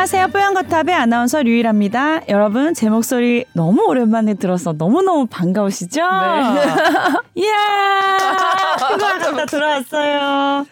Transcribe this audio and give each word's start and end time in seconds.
안녕하세요. 0.00 0.28
뽀얀거탑의 0.28 0.94
아나운서 0.94 1.42
류일합니다. 1.42 2.22
여러분, 2.30 2.72
제 2.72 2.88
목소리 2.88 3.44
너무 3.52 3.84
오랜만에 3.86 4.32
들어서 4.32 4.72
너무너무 4.72 5.26
반가우시죠? 5.26 6.00
네. 6.00 6.62
이야! 7.42 7.52
휴가 8.80 9.18
갔다 9.18 9.44
들어왔어요. 9.44 10.64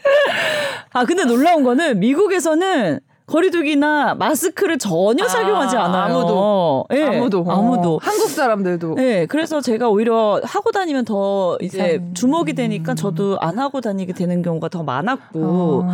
아, 0.95 1.05
근데 1.05 1.27
놀라운 1.27 1.63
거는 1.63 2.01
미국에서는 2.01 3.01
거리두기나 3.29 4.15
마스크를 4.15 4.79
전혀 4.79 5.25
아, 5.25 5.27
착용하지 5.29 5.77
않아요. 5.77 6.17
아무도. 6.17 6.87
네, 6.91 7.05
아무도. 7.05 7.45
아무도. 7.47 7.95
어. 7.97 7.99
한국 8.01 8.29
사람들도. 8.31 8.95
네, 8.95 9.27
그래서 9.27 9.61
제가 9.61 9.89
오히려 9.91 10.41
하고 10.43 10.73
다니면 10.73 11.05
더 11.05 11.57
이제 11.61 12.03
주목이 12.15 12.55
되니까 12.55 12.95
저도 12.95 13.39
안 13.41 13.59
하고 13.59 13.81
다니게 13.81 14.15
되는 14.15 14.43
경우가 14.43 14.69
더 14.71 14.83
많았고, 14.83 15.41
어. 15.45 15.89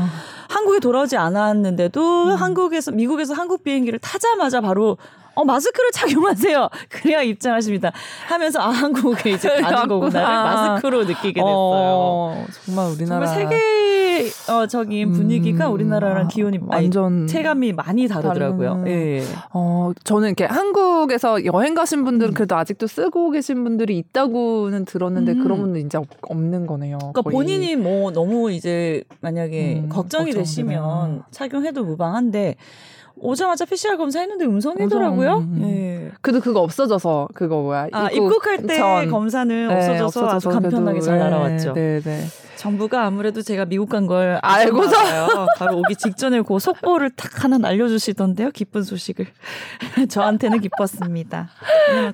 한국에 0.48 0.78
돌아오지 0.78 1.16
않았는데도 1.16 2.24
음. 2.24 2.34
한국에서, 2.34 2.92
미국에서 2.92 3.34
한국 3.34 3.64
비행기를 3.64 3.98
타자마자 3.98 4.60
바로 4.60 4.96
어, 5.34 5.44
마스크를 5.44 5.90
착용하세요. 5.92 6.68
그래야 6.88 7.22
입장하십니다. 7.22 7.92
하면서 8.26 8.60
아, 8.60 8.68
한국에 8.68 9.30
이제 9.32 9.48
가는 9.60 9.88
거구나. 9.88 10.44
마스크로 10.44 11.04
느끼게 11.04 11.40
됐어요. 11.40 11.46
어, 11.46 12.46
정말 12.64 12.90
우리나라. 12.90 13.26
정말 13.26 13.58
세계적인 14.18 15.12
분위기가 15.12 15.68
음, 15.68 15.72
우리나라랑 15.72 16.28
기온이 16.28 16.58
완전 16.66 17.26
체감이 17.26 17.72
많이 17.72 18.06
다르더라고요. 18.06 18.84
예. 18.86 19.22
어, 19.52 19.92
저는 20.04 20.28
이렇게 20.28 20.44
한국에서 20.44 21.44
여행 21.44 21.74
가신 21.74 22.04
분들은 22.04 22.32
음. 22.32 22.34
그래도 22.34 22.56
아직도 22.56 22.86
쓰고 22.86 23.30
계신 23.30 23.64
분들이 23.64 23.98
있다고는 23.98 24.84
들었는데 24.84 25.32
음. 25.32 25.42
그런 25.42 25.60
분들 25.60 25.80
이제 25.80 25.98
없는 26.22 26.66
거네요. 26.66 26.98
그러니까 26.98 27.22
거의. 27.22 27.32
본인이 27.34 27.76
뭐 27.76 28.12
너무 28.12 28.52
이제 28.52 29.02
만약에 29.20 29.82
음, 29.84 29.88
걱정이 29.88 30.30
되시면 30.32 31.24
착용해도 31.30 31.84
무방한데 31.84 32.56
오자마자 33.16 33.64
PCR 33.64 33.96
검사했는데 33.96 34.44
음성이더라고요. 34.44 35.36
음. 35.38 35.58
네. 35.62 36.10
그래도 36.20 36.40
그거 36.40 36.60
없어져서 36.60 37.28
그거 37.34 37.62
뭐야? 37.62 37.88
아, 37.92 38.10
입국, 38.10 38.44
할때 38.46 39.06
검사는 39.08 39.68
네, 39.68 39.74
없어져서, 39.74 40.04
없어져서 40.06 40.36
아주 40.36 40.48
간편하게 40.50 41.00
잘 41.00 41.18
날아왔죠. 41.18 41.72
네, 41.74 42.00
네. 42.00 42.24
정부가 42.56 43.04
아무래도 43.04 43.42
제가 43.42 43.64
미국 43.66 43.88
간 43.90 44.06
걸 44.06 44.38
알고서 44.42 45.46
바로 45.58 45.78
오기 45.78 45.96
직전에 45.96 46.42
그 46.42 46.58
속보를 46.58 47.10
탁 47.10 47.44
하나 47.44 47.56
날려주시던데요. 47.58 48.50
기쁜 48.50 48.82
소식을 48.82 49.26
저한테는 50.08 50.60
기뻤습니다. 50.60 51.48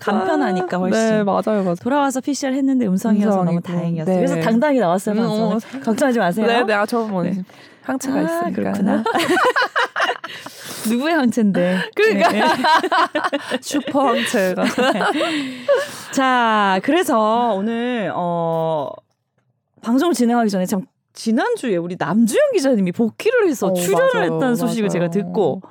간편하니까 0.01 0.77
훨씬. 0.79 1.01
네, 1.01 1.23
맞아요, 1.25 1.62
맞아요. 1.62 1.75
돌아와서 1.77 2.20
PCR 2.20 2.53
했는데 2.55 2.87
음성이어서 2.87 3.42
음성이고. 3.42 3.45
너무 3.45 3.61
다행이었어요. 3.61 4.14
네. 4.14 4.27
그래서 4.27 4.41
당당히 4.41 4.79
나왔어요. 4.81 5.14
음, 5.17 5.27
어. 5.27 5.59
걱정하지 5.85 6.19
마세요. 6.19 6.47
네, 6.47 6.64
네, 6.64 6.73
아, 6.75 6.85
저뭐 6.87 7.23
네. 7.25 7.42
항체가 7.83 8.19
아, 8.19 8.23
있으니까. 8.23 8.51
그렇구나. 8.51 9.05
누구의 10.89 11.14
항체인데. 11.14 11.91
그러니까. 11.95 12.33
네. 12.33 12.42
슈퍼 13.61 14.09
항체가. 14.09 14.64
자, 16.12 16.81
그래서 16.83 17.53
오늘, 17.55 18.12
어, 18.14 18.91
방송을 19.83 20.14
진행하기 20.14 20.51
전에 20.51 20.67
참 20.67 20.86
지난주에 21.12 21.77
우리 21.77 21.97
남주영 21.98 22.53
기자님이 22.53 22.92
복귀를 22.92 23.48
해서 23.48 23.69
어, 23.69 23.75
출연을 23.75 24.11
맞아요, 24.14 24.34
했다는 24.34 24.56
소식을 24.56 24.89
맞아요. 24.89 24.91
제가 24.91 25.11
듣고 25.11 25.62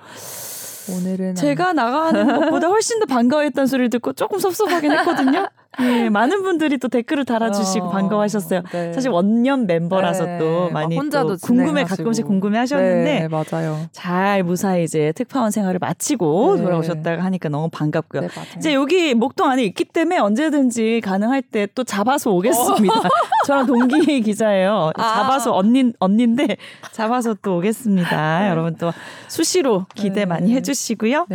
오늘은 0.98 1.36
제가 1.36 1.74
나가는 1.74 2.26
것보다 2.40 2.68
훨씬 2.68 3.00
더 3.00 3.06
반가워했다는 3.06 3.68
소리를 3.68 3.90
듣고 3.90 4.14
조금 4.14 4.40
섭섭하긴 4.40 4.92
했거든요. 4.92 5.48
네, 5.80 6.10
많은 6.10 6.42
분들이 6.44 6.78
또 6.78 6.88
댓글을 6.88 7.26
달아주시고 7.26 7.86
어, 7.86 7.90
반가워하셨어요. 7.92 8.64
네. 8.72 8.92
사실 8.92 9.12
원년 9.12 9.68
멤버라서 9.68 10.26
네. 10.26 10.38
또 10.40 10.70
많이 10.72 10.98
혼자도 10.98 11.38
또 11.38 11.38
궁금해 11.42 11.84
가끔씩 11.84 12.26
궁금해하셨는데 12.26 13.20
네, 13.20 13.28
맞아요. 13.28 13.78
잘 13.92 14.44
무사히 14.44 14.84
이제 14.84 15.12
특파원 15.16 15.52
생활을 15.52 15.80
마치고 15.80 16.56
네. 16.58 16.64
돌아오셨다가 16.64 17.24
하니까 17.24 17.50
너무 17.50 17.70
반갑고요. 17.72 18.22
네, 18.22 18.28
이제 18.58 18.74
여기 18.74 19.14
목동 19.14 19.50
안에 19.50 19.64
있기 19.64 19.86
때문에 19.86 20.18
언제든지 20.18 21.02
가능할 21.04 21.42
때 21.44 21.68
또 21.76 21.84
잡아서 21.84 22.32
오겠습니다. 22.32 22.94
어. 22.96 23.04
저랑 23.50 23.66
동기 23.66 24.22
기자예요. 24.22 24.92
아. 24.96 25.16
잡아서 25.16 25.56
언니 25.56 25.92
언니인데 25.98 26.58
잡아서 26.92 27.36
또 27.42 27.58
오겠습니다. 27.58 28.40
네. 28.42 28.50
여러분 28.50 28.76
또 28.76 28.94
수시로 29.28 29.88
기대 29.96 30.26
많이 30.26 30.54
해주시고요. 30.54 31.26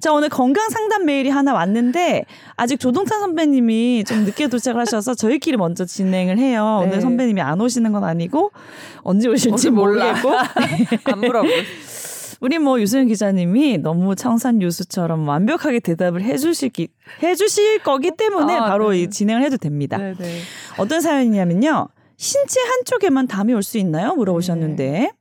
자 0.00 0.12
오늘 0.12 0.28
건강 0.28 0.68
상담 0.68 1.04
메일이 1.04 1.30
하나 1.30 1.54
왔는데 1.54 2.24
아직 2.56 2.80
조동찬 2.80 3.20
선배님이 3.20 4.02
좀 4.04 4.24
늦게 4.24 4.48
도착을 4.48 4.80
하셔서 4.80 5.14
저희끼리 5.14 5.56
먼저 5.56 5.84
진행을 5.84 6.38
해요. 6.38 6.80
네. 6.82 6.88
오늘 6.88 7.00
선배님이 7.00 7.40
안 7.40 7.60
오시는 7.60 7.92
건 7.92 8.02
아니고 8.02 8.50
언제 9.02 9.28
오실지 9.28 9.70
모르겠고 9.70 10.32
안 11.04 11.18
물어보. 11.20 11.48
우리 12.40 12.58
뭐 12.58 12.80
유수연 12.80 13.06
기자님이 13.06 13.78
너무 13.78 14.14
청산 14.16 14.58
뉴스처럼 14.58 15.28
완벽하게 15.28 15.80
대답을 15.80 16.22
해주실 16.22 16.70
기, 16.70 16.88
해주실 17.22 17.80
거기 17.82 18.10
때문에 18.16 18.54
아, 18.56 18.64
바로 18.66 18.90
네. 18.92 19.08
진행을 19.08 19.42
해도 19.42 19.56
됩니다. 19.58 19.98
네, 19.98 20.14
네. 20.14 20.38
어떤 20.78 21.00
사연이냐면요. 21.00 21.88
신체 22.16 22.60
한쪽에만 22.60 23.26
담이 23.26 23.52
올 23.52 23.62
수 23.62 23.78
있나요? 23.78 24.14
물어보셨는데. 24.14 24.90
네. 24.90 25.12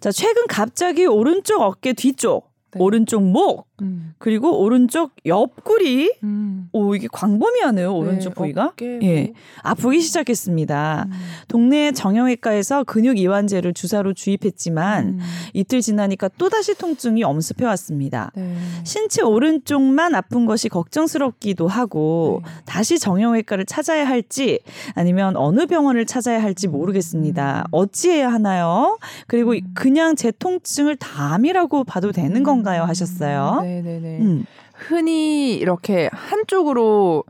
자, 0.00 0.10
최근 0.10 0.46
갑자기 0.48 1.04
오른쪽 1.06 1.60
어깨 1.62 1.92
뒤쪽, 1.92 2.50
네. 2.70 2.80
오른쪽 2.80 3.22
목, 3.22 3.66
음. 3.82 4.14
그리고 4.18 4.60
오른쪽 4.60 5.12
옆구리. 5.26 6.14
음. 6.22 6.68
오 6.98 7.00
이게 7.00 7.08
광범위하네요 7.12 7.94
오른쪽 7.94 8.30
네, 8.30 8.34
부위가. 8.34 8.64
어깨, 8.66 8.98
예, 9.02 9.22
뭐. 9.24 9.34
아프기 9.62 10.00
시작했습니다. 10.00 11.06
음. 11.08 11.12
동네 11.46 11.92
정형외과에서 11.92 12.84
근육 12.84 13.18
이완제를 13.18 13.72
주사로 13.72 14.12
주입했지만 14.14 15.06
음. 15.06 15.20
이틀 15.54 15.80
지나니까 15.80 16.28
또 16.38 16.48
다시 16.48 16.76
통증이 16.76 17.22
엄습해 17.24 17.64
왔습니다. 17.66 18.32
네. 18.34 18.56
신체 18.84 19.22
오른쪽만 19.22 20.14
아픈 20.14 20.46
것이 20.46 20.68
걱정스럽기도 20.68 21.68
하고 21.68 22.42
네. 22.44 22.50
다시 22.64 22.98
정형외과를 22.98 23.64
찾아야 23.64 24.06
할지 24.06 24.60
아니면 24.94 25.36
어느 25.36 25.66
병원을 25.66 26.04
찾아야 26.06 26.42
할지 26.42 26.68
모르겠습니다. 26.68 27.64
음. 27.66 27.68
어찌해야 27.70 28.32
하나요? 28.32 28.98
그리고 29.26 29.52
음. 29.52 29.60
그냥 29.74 30.16
제 30.16 30.32
통증을 30.32 30.96
담이라고 30.96 31.84
봐도 31.84 32.12
되는 32.12 32.42
건가요? 32.42 32.82
하셨어요. 32.82 33.60
네 33.62 33.80
네 33.82 34.00
네. 34.00 34.18
음. 34.20 34.44
흔히 34.78 35.54
이렇게 35.54 36.08
한쪽으로 36.12 37.24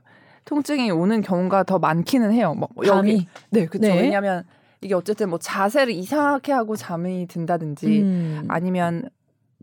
통증이 0.44 0.90
오는 0.90 1.20
경우가 1.20 1.64
더 1.64 1.78
많기는 1.78 2.32
해요. 2.32 2.54
뭐 2.54 2.68
여기 2.86 3.26
네, 3.50 3.66
그렇죠. 3.66 3.92
네. 3.92 4.02
왜냐하면 4.02 4.44
이게 4.80 4.94
어쨌든 4.94 5.30
뭐 5.30 5.38
자세를 5.38 5.92
이상하게 5.92 6.52
하고 6.52 6.76
잠이 6.76 7.26
든다든지 7.26 7.86
음. 8.02 8.44
아니면 8.48 9.08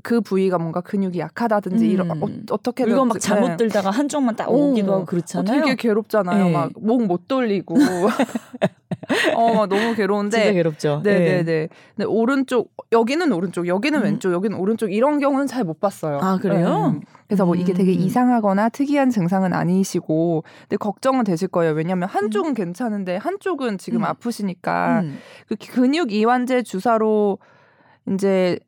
그 0.06 0.22
부위가 0.22 0.60
뭔가 0.60 0.82
근육이 0.82 1.18
약하다든지 1.18 1.84
음. 1.84 1.90
이런 1.90 2.12
어, 2.52 2.58
떻게 2.62 2.84
이거 2.84 3.06
막 3.06 3.20
잘못 3.20 3.48
네. 3.48 3.58
들다가 3.58 3.90
한쪽만 3.90 4.36
딱 4.36 4.52
오기도 4.52 4.94
하고 4.94 5.06
그렇잖아요. 5.06 5.62
되게 5.64 5.76
괴롭잖아요. 5.76 6.46
네. 6.46 6.52
막목 6.52 7.08
못 7.08 7.28
돌리고 7.28 7.76
어 9.36 9.66
너무 9.66 9.96
괴로운데 9.96 10.38
진짜 10.38 10.54
괴롭죠. 10.54 11.02
네네네. 11.04 11.44
네. 11.44 11.70
근데 11.96 12.06
오른쪽 12.08 12.72
여기는 12.92 13.32
오른쪽 13.32 13.68
여기는 13.68 14.00
음. 14.00 14.04
왼쪽 14.04 14.32
여기는 14.32 14.56
오른쪽 14.56 14.94
이런 14.94 15.18
경우는 15.20 15.48
잘 15.48 15.66
못 15.66 15.80
봤어요. 15.80 16.20
아 16.22 16.38
그래요? 16.38 16.92
네. 16.94 17.00
그래서 17.26 17.44
뭐 17.44 17.56
이게 17.56 17.74
되게 17.74 17.92
음. 17.92 18.00
이상하거나 18.00 18.70
특이한 18.70 19.10
증상은 19.10 19.54
아니시고 19.54 20.44
근데 20.62 20.78
걱정은 20.78 21.24
되실 21.24 21.48
거예요. 21.48 21.74
왜냐하면 21.74 22.08
한쪽은 22.10 22.52
음. 22.52 22.54
괜찮은데 22.54 23.18
한쪽은 23.18 23.80
지금 23.80 24.02
음. 24.02 24.06
아프시니까 24.06 25.00
음. 25.00 25.18
그 25.48 25.56
근육 25.56 26.12
이완제 26.12 26.62
주사로 26.62 27.40
이제 28.14 28.60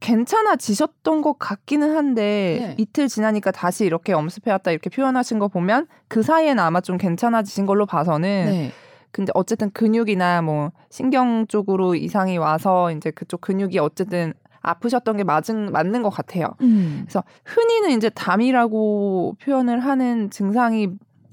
괜찮아지셨던 0.00 1.22
것 1.22 1.38
같기는 1.38 1.96
한데 1.96 2.58
네. 2.60 2.74
이틀 2.78 3.08
지나니까 3.08 3.50
다시 3.50 3.84
이렇게 3.84 4.12
엄습해왔다 4.12 4.70
이렇게 4.70 4.90
표현하신 4.90 5.38
거 5.38 5.48
보면 5.48 5.86
그 6.08 6.22
사이에는 6.22 6.62
아마 6.62 6.80
좀 6.80 6.96
괜찮아지신 6.98 7.66
걸로 7.66 7.86
봐서는 7.86 8.44
네. 8.46 8.72
근데 9.10 9.32
어쨌든 9.34 9.70
근육이나 9.70 10.42
뭐 10.42 10.70
신경 10.90 11.46
쪽으로 11.46 11.94
이상이 11.94 12.38
와서 12.38 12.92
이제 12.92 13.10
그쪽 13.10 13.40
근육이 13.40 13.78
어쨌든 13.78 14.34
아프셨던 14.60 15.16
게 15.16 15.24
맞은 15.24 15.72
맞는 15.72 16.02
것 16.02 16.10
같아요. 16.10 16.48
음. 16.60 17.00
그래서 17.04 17.24
흔히는 17.44 17.96
이제 17.96 18.10
담이라고 18.10 19.36
표현을 19.40 19.80
하는 19.80 20.30
증상이 20.30 20.88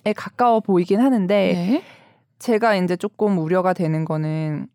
에 0.08 0.14
가까워 0.14 0.60
보이긴 0.60 1.02
하는데 1.02 1.36
네. 1.54 1.84
제가 2.38 2.76
이제 2.76 2.96
조금 2.96 3.40
우려가 3.40 3.74
되는 3.74 4.06
거는 4.06 4.68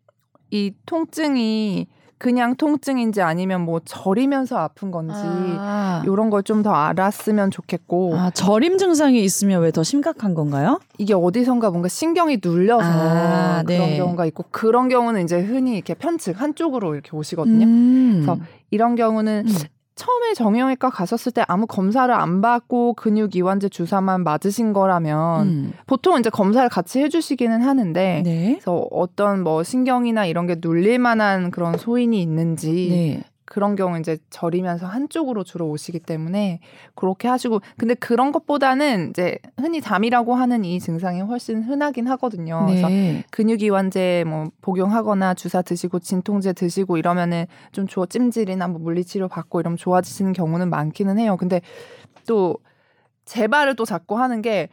이 0.49 0.73
통증이 0.85 1.87
그냥 2.21 2.55
통증인지 2.55 3.21
아니면 3.23 3.61
뭐 3.61 3.81
저리면서 3.83 4.57
아픈 4.59 4.91
건지 4.91 5.15
아. 5.17 6.03
이런 6.05 6.29
걸 6.29 6.43
좀 6.43 6.61
더 6.61 6.71
알았으면 6.71 7.49
좋겠고 7.49 8.15
아, 8.15 8.29
저림 8.29 8.77
증상이 8.77 9.23
있으면 9.23 9.61
왜 9.63 9.71
더 9.71 9.81
심각한 9.81 10.35
건가요? 10.35 10.79
이게 10.99 11.15
어디선가 11.15 11.71
뭔가 11.71 11.87
신경이 11.89 12.37
눌려서 12.43 12.83
아, 12.85 13.63
그런 13.65 13.89
네. 13.89 13.97
경우가 13.97 14.25
있고 14.27 14.45
그런 14.51 14.87
경우는 14.89 15.23
이제 15.23 15.39
흔히 15.39 15.73
이렇게 15.75 15.95
편측 15.95 16.39
한쪽으로 16.39 16.93
이렇게 16.93 17.09
오시거든요. 17.17 17.65
음. 17.65 18.11
그래서 18.23 18.37
이런 18.69 18.95
경우는 18.95 19.45
음. 19.47 19.53
처음에 19.95 20.33
정형외과 20.33 20.89
가셨을 20.89 21.31
때 21.31 21.43
아무 21.47 21.67
검사를 21.67 22.13
안 22.13 22.41
받고 22.41 22.93
근육 22.93 23.35
이완제 23.35 23.69
주사만 23.69 24.23
맞으신 24.23 24.73
거라면 24.73 25.47
음. 25.47 25.73
보통 25.85 26.19
이제 26.19 26.29
검사를 26.29 26.67
같이 26.69 26.99
해주시기는 26.99 27.61
하는데 27.61 28.21
네. 28.23 28.53
그래서 28.53 28.87
어떤 28.91 29.43
뭐 29.43 29.63
신경이나 29.63 30.25
이런 30.25 30.47
게 30.47 30.55
눌릴 30.59 30.99
만한 30.99 31.51
그런 31.51 31.77
소인이 31.77 32.21
있는지 32.21 32.87
네. 32.89 33.30
그런 33.51 33.75
경우 33.75 33.99
이제 33.99 34.17
저리면서 34.29 34.85
한쪽으로 34.85 35.43
주로 35.43 35.67
오시기 35.67 35.99
때문에 35.99 36.61
그렇게 36.95 37.27
하시고 37.27 37.59
근데 37.75 37.95
그런 37.95 38.31
것보다는 38.31 39.09
이제 39.09 39.39
흔히 39.57 39.81
담이라고 39.81 40.35
하는 40.35 40.63
이 40.63 40.79
증상이 40.79 41.19
훨씬 41.19 41.61
흔하긴 41.61 42.07
하거든요. 42.11 42.63
네. 42.65 42.81
그래서 42.81 43.23
근육이완제 43.31 44.23
뭐 44.25 44.51
복용하거나 44.61 45.33
주사 45.33 45.61
드시고 45.61 45.99
진통제 45.99 46.53
드시고 46.53 46.95
이러면은 46.95 47.45
좀 47.73 47.87
좋아 47.87 48.05
찜질이나 48.05 48.69
뭐 48.69 48.79
물리치료 48.79 49.27
받고 49.27 49.59
이러면 49.59 49.75
좋아지시는 49.75 50.31
경우는 50.31 50.69
많기는 50.69 51.19
해요. 51.19 51.35
근데 51.35 51.59
또 52.25 52.55
재발을 53.25 53.75
또 53.75 53.83
자꾸 53.83 54.17
하는 54.17 54.41
게 54.41 54.69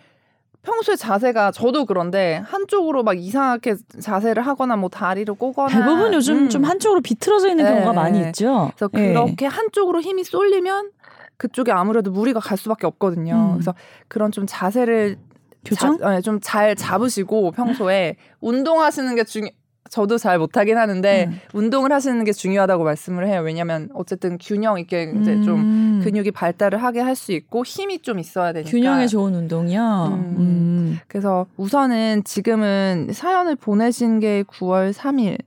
평소에 0.63 0.97
자세가 0.97 1.53
저도 1.53 1.87
그런데 1.87 2.43
한쪽으로 2.45 3.03
막 3.03 3.19
이상하게 3.19 3.77
자세를 4.01 4.47
하거나 4.47 4.77
뭐 4.77 4.89
다리를 4.89 5.33
꼬거나 5.35 5.69
대부분 5.69 6.13
요즘 6.13 6.37
음. 6.45 6.49
좀 6.49 6.65
한쪽으로 6.65 7.01
비틀어져 7.01 7.51
있는 7.51 7.65
네. 7.65 7.71
경우가 7.71 7.93
많이 7.93 8.21
있죠. 8.27 8.71
그래서 8.77 8.91
네. 8.93 9.13
그렇게 9.13 9.47
한쪽으로 9.47 10.01
힘이 10.01 10.25
쏠리면 10.25 10.91
그쪽에 11.37 11.73
아무래도 11.73 12.11
무리가 12.11 12.41
갈 12.41 12.59
수밖에 12.59 12.87
없거든요. 12.87 13.35
음. 13.35 13.53
그래서 13.55 13.75
그런 14.09 14.33
좀 14.33 14.45
자세를 14.47 15.17
교정? 15.65 15.99
네, 15.99 16.21
좀잘 16.21 16.77
잡으시고 16.77 17.53
평소에 17.53 18.17
운동하시는 18.41 19.15
게 19.15 19.25
중요. 19.25 19.49
저도 19.89 20.19
잘 20.19 20.39
못하긴 20.39 20.77
하는데 20.79 21.27
음. 21.29 21.41
운동을 21.53 21.93
하시는 21.93 22.23
게 22.25 22.33
중요하다고 22.33 22.85
말씀을 22.85 23.27
해요. 23.27 23.43
왜냐하면 23.45 23.89
어쨌든 23.95 24.39
균형 24.39 24.79
있게 24.79 25.13
이제 25.21 25.35
음. 25.35 25.43
좀 25.43 26.01
근육이 26.05 26.31
발달을 26.31 26.83
하게 26.83 27.01
할 27.01 27.15
수 27.19 27.33
있고 27.33 27.65
힘이 27.65 27.99
좀 27.99 28.19
있어야 28.21 28.53
되니까 28.53 28.71
균형에 28.71 29.07
좋은 29.09 29.35
운동이요. 29.35 30.11
음. 30.13 30.35
음. 30.39 30.99
그래서 31.09 31.47
우선은 31.57 32.23
지금은 32.25 33.09
사연을 33.13 33.57
보내신 33.57 34.21
게 34.21 34.45
9월 34.45 34.93
3일. 34.93 35.39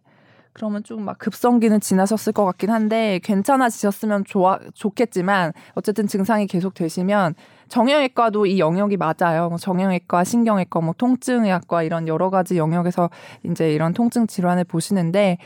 그러면 0.54 0.84
좀 0.84 1.06
막 1.06 1.18
급성기는 1.18 1.80
지나셨을 1.80 2.34
것 2.34 2.44
같긴 2.46 2.70
한데 2.72 3.20
괜찮아지셨으면 3.24 4.26
좋아 4.26 4.60
좋겠지만 4.74 5.54
어쨌든 5.76 6.08
증상이 6.08 6.46
계속 6.46 6.74
되시면 6.74 7.36
정형외과도 7.72 8.48
이 8.48 8.60
영역이 8.60 8.98
맞아요. 8.98 9.48
뭐 9.48 9.58
정형외과, 9.58 10.26
신경외과, 10.26 10.82
뭐 10.82 10.94
통증의학과 10.98 11.84
이런 11.84 12.06
여러 12.10 12.30
가지 12.30 12.58
영역에서 12.58 13.10
이제 13.44 13.72
이런 13.72 13.94
통증 13.94 14.28
질환을 14.28 14.66
보시는데 14.66 15.38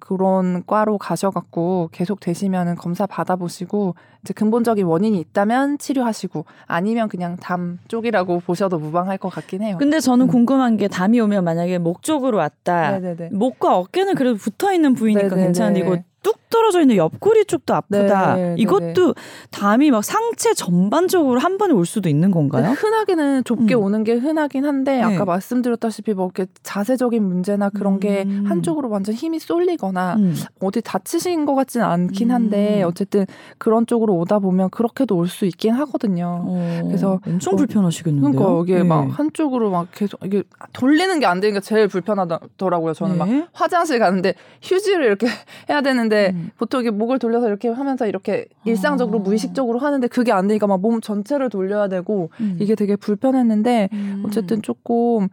그런 0.00 0.62
과로 0.66 0.96
가셔갖고 0.96 1.90
계속 1.92 2.20
되시면은 2.20 2.76
검사 2.76 3.04
받아보시고 3.04 3.94
이제 4.22 4.32
근본적인 4.32 4.86
원인이 4.86 5.20
있다면 5.20 5.76
치료하시고 5.76 6.46
아니면 6.66 7.10
그냥 7.10 7.36
담 7.36 7.78
쪽이라고 7.88 8.40
보셔도 8.46 8.78
무방할 8.78 9.18
것 9.18 9.28
같긴 9.28 9.62
해요. 9.62 9.76
근데 9.78 10.00
저는 10.00 10.26
음. 10.26 10.30
궁금한 10.30 10.78
게 10.78 10.88
담이 10.88 11.20
오면 11.20 11.44
만약에 11.44 11.76
목 11.76 12.02
쪽으로 12.02 12.38
왔다. 12.38 12.98
네네네. 12.98 13.28
목과 13.32 13.76
어깨는 13.76 14.14
그래도 14.14 14.38
붙어 14.38 14.72
있는 14.72 14.94
부위니까 14.94 15.36
괜찮은데 15.36 15.80
이거 15.80 15.98
뚝 16.22 16.48
떨어져 16.50 16.80
있는 16.80 16.96
옆구리 16.96 17.44
쪽도 17.44 17.74
아프다. 17.74 18.34
네, 18.34 18.42
네, 18.42 18.48
네. 18.48 18.54
이것도 18.58 19.14
담이 19.50 19.90
막 19.92 20.02
상체 20.02 20.54
전반적으로 20.54 21.38
한 21.38 21.56
번에 21.58 21.72
올 21.72 21.86
수도 21.86 22.08
있는 22.08 22.30
건가요? 22.32 22.66
네, 22.66 22.72
흔하게는 22.72 23.44
좁게 23.44 23.74
음. 23.76 23.82
오는 23.82 24.02
게 24.04 24.14
흔하긴 24.14 24.64
한데 24.64 24.96
네. 24.96 25.02
아까 25.02 25.24
말씀드렸다시피 25.24 26.14
뭐 26.14 26.26
이렇게 26.34 26.50
자세적인 26.64 27.22
문제나 27.22 27.70
그런 27.70 27.94
음. 27.94 28.00
게 28.00 28.26
한쪽으로 28.46 28.88
완전 28.90 29.14
힘이 29.14 29.38
쏠리거나 29.38 30.16
음. 30.16 30.34
어디 30.60 30.80
다치신 30.82 31.44
것 31.46 31.54
같지는 31.54 31.86
않긴 31.86 32.32
한데 32.32 32.82
음. 32.82 32.88
어쨌든 32.88 33.26
그런 33.58 33.86
쪽으로 33.86 34.14
오다 34.16 34.38
보면 34.40 34.70
그렇게도 34.70 35.16
올 35.16 35.26
수 35.28 35.44
있긴 35.44 35.74
하거든요. 35.74 36.44
어, 36.46 36.80
그래서 36.86 37.20
엄청 37.26 37.54
어, 37.54 37.56
불편하시겠는데요. 37.56 38.32
그러니까 38.32 38.62
이게 38.64 38.82
막 38.82 39.04
네. 39.06 39.10
한쪽으로 39.12 39.70
막 39.70 39.88
계속 39.92 40.18
이게 40.24 40.42
돌리는 40.72 41.20
게 41.20 41.26
안 41.26 41.40
되니까 41.40 41.60
제일 41.60 41.88
불편하더라고요. 41.88 42.94
저는 42.94 43.18
막 43.18 43.28
화장실 43.52 43.98
가는데 43.98 44.34
휴지를 44.62 45.04
이렇게 45.06 45.26
해야 45.68 45.80
되는데 45.82 46.15
하는데 46.16 46.32
음. 46.34 46.50
보통 46.56 46.80
이게 46.80 46.90
목을 46.90 47.18
돌려서 47.18 47.46
이렇게 47.46 47.68
하면서 47.68 48.06
이렇게 48.06 48.46
일상적으로 48.64 49.18
아. 49.18 49.22
무의식적으로 49.22 49.78
하는데 49.78 50.06
그게 50.08 50.32
안 50.32 50.48
되니까 50.48 50.66
막 50.66 50.76
몸 50.86 51.00
전체를 51.00 51.48
돌려야 51.48 51.88
되고 51.88 52.30
음. 52.38 52.58
이게 52.60 52.76
되게 52.76 52.94
불편했는데 52.94 53.88
음. 53.92 54.22
어쨌든 54.24 54.62
조금 54.62 55.28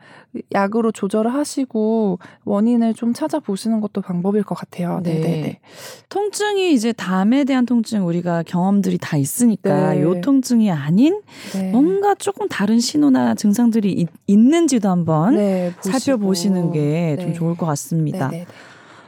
약으로 0.52 0.92
조절을 0.92 1.32
하시고 1.32 2.18
원인을 2.46 2.96
좀 2.96 3.14
찾아보시는 3.14 3.82
것도 3.82 4.02
방법일 4.02 4.44
것 4.44 4.56
같아요. 4.56 5.02
네. 5.04 5.20
네네. 5.20 5.60
통증이 6.10 6.74
이제 6.74 6.92
담에 6.92 7.44
대한 7.44 7.68
통증 7.68 8.08
우리가 8.08 8.44
경험들이 8.44 8.98
다 9.00 9.18
있으니까 9.18 9.94
네. 9.94 10.02
요 10.02 10.22
통증이 10.22 10.72
아닌 10.72 11.22
네. 11.54 11.72
뭔가 11.72 12.16
조금 12.16 12.48
다른 12.48 12.80
신호나 12.80 13.36
증상들이 13.36 13.92
있, 13.92 14.08
있는지도 14.26 14.90
한번 14.90 15.36
네, 15.36 15.72
살펴보시는 15.82 16.72
게좀 16.72 17.28
네. 17.28 17.34
좋을 17.34 17.56
것 17.56 17.68
같습니다. 17.68 18.30
네네. 18.30 18.46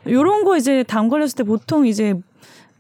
요런 0.07 0.43
거 0.43 0.57
이제 0.57 0.83
담 0.83 1.09
걸렸을 1.09 1.35
때 1.35 1.43
보통 1.43 1.85
이제 1.85 2.15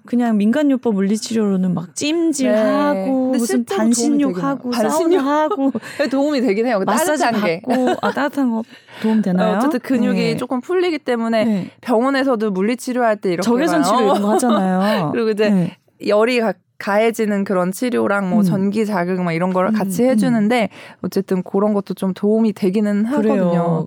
그냥 0.05 0.37
민간요법 0.37 0.93
물리치료로는 0.93 1.73
막 1.73 1.95
찜질하고 1.95 3.31
네. 3.33 3.37
무슨 3.37 3.65
반신욕하고 3.65 4.69
반신욕하고 4.69 5.71
도움이 6.11 6.41
되긴 6.41 6.67
해요. 6.67 6.79
마사지 6.85 7.23
받고 7.23 7.95
아 8.01 8.11
따뜻한 8.11 8.51
거 8.51 8.63
도움 9.01 9.21
되나요? 9.21 9.57
어, 9.57 9.59
쨌든 9.59 9.79
근육이 9.79 10.19
네. 10.19 10.37
조금 10.37 10.61
풀리기 10.61 10.99
때문에 10.99 11.45
네. 11.45 11.71
병원에서도 11.81 12.51
물리치료할 12.51 13.17
때 13.17 13.29
이렇게 13.29 13.41
적외선 13.41 13.83
치료 13.83 14.01
이런 14.01 14.21
거 14.21 14.31
하잖아요. 14.33 15.09
그리고 15.13 15.31
이제 15.31 15.49
네. 15.49 15.77
열이 16.05 16.39
가, 16.39 16.53
가해지는 16.77 17.45
그런 17.45 17.71
치료랑 17.71 18.29
뭐 18.29 18.39
음. 18.39 18.43
전기 18.43 18.85
자극 18.85 19.21
막 19.21 19.31
이런 19.31 19.53
걸 19.53 19.71
같이 19.71 20.03
음, 20.03 20.07
음. 20.07 20.11
해주는데 20.11 20.69
어쨌든 21.01 21.41
그런 21.41 21.73
것도 21.73 21.93
좀 21.93 22.13
도움이 22.13 22.53
되기는 22.53 23.05
하거든요. 23.05 23.35
그래요. 23.35 23.85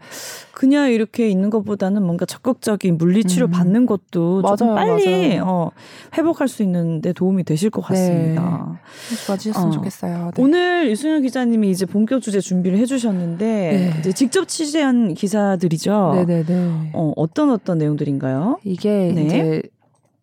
그냥 0.52 0.90
이렇게 0.90 1.28
있는 1.28 1.50
것보다는 1.50 2.02
뭔가 2.02 2.24
적극적인 2.26 2.98
물리 2.98 3.22
치료 3.24 3.46
음. 3.46 3.50
받는 3.50 3.86
것도 3.86 4.40
맞아요, 4.42 4.56
좀 4.56 4.74
빨리 4.74 5.38
어, 5.38 5.70
회복할 6.16 6.48
수 6.48 6.62
있는데 6.62 7.12
도움이 7.12 7.44
되실 7.44 7.70
것 7.70 7.82
같습니다. 7.82 8.78
네. 9.10 9.26
좋아지셨으면 9.26 9.68
어. 9.68 9.70
좋겠어요. 9.70 10.30
네. 10.34 10.42
오늘 10.42 10.90
유승현 10.90 11.22
기자님이 11.22 11.70
이제 11.70 11.86
본격 11.86 12.22
주제 12.22 12.40
준비를 12.40 12.78
해주셨는데 12.78 13.44
네. 13.44 13.94
이제 14.00 14.12
직접 14.12 14.48
취재한 14.48 15.14
기사들이죠. 15.14 16.24
네네네. 16.26 16.90
어, 16.94 17.12
어떤 17.16 17.50
어떤 17.50 17.78
내용들인가요? 17.78 18.58
이게 18.64 19.12
네. 19.14 19.22
이제 19.22 19.62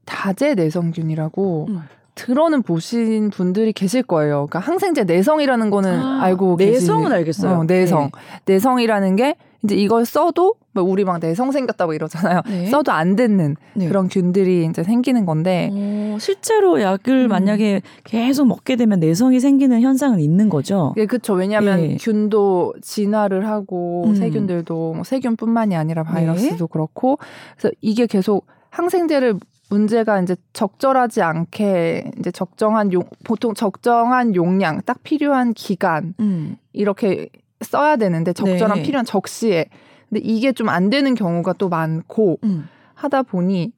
다제 0.05 0.55
내성균이라고 0.55 1.67
음. 1.69 1.81
들어는 2.15 2.63
보신 2.63 3.29
분들이 3.29 3.73
계실 3.73 4.01
거예요. 4.01 4.47
그러니까 4.47 4.59
항생제 4.59 5.03
내성이라는 5.03 5.69
거는 5.69 5.99
아, 5.99 6.23
알고 6.23 6.55
내성은 6.57 7.03
계시... 7.03 7.13
알겠어요. 7.13 7.59
어, 7.59 7.63
내성. 7.65 8.03
네. 8.03 8.53
내성이라는 8.53 9.15
게 9.17 9.35
이제 9.63 9.75
이걸 9.75 10.05
써도 10.05 10.55
뭐 10.71 10.83
우리 10.83 11.03
막 11.03 11.19
내성 11.19 11.51
생겼다고 11.51 11.93
이러잖아요. 11.93 12.41
네. 12.47 12.67
써도 12.67 12.91
안 12.91 13.15
듣는 13.15 13.55
네. 13.73 13.87
그런 13.87 14.07
균들이 14.07 14.65
이제 14.65 14.83
생기는 14.83 15.25
건데 15.25 15.69
오, 15.73 16.19
실제로 16.19 16.81
약을 16.81 17.25
음. 17.25 17.27
만약에 17.29 17.81
계속 18.03 18.45
먹게 18.45 18.75
되면 18.75 18.99
내성이 18.99 19.39
생기는 19.39 19.81
현상은 19.81 20.19
있는 20.19 20.49
거죠. 20.49 20.93
예, 20.97 21.05
그렇죠. 21.05 21.33
왜냐하면 21.33 21.79
예. 21.81 21.97
균도 21.97 22.75
진화를 22.81 23.47
하고 23.47 24.05
음. 24.07 24.15
세균들도 24.15 24.93
뭐 24.93 25.03
세균뿐만이 25.03 25.75
아니라 25.75 26.03
바이러스도 26.03 26.57
네. 26.57 26.71
그렇고 26.71 27.17
그래서 27.57 27.73
이게 27.81 28.05
계속 28.05 28.45
항생제를 28.69 29.39
문제가 29.69 30.21
이제 30.21 30.35
적절하지 30.53 31.21
않게 31.21 32.11
이제 32.19 32.31
적정한 32.31 32.93
용 32.93 33.03
보통 33.23 33.53
적정한 33.53 34.35
용량 34.35 34.81
딱 34.85 35.01
필요한 35.03 35.53
기간 35.53 36.13
음. 36.19 36.57
이렇게 36.73 37.29
써야 37.61 37.95
되는데 37.95 38.33
적절한 38.33 38.77
네. 38.77 38.83
필요한 38.83 39.05
적시에 39.05 39.65
근데 40.09 40.21
이게 40.23 40.51
좀 40.51 40.69
안 40.69 40.89
되는 40.89 41.15
경우가 41.15 41.53
또 41.53 41.69
많고 41.69 42.39
음. 42.43 42.67
하다 42.93 43.23
보니 43.23 43.73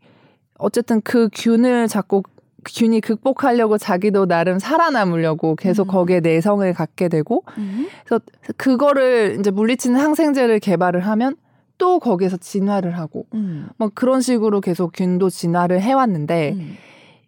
어쨌든 0.57 1.01
그 1.01 1.29
균을 1.33 1.87
자꾸 1.87 2.23
균이 2.65 2.99
극복하려고 3.01 3.77
자기도 3.77 4.25
나름 4.25 4.59
살아남으려고 4.59 5.55
계속 5.55 5.87
음. 5.87 5.91
거기에 5.91 6.19
내성을 6.19 6.71
갖게 6.73 7.07
되고 7.07 7.43
음. 7.57 7.87
그래서 8.03 8.21
그거를 8.57 9.37
이제 9.39 9.51
물리치는 9.51 9.99
항생제를 9.99 10.59
개발을 10.59 11.01
하면 11.01 11.35
또 11.77 11.99
거기에서 11.99 12.37
진화를 12.37 12.97
하고 12.97 13.25
음. 13.33 13.69
막 13.77 13.93
그런 13.93 14.21
식으로 14.21 14.61
계속 14.61 14.91
균도 14.93 15.29
진화를 15.29 15.81
해왔는데 15.81 16.53
음. 16.53 16.75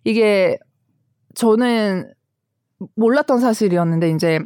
이게 0.04 0.58
저는 1.36 2.12
몰랐던 2.96 3.40
사실이었는데 3.40 4.12
이제 4.12 4.40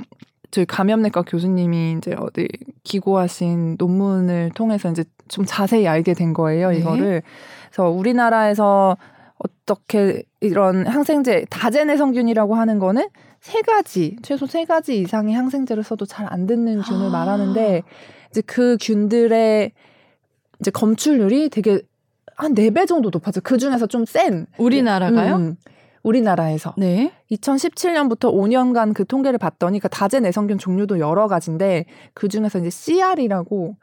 저희 0.52 0.66
감염내과 0.66 1.24
교수님이 1.24 1.96
이제 1.98 2.16
어디 2.20 2.48
기고하신 2.84 3.78
논문을 3.80 4.52
통해서 4.56 4.90
이제 4.92 5.04
좀 5.28 5.46
자세히 5.46 5.88
알게 5.88 6.14
된 6.14 6.34
거예요 6.34 6.72
네. 6.72 6.78
이거를 6.78 7.24
그래서 7.70 7.90
우리나라에서 7.90 8.98
어떻게 9.38 10.24
이런 10.42 10.86
항생제 10.86 11.46
다제내 11.50 11.98
성균이라고 11.98 12.56
하는 12.56 12.80
거는 12.80 13.08
세 13.40 13.62
가지 13.62 14.16
최소 14.22 14.46
세 14.46 14.66
가지 14.66 15.00
이상의 15.00 15.34
항생제를 15.34 15.84
써도 15.84 16.06
잘 16.06 16.28
안 16.32 16.46
듣는 16.46 16.82
균을 16.82 17.08
아. 17.08 17.10
말하는데 17.10 17.84
이제 18.30 18.42
그 18.46 18.78
균들의 18.80 19.72
이제 20.64 20.72
검출률이 20.72 21.50
되게 21.50 21.82
한 22.38 22.56
4배 22.56 22.88
정도 22.88 23.10
높아져. 23.10 23.42
그 23.42 23.58
중에서 23.58 23.86
좀 23.86 24.06
센. 24.06 24.48
우리나라가요? 24.58 25.36
음, 25.36 25.56
우리나라에서. 26.04 26.74
네. 26.78 27.12
2017년부터 27.32 28.34
5년간 28.34 28.94
그 28.94 29.06
통계를 29.06 29.38
봤더니 29.40 29.80
그 29.80 29.90
다제 29.90 30.22
내성균 30.22 30.58
종류도 30.58 31.00
여러 31.00 31.28
가지인데 31.28 31.86
그 32.14 32.30
중에서 32.30 32.60
이제 32.60 32.70
CR이라고 32.70 33.76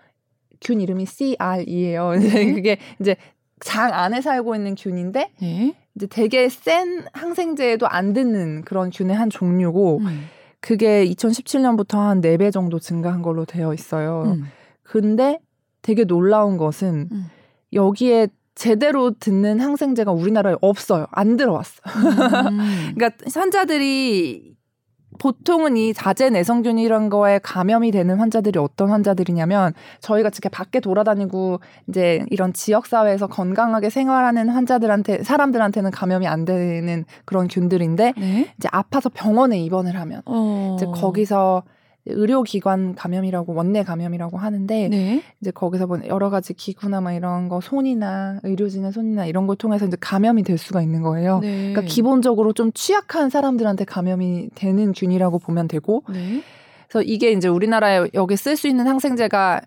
균 0.62 0.80
이름이 0.80 1.04
CR이에요. 1.04 2.12
네. 2.18 2.54
그게 2.54 2.78
이제 2.98 3.16
장 3.60 3.92
안에 3.92 4.22
살고 4.22 4.54
있는 4.54 4.74
균인데 4.74 5.32
네. 5.38 5.74
이제 5.94 6.06
되게 6.06 6.48
센 6.48 7.04
항생제에도 7.12 7.86
안 7.86 8.14
듣는 8.14 8.62
그런 8.62 8.88
균의 8.88 9.14
한 9.14 9.28
종류고 9.28 9.98
음. 9.98 10.28
그게 10.60 11.06
2017년부터 11.06 11.98
한 11.98 12.22
4배 12.22 12.50
정도 12.50 12.78
증가한 12.78 13.20
걸로 13.20 13.44
되어 13.44 13.74
있어요. 13.74 14.22
음. 14.26 14.44
근데 14.82 15.38
되게 15.82 16.04
놀라운 16.04 16.56
것은 16.56 17.08
음. 17.10 17.26
여기에 17.72 18.28
제대로 18.54 19.12
듣는 19.12 19.60
항생제가 19.60 20.12
우리나라에 20.12 20.56
없어요. 20.60 21.06
안 21.10 21.36
들어왔어요. 21.36 21.80
음. 22.50 22.58
그러니까 22.94 23.10
환자들이 23.32 24.50
보통은 25.18 25.76
이 25.76 25.92
자제 25.92 26.30
내성균 26.30 26.78
이런 26.78 27.10
거에 27.10 27.38
감염이 27.42 27.90
되는 27.90 28.18
환자들이 28.18 28.58
어떤 28.58 28.88
환자들이냐면 28.90 29.74
저희가 30.00 30.28
이렇게 30.28 30.48
밖에 30.48 30.80
돌아다니고 30.80 31.60
이제 31.88 32.24
이런 32.30 32.52
지역 32.54 32.86
사회에서 32.86 33.26
건강하게 33.26 33.90
생활하는 33.90 34.48
환자들한테 34.48 35.22
사람들한테는 35.22 35.90
감염이 35.90 36.26
안 36.26 36.44
되는 36.46 37.04
그런 37.26 37.48
균들인데 37.48 38.14
네? 38.16 38.54
이제 38.56 38.68
아파서 38.72 39.10
병원에 39.10 39.60
입원을 39.60 39.96
하면 39.96 40.22
어. 40.24 40.76
이제 40.76 40.86
거기서 40.86 41.64
의료기관 42.06 42.94
감염이라고 42.94 43.54
원내 43.54 43.82
감염이라고 43.84 44.38
하는데 44.38 44.88
네. 44.88 45.22
이제 45.40 45.50
거기서 45.50 45.86
본 45.86 46.06
여러 46.06 46.30
가지 46.30 46.54
기구나 46.54 47.00
막 47.00 47.12
이런 47.12 47.48
거 47.48 47.60
손이나 47.60 48.40
의료진의 48.42 48.92
손이나 48.92 49.26
이런 49.26 49.46
걸 49.46 49.56
통해서 49.56 49.86
이제 49.86 49.96
감염이 50.00 50.42
될 50.42 50.56
수가 50.58 50.82
있는 50.82 51.02
거예요. 51.02 51.40
네. 51.40 51.72
그러니까 51.72 51.82
기본적으로 51.82 52.52
좀 52.52 52.72
취약한 52.72 53.28
사람들한테 53.30 53.84
감염이 53.84 54.50
되는 54.54 54.92
균이라고 54.92 55.38
보면 55.38 55.68
되고 55.68 56.02
네. 56.08 56.42
그래서 56.88 57.02
이게 57.02 57.32
이제 57.32 57.48
우리나라에 57.48 58.08
여기 58.14 58.36
쓸 58.36 58.56
수 58.56 58.66
있는 58.66 58.86
항생제가 58.86 59.60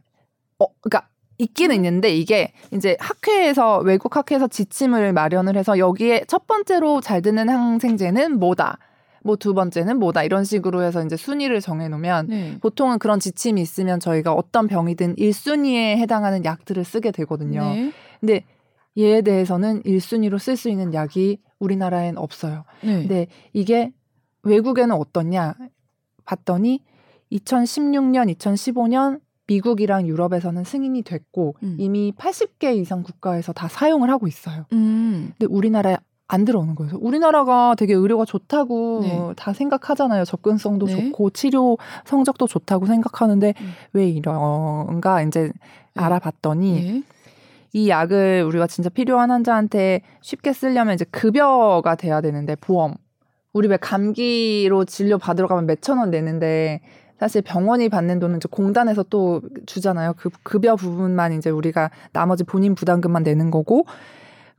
어 0.59 0.65
그러니까 0.81 1.07
있기는 1.37 1.75
있는데 1.75 2.09
이게 2.09 2.51
이제 2.71 2.97
학회에서 2.99 3.79
외국 3.79 4.15
학회에서 4.15 4.47
지침을 4.47 5.13
마련을 5.13 5.57
해서 5.57 5.77
여기에 5.77 6.25
첫 6.27 6.47
번째로 6.47 7.01
잘 7.01 7.21
드는 7.21 7.49
항생제는 7.49 8.39
뭐다. 8.39 8.77
뭐 9.23 9.35
두 9.35 9.53
번째는 9.53 9.99
뭐다 9.99 10.23
이런 10.23 10.43
식으로 10.43 10.83
해서 10.83 11.03
이제 11.03 11.15
순위를 11.17 11.61
정해 11.61 11.87
놓으면 11.87 12.27
네. 12.27 12.57
보통은 12.59 12.99
그런 12.99 13.19
지침이 13.19 13.61
있으면 13.61 13.99
저희가 13.99 14.33
어떤 14.33 14.67
병이든 14.67 15.15
1순위에 15.15 15.97
해당하는 15.97 16.45
약들을 16.45 16.83
쓰게 16.83 17.11
되거든요. 17.11 17.61
네. 17.63 17.91
근데 18.19 18.45
얘에 18.97 19.21
대해서는 19.21 19.81
1순위로 19.83 20.37
쓸 20.39 20.55
수 20.55 20.69
있는 20.69 20.93
약이 20.93 21.39
우리나라엔 21.59 22.17
없어요. 22.17 22.65
네. 22.81 22.99
근데 22.99 23.27
이게 23.53 23.91
외국에는 24.43 24.95
어떻냐 24.95 25.55
봤더니 26.25 26.81
2016년, 27.31 28.33
2015년 28.35 29.19
미국이랑 29.47 30.07
유럽에서는 30.07 30.63
승인이 30.63 31.01
됐고 31.01 31.55
음. 31.63 31.75
이미 31.79 32.13
80개 32.17 32.75
이상 32.77 33.03
국가에서 33.03 33.51
다 33.51 33.67
사용을 33.67 34.09
하고 34.09 34.27
있어요. 34.27 34.65
음. 34.71 35.33
근데 35.37 35.53
우리나라에 35.53 35.97
안 36.27 36.45
들어오는 36.45 36.75
거예요. 36.75 36.93
우리나라가 36.99 37.75
되게 37.77 37.93
의료가 37.93 38.25
좋다고 38.25 38.99
네. 39.03 39.33
다 39.35 39.53
생각하잖아요. 39.53 40.25
접근성도 40.25 40.87
네. 40.87 40.95
좋고 40.95 41.31
치료 41.31 41.77
성적도 42.05 42.47
좋다고 42.47 42.85
생각하는데 42.85 43.53
음. 43.59 43.73
왜 43.93 44.07
이런가 44.07 45.21
이제 45.21 45.43
네. 45.43 45.51
알아봤더니 45.95 46.73
네. 46.73 47.03
이 47.73 47.89
약을 47.89 48.43
우리가 48.47 48.67
진짜 48.67 48.89
필요한 48.89 49.31
환자한테 49.31 50.01
쉽게 50.21 50.53
쓰려면 50.53 50.93
이제 50.93 51.05
급여가 51.05 51.95
돼야 51.95 52.21
되는데 52.21 52.55
보험 52.55 52.93
우리 53.51 53.67
왜 53.67 53.77
감기로 53.77 54.85
진료 54.85 55.17
받으러 55.17 55.47
가면 55.47 55.65
몇천 55.65 55.97
원 55.97 56.09
내는데 56.09 56.81
사실 57.19 57.41
병원이 57.41 57.89
받는 57.89 58.19
돈은 58.19 58.37
이제 58.37 58.47
공단에서 58.49 59.03
또 59.03 59.41
주잖아요. 59.65 60.13
그 60.17 60.29
급여 60.43 60.75
부분만 60.75 61.33
이제 61.33 61.49
우리가 61.49 61.91
나머지 62.11 62.43
본인 62.43 62.75
부담금만 62.75 63.23
내는 63.23 63.51
거고 63.51 63.85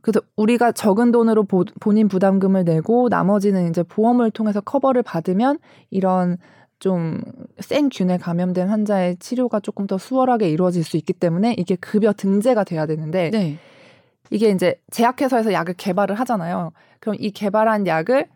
그래서 0.04 0.20
우리가 0.36 0.72
적은 0.72 1.12
돈으로 1.12 1.44
보, 1.44 1.64
본인 1.80 2.08
부담금을 2.08 2.64
내고 2.64 3.08
나머지는 3.08 3.70
이제 3.70 3.82
보험을 3.82 4.30
통해서 4.30 4.60
커버를 4.60 5.02
받으면 5.02 5.58
이런 5.90 6.36
좀 6.78 7.22
센 7.60 7.88
균에 7.88 8.18
감염된 8.18 8.68
환자의 8.68 9.16
치료가 9.18 9.60
조금 9.60 9.86
더 9.86 9.96
수월하게 9.98 10.48
이루어질 10.50 10.84
수 10.84 10.96
있기 10.96 11.12
때문에 11.12 11.54
이게 11.56 11.76
급여 11.76 12.12
등재가 12.12 12.64
돼야 12.64 12.86
되는데 12.86 13.30
네. 13.30 13.56
이게 14.30 14.50
이제 14.50 14.80
제약회사에서 14.90 15.52
약을 15.52 15.74
개발을 15.74 16.18
하잖아요. 16.20 16.72
그럼 17.00 17.16
이 17.18 17.30
개발한 17.30 17.86
약을 17.86 18.26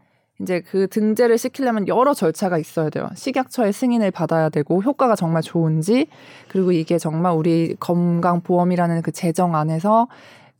이제 0.41 0.61
그 0.61 0.87
등재를 0.87 1.37
시키려면 1.37 1.89
여러 1.89 2.15
절차가 2.15 2.59
있어야 2.59 2.91
돼요. 2.91 3.09
식약처의 3.15 3.73
승인을 3.73 4.13
받아야 4.13 4.51
되고 4.51 4.81
효과가 4.83 5.17
정말 5.17 5.43
좋은지 5.43 6.07
그리고 6.49 6.71
이게 6.71 6.97
정말 6.97 7.33
우리 7.35 7.75
건강보험이라는 7.81 9.03
그 9.03 9.11
재정 9.11 9.57
안에서 9.57 10.07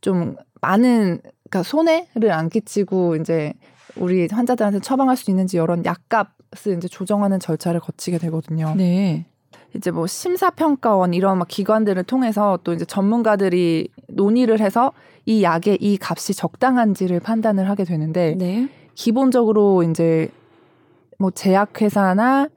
좀 0.01 0.35
많은 0.61 1.21
그러니까 1.49 1.63
손해를 1.63 2.31
안 2.31 2.49
끼치고 2.49 3.15
이제 3.17 3.53
우리 3.95 4.27
환자들한테 4.31 4.79
처방할 4.79 5.17
수 5.17 5.31
있는지 5.31 5.57
이런 5.57 5.83
약값을 5.83 6.77
이제 6.77 6.87
조정하는 6.87 7.39
절차를 7.39 7.79
거치게 7.79 8.17
되거든요. 8.19 8.73
네. 8.75 9.25
이제 9.75 9.91
뭐 9.91 10.07
심사평가원 10.07 11.13
이런 11.13 11.37
막 11.37 11.47
기관들을 11.47 12.03
통해서 12.03 12.59
또 12.63 12.73
이제 12.73 12.85
전문가들이 12.85 13.89
논의를 14.07 14.59
해서 14.59 14.93
이 15.25 15.43
약의 15.43 15.77
이 15.79 15.97
값이 16.01 16.33
적당한지를 16.33 17.19
판단을 17.19 17.69
하게 17.69 17.83
되는데 17.83 18.35
네. 18.37 18.69
기본적으로 18.95 19.83
이제 19.83 20.29
뭐 21.19 21.31
제약회사나 21.31 22.47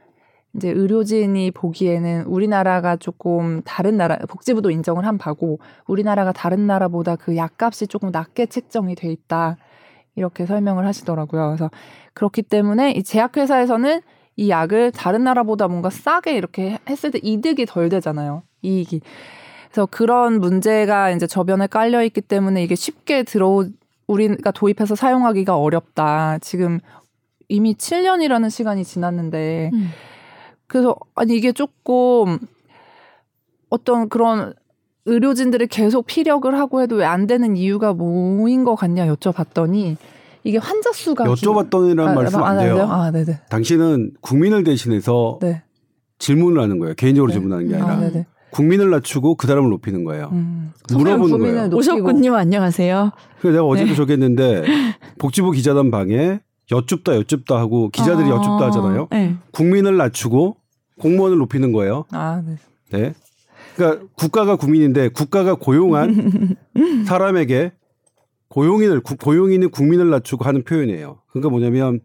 이제 0.55 0.69
의료진이 0.69 1.51
보기에는 1.53 2.25
우리나라가 2.25 2.97
조금 2.97 3.63
다른 3.65 3.97
나라 3.97 4.17
복지부도 4.29 4.71
인정을 4.71 5.07
한 5.07 5.17
바고 5.17 5.59
우리나라가 5.87 6.33
다른 6.33 6.67
나라보다 6.67 7.17
그 7.17 7.37
약값이 7.37 7.87
조금 7.87 8.11
낮게 8.11 8.47
책정이 8.47 8.95
돼 8.95 9.11
있다 9.11 9.57
이렇게 10.15 10.45
설명을 10.45 10.87
하시더라고요. 10.87 11.47
그래서 11.47 11.71
그렇기 12.13 12.43
때문에 12.43 12.93
이 12.93 13.03
제약회사에서는 13.03 14.03
이 14.37 14.51
약을 14.51 14.93
다른 14.93 15.25
나라보다 15.25 15.69
뭔가 15.69 15.91
싸게 15.91 16.37
이렇게 16.37 16.79
했을 16.89 17.11
때 17.11 17.19
이득이 17.23 17.67
덜 17.67 17.89
되잖아요. 17.89 18.43
이익이. 18.63 19.01
그래서 19.71 19.87
그런 19.87 20.39
문제가 20.39 21.11
이제 21.11 21.27
저변에 21.27 21.67
깔려 21.67 22.03
있기 22.05 22.21
때문에 22.21 22.63
이게 22.63 22.75
쉽게 22.75 23.23
들어오 23.23 23.65
우리가 24.07 24.51
도입해서 24.51 24.95
사용하기가 24.95 25.57
어렵다. 25.57 26.39
지금 26.41 26.81
이미 27.49 27.75
7년이라는 27.75 28.51
시간이 28.51 28.85
지났는데 28.85 29.71
음. 29.73 29.91
그래서 30.73 30.97
아니 31.15 31.37
이게 31.37 31.53
조금 31.53 32.39
어떤 33.69 34.09
그런 34.09 34.55
의료진들이 35.05 35.67
계속 35.67 36.07
피력을 36.07 36.59
하고 36.59 36.81
해도 36.81 36.97
왜 36.97 37.05
안 37.05 37.27
되는 37.27 37.57
이유가 37.59 37.93
뭐인 37.93 38.65
것 38.65 38.75
같냐 38.75 39.07
여쭤봤더니 39.07 39.97
이게 40.45 40.57
환자 40.57 40.91
수가 40.93 41.25
여쭤봤더니라는 41.27 42.09
아, 42.09 42.15
말씀 42.15 42.43
안, 42.43 42.59
안 42.59 42.65
돼요. 42.65 42.87
아, 42.91 43.11
네네. 43.11 43.41
당신은 43.51 44.13
국민을 44.23 44.65
대신해서 44.65 45.39
네. 45.43 45.63
질문을 46.19 46.63
하는 46.63 46.79
거예요. 46.79 46.95
개인적으로 46.95 47.31
네. 47.31 47.35
질문하는 47.39 47.69
게 47.69 47.77
아니라. 47.77 48.21
아, 48.21 48.25
국민을 48.51 48.89
낮추고 48.91 49.35
그 49.37 49.47
사람을 49.47 49.69
높이는 49.69 50.05
거예요. 50.05 50.31
음. 50.33 50.73
물어보는 50.91 51.39
거예요. 51.39 51.71
오셨군요. 51.71 52.35
안녕하세요. 52.35 53.11
그래서 53.41 53.59
내가 53.59 53.67
어제도 53.67 53.91
네. 53.91 53.95
저기했는데 53.95 54.65
복지부 55.19 55.51
기자단 55.51 55.91
방에 55.91 56.41
여쭙다 56.71 57.17
여쭙다 57.17 57.59
하고 57.59 57.91
기자들이 57.91 58.27
아, 58.29 58.37
여쭙다 58.37 58.67
하잖아요. 58.69 59.09
네. 59.11 59.37
국민을 59.53 59.99
낮추고 59.99 60.57
공무원을 61.03 61.39
높이는 61.39 61.73
거예요. 61.73 62.05
아, 62.13 62.43
네. 62.47 62.57
네. 62.91 63.15
그러니까 63.75 64.07
국가가 64.15 64.57
국민인데 64.57 65.09
국가가 65.09 65.55
고용한 65.55 66.57
사람에게 67.07 67.73
고용인을 68.49 69.01
고용인은 69.01 69.71
국민을 69.71 70.11
낮추고 70.11 70.45
하는 70.45 70.63
표현이에요. 70.63 71.19
그러니까 71.31 71.51
뭐냐면 71.51 72.01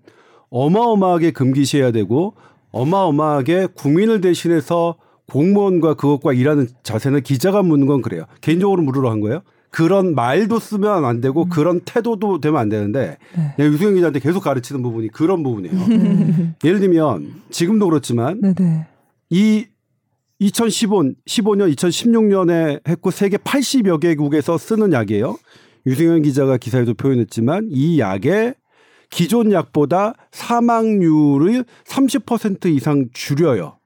어마어마하게 0.49 1.31
금기시해야 1.31 1.91
되고 1.91 2.35
어마어마하게 2.71 3.67
국민을 3.75 4.21
대신해서 4.21 4.95
공무원과 5.29 5.95
그것과 5.95 6.33
일하는 6.33 6.67
자세는 6.83 7.21
기자가 7.21 7.61
묻는 7.61 7.85
건 7.85 8.01
그래요. 8.01 8.25
개인적으로 8.41 8.81
물으러 8.81 9.11
한 9.11 9.19
거예요. 9.19 9.41
그런 9.69 10.15
말도 10.15 10.59
쓰면 10.59 11.05
안 11.05 11.21
되고 11.21 11.43
음. 11.43 11.49
그런 11.49 11.81
태도도 11.81 12.39
되면 12.39 12.59
안 12.59 12.69
되는데 12.69 13.17
네. 13.35 13.53
내가 13.57 13.69
유승현 13.71 13.95
기자한테 13.95 14.19
계속 14.19 14.41
가르치는 14.41 14.81
부분이 14.81 15.09
그런 15.09 15.43
부분이에요. 15.43 15.75
음. 15.75 16.55
예를 16.63 16.79
들면 16.79 17.41
지금도 17.49 17.87
그렇지만 17.87 18.41
네네. 18.41 18.55
네. 18.57 18.87
이 19.29 19.65
2015, 20.39 21.03
15년, 21.25 21.73
2016년에 21.75 22.87
했고 22.87 23.11
세계 23.11 23.37
80여 23.37 23.99
개국에서 23.99 24.57
쓰는 24.57 24.93
약이에요. 24.93 25.37
유승현 25.87 26.21
기자가 26.21 26.57
기사에도 26.57 26.93
표현했지만 26.93 27.69
이 27.71 27.99
약에 27.99 28.53
기존 29.09 29.51
약보다 29.51 30.13
사망률을 30.31 31.65
30% 31.85 32.65
이상 32.75 33.07
줄여요. 33.13 33.77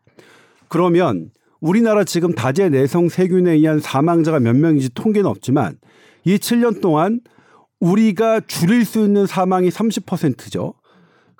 그러면 0.67 1.29
우리나라 1.61 2.03
지금 2.03 2.33
다제 2.33 2.69
내성 2.69 3.07
세균에 3.07 3.51
의한 3.51 3.79
사망자가 3.79 4.39
몇 4.39 4.55
명인지 4.55 4.93
통계는 4.93 5.29
없지만 5.29 5.77
이 6.25 6.37
7년 6.37 6.81
동안 6.81 7.21
우리가 7.79 8.41
줄일 8.41 8.83
수 8.83 8.99
있는 8.99 9.25
사망이 9.25 9.69
30%죠. 9.69 10.73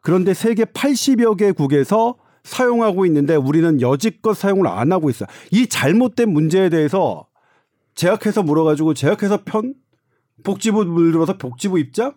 그런데 0.03 0.33
세계 0.33 0.63
80여 0.63 1.37
개국에서 1.37 2.15
사용하고 2.43 3.05
있는데 3.07 3.35
우리는 3.35 3.81
여지껏 3.81 4.35
사용을 4.35 4.67
안 4.67 4.91
하고 4.91 5.09
있어요. 5.09 5.27
이 5.51 5.67
잘못된 5.67 6.31
문제에 6.31 6.69
대해서 6.69 7.27
제약회사 7.95 8.41
물어가지고 8.43 8.93
제약회사 8.93 9.37
편 9.43 9.73
복지부 10.43 10.85
물들어서 10.85 11.37
복지부 11.37 11.79
입장 11.79 12.13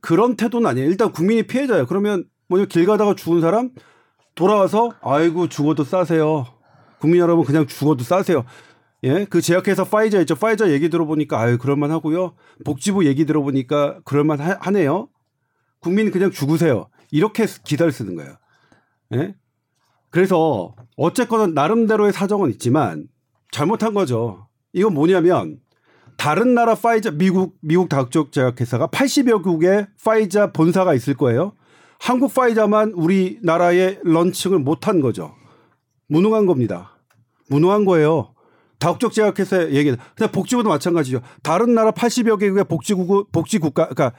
그런 0.00 0.36
태도는 0.36 0.66
아니에요. 0.68 0.88
일단 0.88 1.12
국민이 1.12 1.42
피해자예요. 1.42 1.86
그러면 1.86 2.24
뭐냐 2.48 2.66
길 2.66 2.86
가다가 2.86 3.14
죽은 3.14 3.40
사람 3.40 3.70
돌아와서 4.34 4.92
아이고 5.02 5.48
죽어도 5.48 5.84
싸세요. 5.84 6.53
국민 7.04 7.20
여러분 7.20 7.44
그냥 7.44 7.66
죽어도 7.66 8.02
싸세요. 8.02 8.46
예, 9.02 9.26
그 9.26 9.42
제약회사 9.42 9.84
파이저 9.84 10.20
있죠. 10.22 10.36
파이저 10.36 10.70
얘기 10.70 10.88
들어보니까 10.88 11.38
아유 11.38 11.58
그럴만 11.58 11.90
하고요. 11.90 12.34
복지부 12.64 13.04
얘기 13.04 13.26
들어보니까 13.26 14.00
그럴만 14.06 14.40
하, 14.40 14.70
네요 14.70 15.10
국민 15.80 16.10
그냥 16.10 16.30
죽으세요. 16.30 16.88
이렇게 17.10 17.44
기사를 17.62 17.92
쓰는 17.92 18.14
거예요. 18.14 18.36
예? 19.12 19.34
그래서 20.08 20.74
어쨌거나 20.96 21.46
나름대로의 21.48 22.14
사정은 22.14 22.48
있지만 22.52 23.06
잘못한 23.50 23.92
거죠. 23.92 24.48
이건 24.72 24.94
뭐냐면 24.94 25.58
다른 26.16 26.54
나라 26.54 26.74
파이자 26.74 27.10
미국 27.10 27.58
미국 27.60 27.90
다국적 27.90 28.32
제약회사가 28.32 28.86
80여 28.86 29.42
국의 29.42 29.88
파이자 30.02 30.52
본사가 30.52 30.94
있을 30.94 31.12
거예요. 31.12 31.52
한국 32.00 32.32
파이자만 32.32 32.92
우리나라에 32.92 33.98
런칭을 34.04 34.60
못한 34.60 35.02
거죠. 35.02 35.34
무능한 36.08 36.46
겁니다. 36.46 36.93
무능한 37.48 37.84
거예요. 37.84 38.34
다국적 38.78 39.12
제약회사 39.12 39.70
얘기. 39.70 39.94
그냥 40.16 40.32
복지부도 40.32 40.68
마찬가지죠. 40.68 41.20
다른 41.42 41.74
나라 41.74 41.90
80여 41.90 42.38
개국의 42.38 42.64
복지국 42.64 43.32
복지 43.32 43.58
국가 43.58 43.88
그러니까 43.88 44.12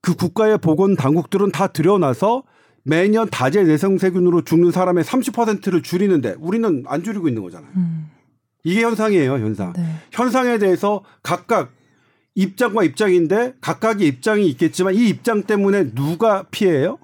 그 0.00 0.14
국가의 0.14 0.58
보건 0.58 0.96
당국들은 0.96 1.52
다 1.52 1.68
들여놔서 1.68 2.42
매년 2.82 3.28
다제 3.30 3.62
내성세균으로 3.64 4.42
죽는 4.42 4.70
사람의 4.70 5.04
30%를 5.04 5.82
줄이는데 5.82 6.36
우리는 6.38 6.84
안 6.86 7.02
줄이고 7.02 7.28
있는 7.28 7.42
거잖아요. 7.42 7.70
음. 7.76 8.10
이게 8.62 8.82
현상이에요, 8.82 9.32
현상. 9.32 9.72
네. 9.72 9.82
현상에 10.12 10.58
대해서 10.58 11.02
각각 11.22 11.72
입장과 12.34 12.84
입장인데 12.84 13.54
각각의 13.60 14.06
입장이 14.06 14.46
있겠지만 14.48 14.94
이 14.94 15.08
입장 15.08 15.44
때문에 15.44 15.94
누가 15.94 16.42
피해요? 16.50 16.98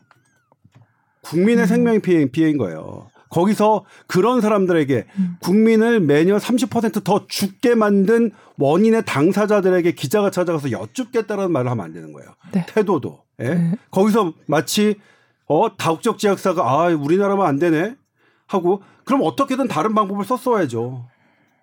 국민의 1.23 1.64
음. 1.64 1.67
생명이 1.67 1.99
피해, 2.00 2.26
피해인 2.26 2.59
거예요. 2.59 3.10
거기서 3.30 3.84
그런 4.06 4.40
사람들에게 4.40 5.06
음. 5.18 5.37
국민을 5.40 6.00
매년 6.00 6.38
30%더 6.38 7.26
죽게 7.28 7.75
만든 7.75 8.32
원인의 8.58 9.04
당사자들에게 9.06 9.92
기자가 9.92 10.30
찾아가서 10.30 10.70
여쭙겠다라는 10.72 11.50
말을 11.52 11.70
하면 11.70 11.84
안 11.84 11.92
되는 11.92 12.12
거예요. 12.12 12.30
네. 12.52 12.66
태도도. 12.68 13.22
예? 13.40 13.54
네. 13.54 13.72
거기서 13.90 14.34
마치 14.46 14.96
어 15.46 15.76
다국적 15.76 16.18
제약사가 16.18 16.62
아 16.62 16.87
우리나라만 16.88 17.46
안 17.46 17.58
되네 17.58 17.94
하고 18.46 18.82
그럼 19.04 19.22
어떻게든 19.25 19.68
다른 19.68 19.94
방법을 19.94 20.25
썼어야죠. 20.25 21.06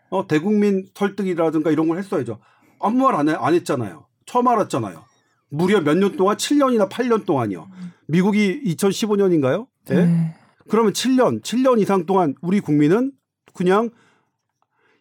어 0.10 0.28
대국민 0.28 0.88
설득이라든가 0.96 1.70
이런 1.72 1.88
걸 1.88 1.98
했어야죠. 1.98 2.40
아무 2.80 2.98
말 3.04 3.16
안 3.16 3.28
안 3.30 3.54
했잖아요. 3.54 4.06
처음 4.26 4.48
알았잖아요. 4.48 5.04
무려 5.50 5.82
몇 5.82 5.96
년 5.98 6.16
동안 6.18 6.38
7년이나 6.38 6.90
8년 6.90 7.26
동안이요. 7.26 7.68
미국이 8.08 8.62
2015년인가요? 8.66 9.68
예? 9.92 9.96
네. 9.96 10.36
그러면 10.70 10.94
7년, 10.94 11.42
7년 11.42 11.80
이상 11.80 12.06
동안 12.06 12.36
우리 12.42 12.60
국민은 12.60 13.12
그냥 13.54 13.90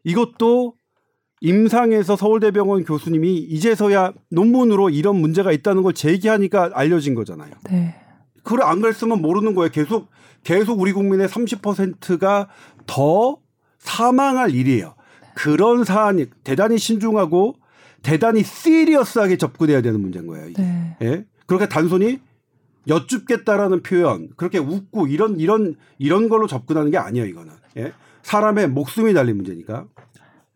이것도 0.05 0.75
임상에서 1.41 2.17
서울대병원 2.17 2.85
교수님이 2.85 3.37
이제서야 3.37 4.13
논문으로 4.31 4.91
이런 4.91 5.17
문제가 5.17 5.53
있다는 5.53 5.83
걸 5.83 5.93
제기하니까 5.93 6.71
알려진 6.75 7.15
거잖아요. 7.15 7.53
네. 7.71 7.95
그래 8.43 8.65
안 8.65 8.81
그랬으면 8.81 9.21
모르는 9.21 9.55
거예요. 9.55 9.71
계속 9.71 10.09
계속 10.45 10.81
우리 10.81 10.93
국민의 10.93 11.29
30%가 11.29 12.49
더 12.87 13.39
사망할 13.79 14.55
일이에요. 14.55 14.95
그런 15.35 15.85
사안이 15.85 16.27
대단히 16.45 16.79
신중하고 16.79 17.57
대단히 18.03 18.43
시리어스하게 18.43 19.37
접근해야 19.37 19.83
되는 19.83 20.01
문제인 20.01 20.27
거예요. 20.27 20.49
이게. 20.49 20.63
네. 20.63 20.97
예? 21.03 21.25
그렇게 21.47 21.69
단순히 21.69 22.21
여쭙겠다라는 22.89 23.83
표현, 23.83 24.29
그렇게 24.37 24.59
웃고 24.59 25.07
이런 25.07 25.39
이런 25.41 25.75
이런 25.99 26.29
걸로 26.29 26.47
접근하는 26.47 26.91
게 26.91 26.99
아니에요. 26.99 27.27
이거는 27.27 27.53
예? 27.77 27.93
사람의 28.23 28.69
목숨이 28.69 29.15
달린 29.15 29.37
문제니까. 29.37 29.87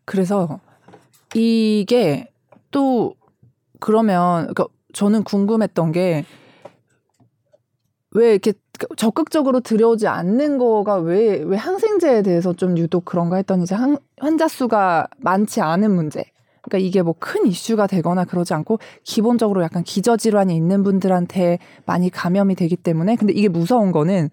그래서 0.05 0.59
이게 1.35 2.31
또 2.71 3.15
그러면 3.79 4.41
그러니까 4.47 4.65
저는 4.93 5.23
궁금했던 5.23 5.91
게 5.91 6.25
왜 8.13 8.31
이렇게 8.31 8.53
적극적으로 8.97 9.59
들여오지 9.59 10.07
않는 10.07 10.57
거가 10.57 10.97
왜, 10.97 11.41
왜 11.43 11.57
항생제에 11.57 12.23
대해서 12.23 12.53
좀 12.53 12.77
유독 12.77 13.05
그런가 13.05 13.37
했더니 13.37 13.63
이제 13.63 13.75
항, 13.75 13.97
환자 14.19 14.47
수가 14.47 15.07
많지 15.17 15.61
않은 15.61 15.93
문제. 15.93 16.23
그러니까 16.61 16.85
이게 16.87 17.01
뭐 17.01 17.15
큰 17.19 17.45
이슈가 17.47 17.87
되거나 17.87 18.25
그러지 18.25 18.53
않고 18.53 18.79
기본적으로 19.03 19.61
약간 19.63 19.83
기저질환이 19.83 20.55
있는 20.55 20.83
분들한테 20.83 21.59
많이 21.85 22.09
감염이 22.09 22.55
되기 22.55 22.75
때문에 22.75 23.15
근데 23.15 23.33
이게 23.33 23.47
무서운 23.47 23.91
거는 23.91 24.29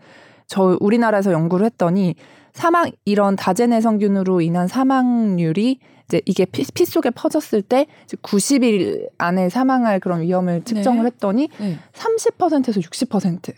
저 0.47 0.77
우리나라에서 0.81 1.33
연구를 1.33 1.67
했더니 1.67 2.15
사망 2.53 2.91
이런 3.05 3.37
다제내성균으로 3.37 4.41
인한 4.41 4.67
사망률이 4.67 5.79
이제 6.07 6.23
이게 6.25 6.47
피, 6.47 6.65
피 6.73 6.87
속에 6.87 7.11
퍼졌을 7.11 7.61
때 7.61 7.87
90일 8.23 9.11
안에 9.19 9.51
사망할 9.51 10.01
그런 10.01 10.23
위험을 10.23 10.63
측정을 10.63 11.03
네. 11.03 11.07
했더니 11.07 11.49
네. 11.59 11.79
30%에서 11.93 12.81
60% 12.81 13.53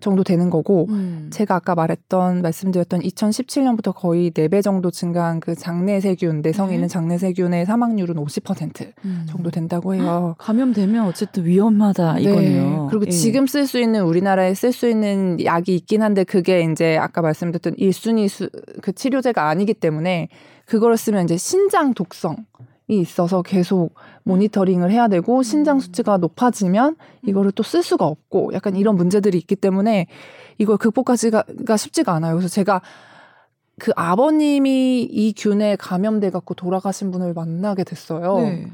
정도 0.00 0.24
되는 0.24 0.50
거고 0.50 0.86
음. 0.90 1.28
제가 1.32 1.56
아까 1.56 1.74
말했던 1.74 2.42
말씀드렸던 2.42 3.00
2017년부터 3.00 3.94
거의 3.94 4.30
4배 4.30 4.62
정도 4.62 4.90
증가한 4.90 5.40
그 5.40 5.54
장내 5.54 6.00
세균 6.00 6.42
내성 6.42 6.68
네. 6.68 6.74
있는 6.74 6.88
장내 6.88 7.18
세균의 7.18 7.66
사망률은 7.66 8.16
50% 8.16 8.92
음. 9.04 9.26
정도 9.28 9.50
된다고 9.50 9.94
해요. 9.94 10.34
감염되면 10.38 11.06
어쨌든 11.06 11.44
위험하다 11.44 12.14
네. 12.14 12.22
이거네요. 12.22 12.88
그리고 12.90 13.06
예. 13.06 13.10
지금 13.10 13.46
쓸 13.46 13.66
수 13.66 13.78
있는 13.78 14.02
우리나라에 14.02 14.54
쓸 14.54 14.72
수 14.72 14.88
있는 14.88 15.38
약이 15.44 15.74
있긴 15.74 16.02
한데 16.02 16.24
그게 16.24 16.60
이제 16.60 16.96
아까 16.96 17.22
말씀드렸던 17.22 17.76
1순위 17.76 18.28
수, 18.28 18.50
그 18.82 18.92
치료제가 18.92 19.48
아니기 19.48 19.74
때문에 19.74 20.28
그걸 20.64 20.96
쓰면 20.96 21.24
이제 21.24 21.36
신장 21.36 21.94
독성 21.94 22.36
있어서 22.88 23.42
계속 23.42 23.94
모니터링을 24.26 24.90
해야 24.90 25.06
되고 25.08 25.42
신장 25.42 25.78
수치가 25.78 26.16
높아지면 26.16 26.96
이거를 27.26 27.52
또 27.52 27.62
쓸 27.62 27.82
수가 27.82 28.04
없고 28.06 28.52
약간 28.52 28.76
이런 28.76 28.96
문제들이 28.96 29.38
있기 29.38 29.56
때문에 29.56 30.06
이걸 30.58 30.76
극복하기가 30.76 31.76
쉽지가 31.76 32.12
않아요. 32.12 32.34
그래서 32.34 32.48
제가 32.48 32.80
그 33.78 33.92
아버님이 33.94 35.02
이 35.02 35.34
균에 35.36 35.76
감염돼 35.76 36.30
갖고 36.30 36.54
돌아가신 36.54 37.10
분을 37.10 37.34
만나게 37.34 37.84
됐어요. 37.84 38.38
네. 38.38 38.68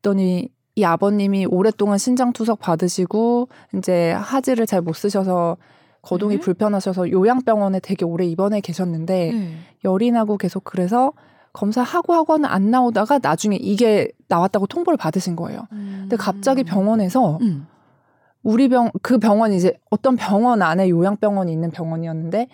그랬더니 0.00 0.48
이 0.76 0.84
아버님이 0.84 1.46
오랫동안 1.46 1.98
신장 1.98 2.32
투석 2.32 2.58
받으시고 2.60 3.48
이제 3.76 4.12
하지를 4.12 4.66
잘 4.66 4.80
못 4.82 4.94
쓰셔서 4.94 5.56
거동이 6.02 6.36
네. 6.36 6.40
불편하셔서 6.40 7.10
요양병원에 7.10 7.80
되게 7.80 8.04
오래 8.04 8.24
입원해 8.24 8.60
계셨는데 8.60 9.32
네. 9.32 9.52
열이 9.84 10.10
나고 10.10 10.38
계속 10.38 10.64
그래서 10.64 11.12
검사하고 11.52 12.14
하고는 12.14 12.48
안 12.48 12.70
나오다가 12.70 13.18
나중에 13.20 13.56
이게 13.56 14.10
나왔다고 14.28 14.66
통보를 14.66 14.96
받으신 14.96 15.36
거예요. 15.36 15.66
음. 15.72 15.98
근데 16.02 16.16
갑자기 16.16 16.64
병원에서 16.64 17.38
음. 17.40 17.66
우리 18.42 18.68
병, 18.68 18.90
그 19.02 19.18
병원이 19.18 19.56
이제 19.56 19.76
어떤 19.90 20.16
병원 20.16 20.62
안에 20.62 20.88
요양병원이 20.88 21.52
있는 21.52 21.70
병원이었는데 21.70 22.48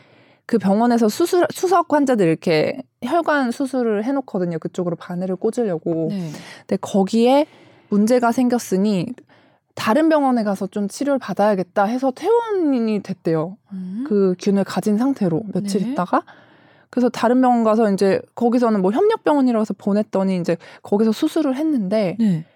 그 0.47 0.59
병원에서 0.59 1.09
수술, 1.09 1.47
수석 1.51 1.93
환자들 1.93 2.27
이렇게 2.27 2.83
혈관 3.03 3.51
수술을 3.51 4.05
해놓거든요. 4.05 4.59
그쪽으로 4.59 4.97
바늘을 4.97 5.37
꽂으려고. 5.37 6.09
네. 6.11 6.31
근데 6.61 6.77
거기에 6.81 7.47
문제가 7.89 8.33
생겼으니 8.33 9.07
다른 9.75 10.09
병원에 10.09 10.43
가서 10.43 10.67
좀 10.67 10.89
치료를 10.89 11.19
받아야겠다 11.19 11.85
해서 11.85 12.11
퇴원이 12.11 13.01
됐대요. 13.03 13.57
음. 13.73 14.05
그 14.09 14.35
균을 14.39 14.65
가진 14.65 14.97
상태로 14.97 15.43
며칠 15.53 15.83
네. 15.83 15.91
있다가 15.91 16.23
그래서 16.97 17.11
다른 17.11 17.43
병원 17.43 17.63
가서 17.63 17.93
이제 17.93 18.23
거기서는 18.35 18.81
뭐 18.81 18.91
협력병원이라고 18.91 19.61
해서 19.61 19.75
보냈더니 19.77 20.39
이제 20.39 20.57
거기서 20.83 21.13
수술을 21.13 21.55
했는데 21.55 22.17
네. 22.19 22.47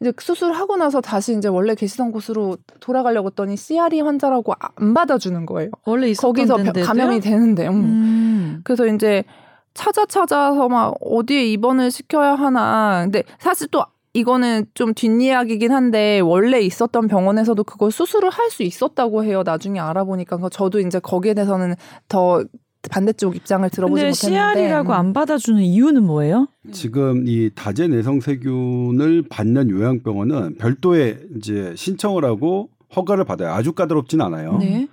이제 0.00 0.12
수술하고 0.20 0.76
나서 0.76 1.00
다시 1.00 1.34
이제 1.34 1.48
원래 1.48 1.74
계시던 1.74 2.12
곳으로 2.12 2.58
돌아가려고 2.80 3.28
했더니 3.28 3.56
CRE 3.56 4.02
환자라고 4.02 4.52
안 4.58 4.92
받아주는 4.92 5.46
거예요. 5.46 5.70
원래 5.86 6.12
거기서 6.12 6.56
데인데도요? 6.56 6.84
감염이 6.84 7.20
되는데. 7.20 7.68
음. 7.68 7.72
음. 7.72 8.60
그래서 8.64 8.86
이제 8.86 9.24
찾아 9.72 10.04
찾아서 10.04 10.68
막 10.68 10.94
어디에 11.00 11.46
입원을 11.46 11.90
시켜야 11.90 12.34
하나. 12.34 13.00
근데 13.04 13.22
사실 13.38 13.66
또 13.68 13.82
이거는 14.12 14.66
좀 14.74 14.92
뒷이야기긴 14.92 15.72
한데 15.72 16.20
원래 16.20 16.60
있었던 16.60 17.08
병원에서도 17.08 17.64
그걸 17.64 17.90
수술을 17.90 18.28
할 18.28 18.50
수 18.50 18.62
있었다고 18.62 19.24
해요. 19.24 19.42
나중에 19.42 19.80
알아보니까 19.80 20.38
저도 20.50 20.80
이제 20.80 20.98
거기에 20.98 21.32
대해서는 21.32 21.76
더 22.08 22.44
반대쪽 22.90 23.36
입장을 23.36 23.68
들어보지 23.70 24.02
근데 24.02 24.10
못했는데 24.10 24.54
CR이라고 24.54 24.94
안 24.94 25.12
받아주는 25.12 25.62
이유는 25.62 26.02
뭐예요? 26.04 26.48
지금 26.72 27.24
이 27.26 27.50
다제 27.54 27.88
내성 27.88 28.20
세균을 28.20 29.24
받는 29.28 29.70
요양병원은 29.70 30.56
별도의 30.56 31.18
이제 31.36 31.72
신청을 31.76 32.24
하고 32.24 32.70
허가를 32.94 33.24
받아요. 33.24 33.52
아주 33.52 33.72
까다롭진 33.72 34.20
않아요. 34.20 34.58
네. 34.58 34.88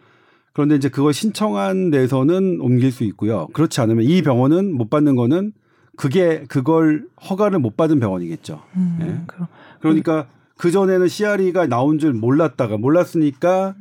그런데 0.53 0.75
이제 0.75 0.89
그걸 0.89 1.13
신청한 1.13 1.89
데서는 1.89 2.59
옮길 2.61 2.91
수 2.91 3.03
있고요. 3.05 3.47
그렇지 3.53 3.81
않으면 3.81 4.03
이 4.05 4.21
병원은 4.21 4.73
못 4.73 4.89
받는 4.89 5.15
거는 5.15 5.53
그게 5.95 6.43
그걸 6.47 7.05
허가를 7.29 7.59
못 7.59 7.75
받은 7.75 7.99
병원이겠죠. 7.99 8.61
음, 8.75 8.97
네. 8.99 9.21
그러, 9.27 9.47
그러니까 9.79 10.27
그 10.57 10.71
전에는 10.71 11.07
CRE가 11.07 11.67
나온 11.67 11.99
줄 11.99 12.13
몰랐다가 12.13 12.77
몰랐으니까 12.77 13.75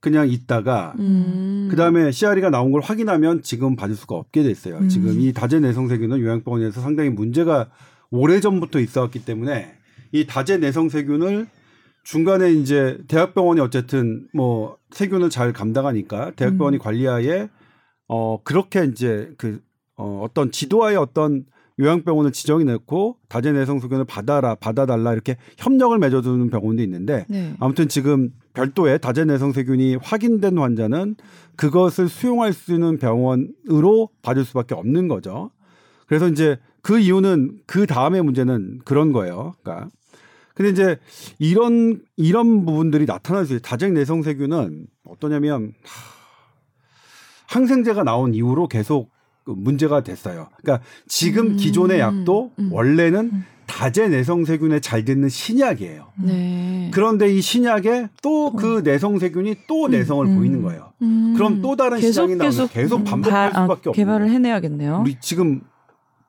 그냥 0.00 0.28
있다가 0.28 0.94
음. 0.98 1.68
그다음에 1.70 2.10
CRE가 2.12 2.50
나온 2.50 2.70
걸 2.70 2.80
확인하면 2.80 3.42
지금 3.42 3.76
받을 3.76 3.94
수가 3.94 4.14
없게 4.14 4.42
됐어요. 4.42 4.78
음. 4.78 4.88
지금 4.88 5.20
이 5.20 5.32
다제 5.32 5.60
내성세균은 5.60 6.20
요양병원에서 6.20 6.80
상당히 6.80 7.10
문제가 7.10 7.70
오래전부터 8.10 8.80
있어왔기 8.80 9.24
때문에 9.24 9.74
이 10.12 10.26
다제 10.26 10.58
내성세균을 10.58 11.48
중간에 12.04 12.52
이제 12.52 12.98
대학병원이 13.08 13.60
어쨌든 13.60 14.28
뭐 14.32 14.76
세균을 14.90 15.28
잘 15.28 15.52
감당하니까 15.52 16.32
대학병원이 16.36 16.76
음. 16.76 16.78
관리하에 16.78 17.48
어 18.06 18.42
그렇게 18.44 18.84
이제 18.84 19.32
그 19.38 19.60
어, 19.96 20.20
어떤 20.22 20.52
지도와의 20.52 20.96
어떤 20.96 21.46
요양병원을 21.78 22.32
지정해 22.32 22.64
놓고 22.64 23.18
다제 23.28 23.52
내성 23.52 23.80
소견을 23.80 24.04
받아라 24.04 24.54
받아달라 24.54 25.12
이렇게 25.12 25.36
협력을 25.58 25.98
맺어두는 25.98 26.48
병원도 26.48 26.82
있는데 26.82 27.26
네. 27.28 27.54
아무튼 27.60 27.88
지금 27.88 28.30
별도의 28.56 28.98
다제 28.98 29.24
내성 29.24 29.52
세균이 29.52 29.96
확인된 29.96 30.58
환자는 30.58 31.16
그것을 31.56 32.08
수용할 32.08 32.52
수 32.54 32.72
있는 32.72 32.98
병원으로 32.98 34.08
받을 34.22 34.44
수밖에 34.44 34.74
없는 34.74 35.08
거죠. 35.08 35.50
그래서 36.06 36.28
이제 36.28 36.58
그 36.80 36.98
이유는 36.98 37.60
그 37.66 37.86
다음의 37.86 38.22
문제는 38.22 38.80
그런 38.84 39.12
거예요. 39.12 39.54
그러니까 39.62 39.88
근데 40.54 40.70
이제 40.70 40.98
이런 41.38 42.00
이런 42.16 42.64
부분들이 42.64 43.04
나타날 43.04 43.44
수 43.44 43.52
있어요. 43.52 43.60
다제 43.60 43.90
내성 43.90 44.22
세균은 44.22 44.86
어떠냐면 45.06 45.74
항생제가 47.48 48.04
나온 48.04 48.34
이후로 48.34 48.68
계속 48.68 49.10
그 49.44 49.50
문제가 49.50 50.02
됐어요. 50.02 50.48
그러니까 50.56 50.84
지금 51.06 51.48
음, 51.48 51.56
기존의 51.56 52.00
약도 52.00 52.52
음, 52.58 52.72
원래는 52.72 53.30
음. 53.32 53.44
다제 53.66 54.08
내성세균에 54.08 54.80
잘 54.80 55.04
듣는 55.04 55.28
신약이에요. 55.28 56.06
네. 56.22 56.90
그런데 56.92 57.32
이 57.32 57.40
신약에 57.40 58.08
또그 58.22 58.78
어. 58.78 58.80
내성세균이 58.80 59.56
또 59.68 59.86
음, 59.86 59.90
내성을 59.90 60.26
음, 60.26 60.36
보이는 60.38 60.62
거예요. 60.62 60.92
음. 61.02 61.34
그럼 61.36 61.60
또 61.62 61.76
다른 61.76 61.98
계속, 61.98 62.08
시장이 62.08 62.36
나오면 62.36 62.68
계속 62.68 63.04
반복할 63.04 63.50
바, 63.50 63.62
수밖에 63.62 63.88
아, 63.88 63.90
없는 63.90 63.92
개발을 63.92 64.30
해내야겠네요. 64.30 65.00
우리 65.02 65.16
지금 65.20 65.60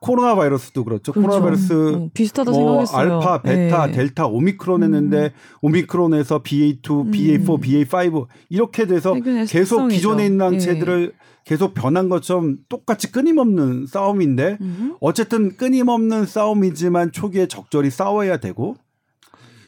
코로나 0.00 0.34
바이러스도 0.36 0.84
그렇죠. 0.84 1.12
그렇죠. 1.12 1.28
코로나 1.28 1.44
바이러스 1.44 1.72
음, 1.72 2.10
비슷하다 2.14 2.50
뭐 2.52 2.84
생각했어요. 2.84 3.14
알파, 3.16 3.42
베타, 3.42 3.86
네. 3.86 3.92
델타, 3.92 4.26
오미크론 4.26 4.82
했는데 4.84 5.24
음. 5.24 5.30
오미크론에서 5.62 6.42
BA2, 6.42 7.06
음. 7.06 7.10
BA4, 7.10 7.60
BA5 7.60 8.26
이렇게 8.48 8.86
돼서 8.86 9.14
계속 9.48 9.88
기존에 9.88 10.26
있는 10.26 10.46
항체들을 10.46 11.12
네. 11.12 11.17
계속 11.48 11.72
변한 11.72 12.10
것처럼 12.10 12.58
똑같이 12.68 13.10
끊임없는 13.10 13.86
싸움인데 13.86 14.58
음. 14.60 14.96
어쨌든 15.00 15.56
끊임없는 15.56 16.26
싸움이지만 16.26 17.10
초기에 17.10 17.46
적절히 17.48 17.88
싸워야 17.88 18.36
되고 18.36 18.76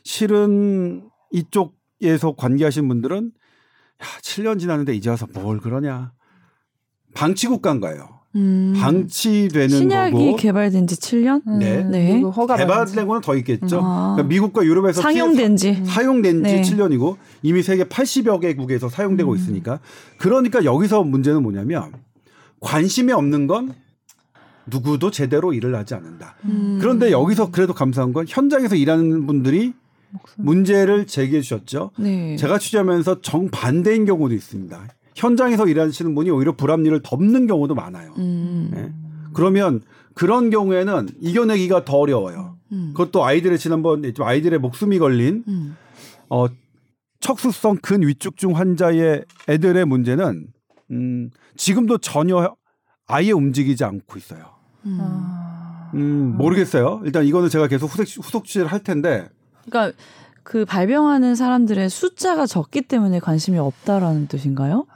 실은 0.05 1.09
이쪽에서 1.31 2.35
관계하신 2.37 2.87
분들은 2.87 3.33
야, 4.03 4.07
7년 4.21 4.61
지났는데 4.61 4.95
이제 4.95 5.09
와서 5.09 5.27
뭘 5.33 5.59
그러냐. 5.59 6.13
방치국가인가요? 7.15 8.20
음. 8.37 8.75
방치되는 8.77 9.69
신약이 9.69 10.13
거고 10.13 10.37
개발된 10.37 10.87
지 10.87 10.97
7년? 10.97 11.43
네. 11.59 11.83
네. 11.83 12.23
개발된 12.59 13.07
거는 13.07 13.21
더 13.23 13.35
있겠죠. 13.37 13.81
아. 13.83 14.15
그러니까 14.15 14.29
미국과 14.29 14.65
유럽에서 14.65 15.03
상용된 15.03 15.57
지 15.57 15.85
사용된 15.85 16.45
지 16.45 16.55
네. 16.55 16.63
7년이고 16.63 17.17
이미 17.43 17.63
세계 17.63 17.85
80여 17.85 18.41
개국에서 18.41 18.89
사용되고 18.89 19.33
음. 19.33 19.37
있으니까 19.37 19.81
그러니까 20.19 20.65
여기서 20.65 21.03
문제는 21.03 21.43
뭐냐면 21.43 21.93
관심이 22.61 23.13
없는 23.13 23.47
건 23.49 23.75
누구도 24.67 25.11
제대로 25.11 25.53
일을 25.53 25.75
하지 25.75 25.95
않는다. 25.95 26.37
음. 26.45 26.79
그런데 26.81 27.11
여기서 27.11 27.51
그래도 27.51 27.75
감사한 27.75 28.13
건 28.13 28.27
현장에서 28.29 28.77
일하는 28.77 29.27
분들이 29.27 29.73
문제를 30.37 31.07
제기해 31.07 31.41
주셨죠. 31.41 31.91
네. 31.99 32.37
제가 32.37 32.59
취재하면서 32.59 33.23
정반대인 33.23 34.05
경우도 34.05 34.35
있습니다. 34.35 34.87
현장에서 35.21 35.67
일하시는 35.67 36.15
분이 36.15 36.31
오히려 36.31 36.53
불합리를 36.57 36.99
덮는 37.03 37.47
경우도 37.47 37.75
많아요. 37.75 38.15
음. 38.17 38.71
네. 38.73 38.93
그러면 39.35 39.83
그런 40.15 40.51
경우에는 40.51 41.09
이겨내기가 41.21 41.85
더 41.85 41.99
어려워요. 41.99 42.57
음. 42.73 42.93
그것도 42.97 43.25
아이들의 43.25 43.59
지난번 43.59 44.03
아이들의 44.19 44.59
목숨이 44.59 44.99
걸린 44.99 45.45
음. 45.47 45.77
어, 46.31 46.47
척수성 47.21 47.77
근위축증 47.83 48.57
환자의 48.57 49.25
애들의 49.49 49.85
문제는 49.85 50.47
음, 50.91 51.31
지금도 51.57 51.99
전혀 51.99 52.57
아예 53.07 53.31
움직이지 53.33 53.85
않고 53.85 54.19
있어요. 54.19 54.45
음. 54.87 54.99
음, 55.95 56.37
모르겠어요. 56.39 57.03
일단 57.05 57.27
이거는 57.27 57.51
제가 57.51 57.67
계속 57.67 57.87
후속, 57.87 58.25
후속 58.25 58.45
취재를 58.47 58.69
할 58.69 58.83
텐데. 58.83 59.29
그러니까 59.69 59.97
그 60.43 60.65
발병하는 60.65 61.35
사람들의 61.35 61.89
숫자가 61.91 62.47
적기 62.47 62.83
때문에 62.83 63.21
관심이 63.21 63.59
없다라는 63.59 64.27
뜻인가요? 64.29 64.87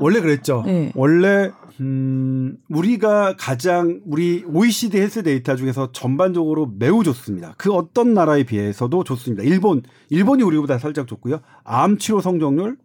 원래 0.00 0.20
그랬죠. 0.20 0.62
네. 0.66 0.92
원래 0.94 1.50
음, 1.80 2.56
우리가 2.68 3.36
가장 3.38 4.00
우리 4.06 4.44
OECD 4.46 4.98
헬스 4.98 5.22
데이터 5.22 5.56
중에서 5.56 5.92
전반적으로 5.92 6.72
매우 6.78 7.04
좋습니다. 7.04 7.54
그 7.58 7.72
어떤 7.72 8.14
나라에 8.14 8.44
비해서도 8.44 9.04
좋습니다. 9.04 9.42
일본, 9.42 9.82
일본이 10.08 10.42
우리보다 10.42 10.78
살짝 10.78 11.06
좋고요. 11.06 11.40
암 11.64 11.98
치료 11.98 12.20
성적률 12.20 12.76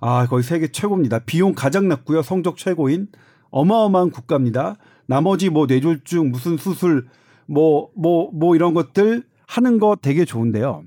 아, 0.00 0.26
거의 0.26 0.44
세계 0.44 0.68
최고입니다. 0.68 1.20
비용 1.20 1.54
가장 1.54 1.88
낮고요. 1.88 2.22
성적 2.22 2.56
최고인 2.56 3.08
어마어마한 3.50 4.10
국가입니다. 4.10 4.76
나머지 5.06 5.48
뭐 5.48 5.66
뇌졸중, 5.66 6.30
무슨 6.30 6.56
수술, 6.56 7.06
뭐, 7.46 7.90
뭐, 7.96 8.30
뭐 8.32 8.54
이런 8.54 8.74
것들 8.74 9.24
하는 9.46 9.78
거 9.78 9.96
되게 10.00 10.24
좋은데요. 10.24 10.84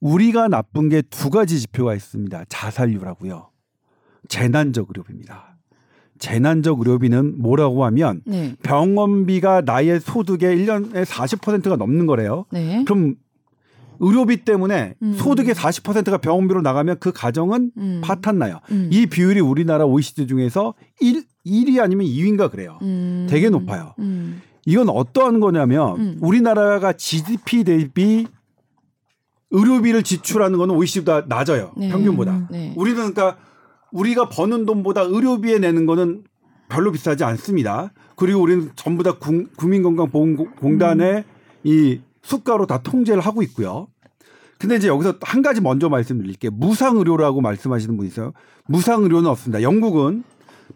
우리가 0.00 0.48
나쁜 0.48 0.88
게 0.88 1.02
두 1.02 1.30
가지 1.30 1.58
지표가 1.60 1.94
있습니다. 1.94 2.44
자살률하고요. 2.48 3.48
재난적 4.28 4.88
의료비입니다. 4.88 5.56
재난적 6.18 6.78
의료비는 6.80 7.40
뭐라고 7.40 7.84
하면 7.86 8.22
네. 8.24 8.54
병원비가 8.62 9.62
나의 9.62 10.00
소득의 10.00 10.56
1년에 10.58 11.04
40%가 11.04 11.76
넘는 11.76 12.06
거래요. 12.06 12.46
네. 12.50 12.84
그럼 12.84 13.16
의료비 14.00 14.44
때문에 14.44 14.94
음. 15.02 15.12
소득의 15.14 15.54
40%가 15.54 16.18
병원비로 16.18 16.60
나가면 16.62 16.98
그 17.00 17.12
가정은 17.12 17.70
음. 17.76 18.00
파탄 18.04 18.38
나요. 18.38 18.60
음. 18.70 18.88
이 18.92 19.06
비율이 19.06 19.40
우리나라 19.40 19.84
OECD 19.86 20.26
중에서 20.26 20.74
1, 21.00 21.22
1위 21.46 21.80
아니면 21.80 22.06
2위인가 22.06 22.50
그래요. 22.50 22.78
음. 22.82 23.26
되게 23.30 23.48
높아요. 23.48 23.94
음. 23.98 24.42
이건 24.66 24.88
어떠한 24.88 25.40
거냐면 25.40 25.96
음. 26.00 26.18
우리나라가 26.20 26.92
GDP 26.92 27.64
대비 27.64 28.26
의료비를 29.50 30.02
지출하는 30.02 30.58
거는 30.58 30.74
OECD보다 30.74 31.26
낮아요. 31.28 31.72
네. 31.76 31.88
평균보다. 31.88 32.48
네. 32.50 32.72
우리는 32.76 32.96
그러니까 33.12 33.36
우리가 33.92 34.28
버는 34.28 34.66
돈보다 34.66 35.02
의료비에 35.02 35.58
내는 35.58 35.86
거는 35.86 36.24
별로 36.68 36.90
비싸지 36.92 37.22
않습니다. 37.24 37.92
그리고 38.16 38.40
우리는 38.40 38.70
전부 38.74 39.02
다 39.02 39.12
국 39.18 39.48
민건강보험공단의 39.68 41.14
음. 41.18 41.22
이 41.64 42.00
수가로 42.22 42.66
다 42.66 42.82
통제를 42.82 43.20
하고 43.22 43.42
있고요. 43.42 43.86
근데 44.58 44.76
이제 44.76 44.88
여기서 44.88 45.16
한 45.20 45.42
가지 45.42 45.60
먼저 45.60 45.88
말씀드릴게요. 45.88 46.50
무상 46.52 46.96
의료라고 46.96 47.40
말씀하시는 47.40 47.96
분이 47.96 48.08
있어요. 48.08 48.32
무상 48.66 49.02
의료는 49.04 49.28
없습니다. 49.30 49.62
영국은 49.62 50.24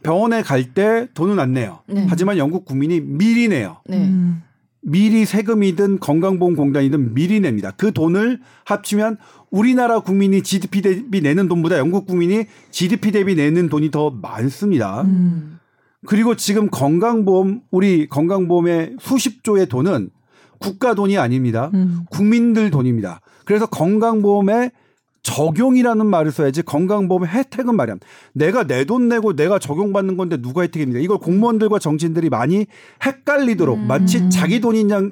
병원에 0.02 0.42
갈 0.42 0.72
때 0.74 1.08
돈은 1.14 1.40
안 1.40 1.52
내요. 1.52 1.80
네. 1.88 2.06
하지만 2.08 2.38
영국 2.38 2.64
국민이 2.64 3.00
미리 3.00 3.48
내요. 3.48 3.78
네. 3.86 3.96
음. 4.04 4.42
미리 4.82 5.24
세금이든 5.24 6.00
건강보험공단이든 6.00 7.14
미리 7.14 7.40
냅니다. 7.40 7.72
그 7.76 7.92
돈을 7.92 8.40
합치면 8.64 9.18
우리나라 9.50 10.00
국민이 10.00 10.42
GDP 10.42 10.82
대비 10.82 11.20
내는 11.20 11.48
돈보다 11.48 11.78
영국 11.78 12.06
국민이 12.06 12.46
GDP 12.70 13.12
대비 13.12 13.34
내는 13.34 13.68
돈이 13.68 13.90
더 13.90 14.10
많습니다. 14.10 15.02
음. 15.02 15.58
그리고 16.06 16.34
지금 16.34 16.70
건강보험 16.70 17.62
우리 17.70 18.08
건강보험의 18.08 18.96
수십 19.00 19.44
조의 19.44 19.66
돈은 19.66 20.10
국가 20.58 20.94
돈이 20.94 21.18
아닙니다. 21.18 21.70
음. 21.74 22.04
국민들 22.10 22.70
돈입니다. 22.70 23.20
그래서 23.44 23.66
건강보험의 23.66 24.70
적용이라는 25.22 26.06
말을 26.06 26.32
써야지 26.32 26.62
건강보험 26.62 27.26
혜택은 27.26 27.74
말이야. 27.76 27.96
내가 28.32 28.64
내 28.64 28.84
돈 28.84 29.08
내고 29.08 29.34
내가 29.36 29.58
적용받는 29.58 30.16
건데 30.16 30.36
누가 30.40 30.62
혜택입니까? 30.62 31.00
이걸 31.00 31.18
공무원들과 31.18 31.78
정치인들이 31.78 32.30
많이 32.30 32.66
헷갈리도록 33.04 33.78
음. 33.78 33.86
마치 33.86 34.28
자기 34.30 34.60
돈인 34.60 34.90
양 34.90 35.10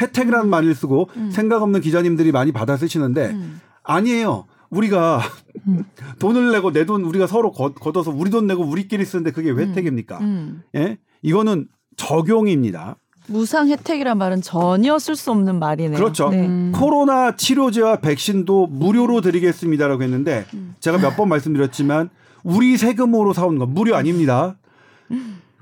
혜택이라는 0.00 0.48
말을 0.48 0.74
쓰고 0.74 1.08
음. 1.16 1.30
생각 1.30 1.62
없는 1.62 1.80
기자님들이 1.82 2.32
많이 2.32 2.52
받아 2.52 2.76
쓰시는데 2.76 3.30
음. 3.30 3.60
아니에요. 3.82 4.46
우리가 4.70 5.20
음. 5.68 5.84
돈을 6.20 6.52
내고 6.52 6.72
내 6.72 6.84
돈 6.84 7.02
우리가 7.04 7.26
서로 7.26 7.50
걷, 7.52 7.74
어서 7.96 8.10
우리 8.10 8.30
돈 8.30 8.46
내고 8.46 8.64
우리끼리 8.64 9.04
쓰는데 9.04 9.32
그게 9.32 9.50
왜 9.50 9.64
음. 9.64 9.68
혜택입니까? 9.70 10.18
음. 10.20 10.62
예? 10.76 10.98
이거는 11.22 11.68
적용입니다. 11.96 12.96
무상 13.26 13.68
혜택이란 13.68 14.18
말은 14.18 14.42
전혀 14.42 14.98
쓸 14.98 15.14
수 15.16 15.30
없는 15.30 15.58
말이네요. 15.58 15.96
그렇죠. 15.96 16.30
네. 16.30 16.46
음. 16.46 16.72
코로나 16.74 17.36
치료제와 17.36 17.96
백신도 17.96 18.68
무료로 18.68 19.20
드리겠습니다라고 19.20 20.02
했는데 20.02 20.46
음. 20.54 20.74
제가 20.80 20.98
몇 20.98 21.16
번 21.16 21.28
말씀드렸지만 21.28 22.10
우리 22.42 22.76
세금으로 22.76 23.32
사온 23.32 23.58
건 23.58 23.72
무료 23.74 23.94
아닙니다. 23.96 24.56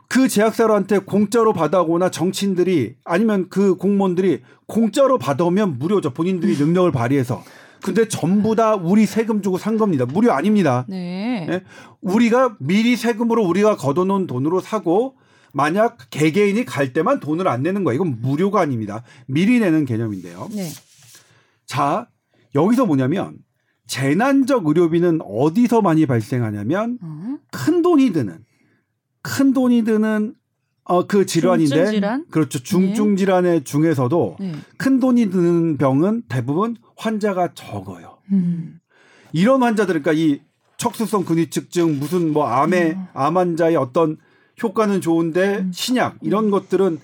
그 0.09 0.29
제약사로한테 0.29 1.01
공짜로 1.01 1.53
받아오거나 1.53 2.11
정치인들이 2.11 2.95
아니면 3.05 3.47
그 3.51 3.75
공무원들이 3.77 4.43
공짜로 4.67 5.19
받아오면 5.19 5.79
무료죠. 5.79 6.11
본인들이 6.11 6.57
능력을 6.57 6.91
발휘해서 6.93 7.43
근데 7.83 8.09
전부 8.09 8.57
다 8.57 8.75
우리 8.75 9.07
세금 9.07 9.43
주고 9.43 9.59
산 9.59 9.77
겁니다. 9.77 10.07
무료 10.07 10.33
아닙니다. 10.33 10.85
네. 10.89 11.47
네? 11.49 11.63
우리가 12.01 12.57
미리 12.59 12.97
세금으로 12.97 13.45
우리가 13.45 13.77
걷어놓은 13.77 14.27
돈으로 14.27 14.61
사고 14.61 15.15
만약 15.59 15.99
개개인이 16.11 16.65
갈 16.67 16.93
때만 16.93 17.19
돈을 17.19 17.49
안 17.49 17.65
내는 17.65 17.83
거야. 17.83 17.93
이건 17.97 18.21
무료가 18.21 18.61
아닙니다. 18.61 19.03
미리 19.27 19.59
내는 19.59 19.87
개념인데요. 19.87 20.49
네. 20.55 20.69
자, 21.67 22.09
여기서 22.55 22.87
뭐냐면 22.87 23.39
재난적 23.89 24.69
의료비는 24.69 25.19
어디서 25.21 25.83
많이 25.83 26.07
발생하냐면 26.07 26.99
어? 27.03 27.39
큰 27.51 27.83
돈이 27.83 28.13
드는 28.13 28.39
큰 29.21 29.53
돈이 29.53 29.83
드는 29.83 30.37
어, 30.85 31.09
그 31.09 31.27
질환인데 31.27 31.75
중증 31.75 31.91
질환? 31.93 32.25
그렇죠. 32.31 32.63
중증 32.63 33.11
네. 33.11 33.17
질환의 33.17 33.65
중에서도 33.65 34.37
네. 34.39 34.53
큰 34.77 35.01
돈이 35.01 35.29
드는 35.29 35.77
병은 35.77 36.23
대부분 36.29 36.77
환자가 36.97 37.55
적어요. 37.55 38.19
음. 38.31 38.79
이런 39.33 39.65
환자들 39.65 40.03
그러니까 40.03 40.13
이 40.13 40.41
척수성 40.77 41.25
근위측증 41.25 41.99
무슨 41.99 42.33
뭐 42.33 42.47
암의 42.47 42.93
음. 42.93 43.07
암 43.13 43.37
환자의 43.37 43.75
어떤 43.75 44.19
효과는 44.63 45.01
좋은데 45.01 45.59
음. 45.59 45.71
신약 45.73 46.17
이런 46.23 46.51
것들은 46.51 46.99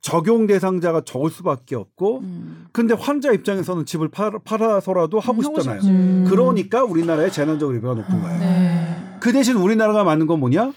적용 0.00 0.48
대상자가 0.48 1.02
적을 1.04 1.30
수밖에 1.30 1.76
없고 1.76 2.20
음. 2.20 2.66
근데 2.72 2.94
환자 2.94 3.32
입장에서는 3.32 3.86
집을 3.86 4.08
팔 4.08 4.32
아, 4.62 4.80
서라도 4.80 5.20
하고 5.20 5.38
음, 5.38 5.42
싶잖아요. 5.42 5.80
음. 5.84 6.26
그러니까 6.28 6.82
우리나라의 6.82 7.30
재난적 7.30 7.72
리뷰가 7.72 7.94
높은 7.94 8.20
거예요. 8.20 8.38
네. 8.40 8.96
그 9.20 9.32
대신 9.32 9.56
우리나라가 9.56 10.02
많은 10.02 10.26
건 10.26 10.40
뭐냐? 10.40 10.72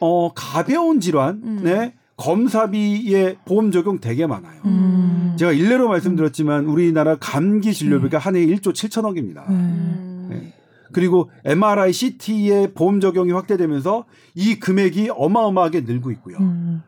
어, 0.00 0.32
가벼운 0.34 0.98
질환에 0.98 1.38
음. 1.44 1.92
검사비의 2.16 3.38
보험 3.44 3.70
적용 3.70 3.98
되게 4.00 4.26
많아요. 4.26 4.60
음. 4.64 5.36
제가 5.38 5.52
일례로 5.52 5.88
말씀드렸지만 5.88 6.66
우리나라 6.66 7.16
감기 7.18 7.72
진료비가 7.72 8.18
음. 8.18 8.20
한 8.20 8.36
해에 8.36 8.46
1조 8.46 8.72
7천억입니다. 8.72 9.48
음. 9.48 10.26
네. 10.28 10.52
그리고 10.92 11.30
MRI, 11.44 11.92
CT의 11.92 12.74
보험 12.74 13.00
적용이 13.00 13.32
확대되면서 13.32 14.04
이 14.34 14.58
금액이 14.58 15.10
어마어마하게 15.10 15.82
늘고 15.82 16.10
있고요. 16.12 16.38
음. 16.38 16.82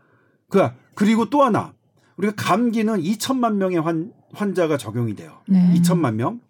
그 0.49 0.69
그리고 0.95 1.31
또 1.31 1.43
하나 1.43 1.73
우리가 2.17 2.35
감기는 2.37 3.01
2천만 3.01 3.55
명의 3.55 3.79
환, 3.79 4.13
환자가 4.33 4.77
적용이 4.77 5.15
돼요. 5.15 5.39
네. 5.49 5.75
2천만 5.77 6.15
명. 6.15 6.41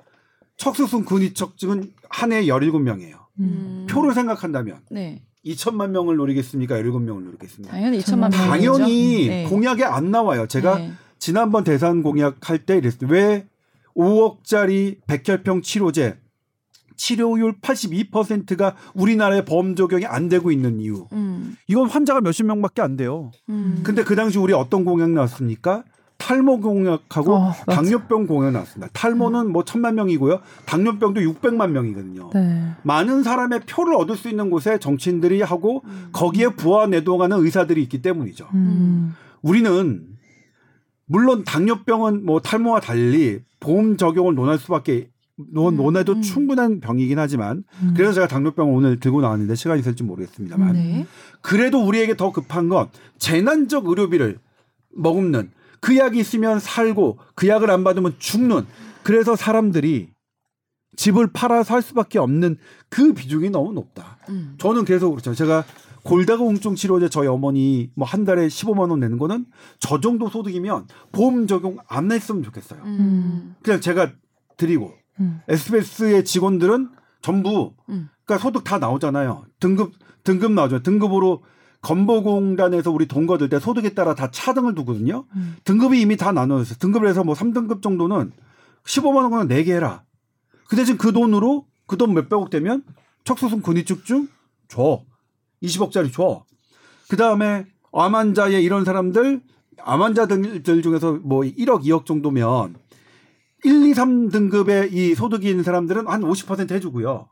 척수순 0.57 1.05
근위척증은 1.05 1.93
한 2.09 2.33
해에 2.33 2.45
17명이에요. 2.45 3.15
음. 3.41 3.87
표를 3.89 4.15
생각한다면 4.15 4.81
네. 4.91 5.23
2천만 5.45 5.91
명을 5.91 6.17
노리겠습니까? 6.17 6.77
17명을 6.77 7.25
노리겠습니까? 7.25 7.75
당연히 7.75 7.99
2천만 7.99 8.21
명. 8.21 8.31
당연히 8.31 9.29
네. 9.29 9.45
공약에 9.49 9.85
안 9.85 10.11
나와요. 10.11 10.47
제가 10.47 10.79
네. 10.79 10.93
지난번 11.19 11.65
대선 11.65 12.03
공약할 12.03 12.65
때 12.65 12.77
이랬어요. 12.77 13.11
왜 13.11 13.47
5억짜리 13.97 14.99
백혈병 15.07 15.63
치료제 15.63 16.19
치료율 17.03 17.55
82%가 17.61 18.77
우리나라에 18.95 19.45
보험 19.45 19.75
적용이 19.75 20.07
안 20.07 20.29
되고 20.29 20.53
있는 20.53 20.79
이유. 20.79 21.09
음. 21.13 21.57
이건 21.67 21.89
환자가 21.89 22.21
몇십 22.21 22.47
명밖에 22.47 22.81
안 22.81 22.97
돼요. 22.97 23.33
음. 23.49 23.81
근데 23.83 24.05
그 24.05 24.15
당시 24.15 24.39
우리 24.39 24.53
어떤 24.53 24.85
공약 24.85 25.11
나왔습니까? 25.11 25.83
탈모 26.19 26.61
공약하고 26.61 27.35
어, 27.35 27.53
당뇨병 27.67 28.29
공약 28.29 28.53
나왔습니다. 28.53 28.89
탈모는 28.93 29.51
뭐 29.51 29.65
천만 29.65 29.97
명이고요. 29.97 30.43
당뇨병도 30.65 31.21
600만 31.23 31.71
명이거든요. 31.71 32.31
네. 32.35 32.71
많은 32.85 33.25
사람의 33.25 33.63
표를 33.69 33.97
얻을 33.97 34.15
수 34.15 34.29
있는 34.29 34.49
곳에 34.49 34.79
정치인들이 34.79 35.43
하고 35.43 35.83
음. 35.85 36.11
거기에 36.13 36.51
부하 36.51 36.87
내동하는 36.87 37.37
의사들이 37.39 37.83
있기 37.83 38.01
때문이죠. 38.01 38.47
음. 38.55 39.17
우리는 39.43 40.07
물론 41.07 41.43
당뇨병은 41.43 42.25
뭐 42.25 42.41
탈모와 42.41 42.79
달리 42.79 43.41
보험 43.59 43.97
적용을 43.97 44.37
논할 44.37 44.57
수밖에 44.57 45.09
논, 45.37 45.77
논해도 45.77 46.13
음. 46.15 46.23
충분한 46.23 46.81
병이긴 46.81 47.19
하지만 47.19 47.65
음. 47.81 47.95
그래서 47.97 48.13
제가 48.13 48.29
당뇨병을 48.29 48.73
오늘 48.75 49.01
들고 49.01 49.21
나왔는데 49.21 49.55
시간이 49.55 49.81
있을지 49.81 50.03
모르겠습니다만 50.03 50.73
네. 50.75 51.07
그래도 51.41 51.85
우리에게 51.85 52.17
더 52.17 52.33
급한 52.33 52.69
건 52.69 52.89
재난적 53.19 53.87
의료비를 53.87 54.39
머금는 54.95 55.51
그 55.81 55.97
약이 55.97 56.19
있으면 56.19 56.61
살고 56.61 57.19
그 57.35 57.49
약을 57.49 57.71
안 57.71 57.83
받으면 57.83 58.15
죽는 58.19 58.67
그래서 59.03 59.35
사람들이 59.35 60.11
집을 60.97 61.29
팔아 61.33 61.63
살 61.63 61.81
수밖에 61.81 62.19
없는 62.19 62.59
그 62.91 63.15
비중이 63.15 63.49
너무 63.51 63.73
높다. 63.73 64.19
음. 64.29 64.55
저는 64.59 64.85
계속 64.85 65.11
그렇죠. 65.11 65.35
제가 65.35 65.65
골다가 66.03 66.45
우증 66.45 66.75
치료제 66.75 67.09
저희 67.09 67.27
어머니 67.29 67.91
뭐 67.95 68.07
한 68.07 68.25
달에 68.25 68.49
15만 68.49 68.91
원 68.91 69.01
내는 69.01 69.17
거는 69.19 69.47
저 69.79 70.01
정도 70.01 70.29
소득이면 70.29 70.87
보험 71.13 71.47
적용 71.47 71.79
안 71.89 72.13
했으면 72.13 72.43
좋겠어요. 72.43 72.83
음. 72.85 73.55
그냥 73.63 73.81
제가 73.81 74.13
드리고 74.59 74.93
음. 75.21 75.41
SBS의 75.49 76.25
직원들은 76.25 76.91
전부 77.21 77.75
음. 77.89 78.09
그러니까 78.25 78.43
소득 78.43 78.65
다 78.65 78.79
나오잖아요. 78.79 79.45
등급 79.61 79.93
등급 80.25 80.53
나오죠. 80.53 80.83
등급으로 80.83 81.43
건보공단에서 81.83 82.91
우리 82.91 83.07
돈 83.07 83.27
거둘 83.27 83.49
때 83.49 83.59
소득에 83.59 83.91
따라 83.95 84.15
다 84.15 84.31
차등을 84.31 84.75
두거든요. 84.75 85.25
음. 85.35 85.57
등급이 85.65 86.01
이미 86.01 86.17
다 86.17 86.33
나눠졌어요. 86.33 86.79
등급을 86.79 87.09
해서 87.09 87.25
뭐 87.25 87.35
3등급 87.35 87.83
정도는 87.83 88.33
15만 88.85 89.33
원은 89.33 89.49
내게 89.49 89.75
해라. 89.75 90.05
그 90.69 90.77
대신 90.77 90.97
그 90.97 91.13
돈으로 91.13 91.67
그 91.87 91.97
돈 91.97 92.15
몇백억 92.15 92.49
되면 92.51 92.83
척수순 93.25 93.61
근위축증 93.63 94.29
줘. 94.69 95.05
20억짜리 95.63 96.13
줘. 96.13 96.45
그 97.09 97.17
다음에 97.17 97.67
암 97.93 98.15
환자의 98.15 98.65
이런 98.65 98.85
사람들 98.85 99.43
암 99.85 100.03
환자들 100.03 100.63
중에서 100.83 101.19
뭐 101.23 101.43
1억, 101.43 101.85
2억 101.85 102.07
정도면 102.07 102.77
1, 103.65 103.87
2, 103.87 103.93
3등급의 103.93 104.93
이 104.93 105.15
소득이 105.15 105.49
있는 105.49 105.63
사람들은 105.63 106.07
한 106.09 106.23
50% 106.23 106.71
해주고요. 106.73 107.29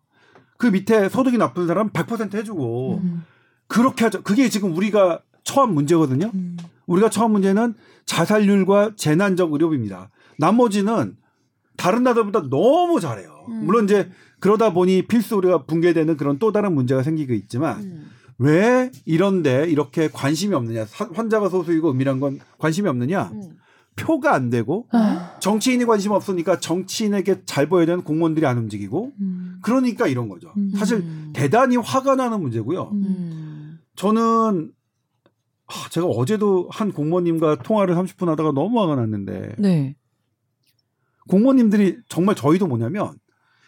그 0.57 0.67
밑에 0.67 1.09
소득이 1.09 1.39
나쁜 1.39 1.67
사람은 1.67 1.93
100% 1.93 2.35
해주고 2.35 3.01
음. 3.03 3.25
그렇게 3.67 4.05
하죠. 4.05 4.23
그게 4.23 4.49
지금 4.49 4.77
우리가 4.77 5.21
처한 5.43 5.73
문제거든요. 5.73 6.31
음. 6.35 6.57
우리가 6.87 7.09
처한 7.09 7.31
문제는 7.31 7.75
자살률과 8.05 8.93
재난적 8.97 9.53
의료비입니다. 9.53 10.11
나머지는 10.39 11.17
다른 11.77 12.03
나라보다 12.03 12.49
너무 12.51 13.01
잘해요. 13.01 13.47
음. 13.49 13.65
물론 13.65 13.85
이제 13.85 14.11
그러다 14.39 14.73
보니 14.73 15.07
필수 15.07 15.37
우리가 15.37 15.65
붕괴되는 15.65 16.17
그런 16.17 16.39
또 16.39 16.53
다른 16.53 16.75
문제가 16.75 17.03
생기고 17.03 17.33
있지만 17.35 17.81
음. 17.81 18.11
왜 18.39 18.91
이런데 19.05 19.67
이렇게 19.69 20.09
관심이 20.09 20.55
없느냐? 20.55 20.87
환자가 21.15 21.49
소수이고 21.49 21.91
은밀한 21.91 22.21
건 22.21 22.41
관심이 22.59 22.89
없느냐? 22.89 23.31
음. 23.33 23.57
표가 24.01 24.35
안 24.35 24.49
되고 24.49 24.87
아. 24.93 25.37
정치인이 25.41 25.85
관심 25.85 26.13
없으니까 26.13 26.59
정치인에게 26.59 27.45
잘 27.45 27.69
보여야 27.69 27.87
되는 27.87 28.03
공무원들이 28.03 28.47
안 28.47 28.59
움직이고 28.59 29.13
음. 29.21 29.59
그러니까 29.63 30.07
이런 30.07 30.29
거죠. 30.29 30.53
음. 30.57 30.71
사실 30.75 31.05
대단히 31.33 31.77
화가 31.77 32.17
나는 32.17 32.41
문제고요. 32.41 32.91
음. 32.93 33.79
저는 33.97 34.73
아, 35.67 35.89
제가 35.91 36.07
어제도 36.07 36.69
한 36.71 36.91
공무원님과 36.93 37.63
통화를 37.63 37.95
30분 37.95 38.27
하다가 38.27 38.53
너무 38.53 38.81
화가 38.81 38.97
났는데 38.97 39.55
네. 39.59 39.95
공무원님들이 41.29 41.99
정말 42.09 42.35
저희도 42.35 42.67
뭐냐면 42.67 43.13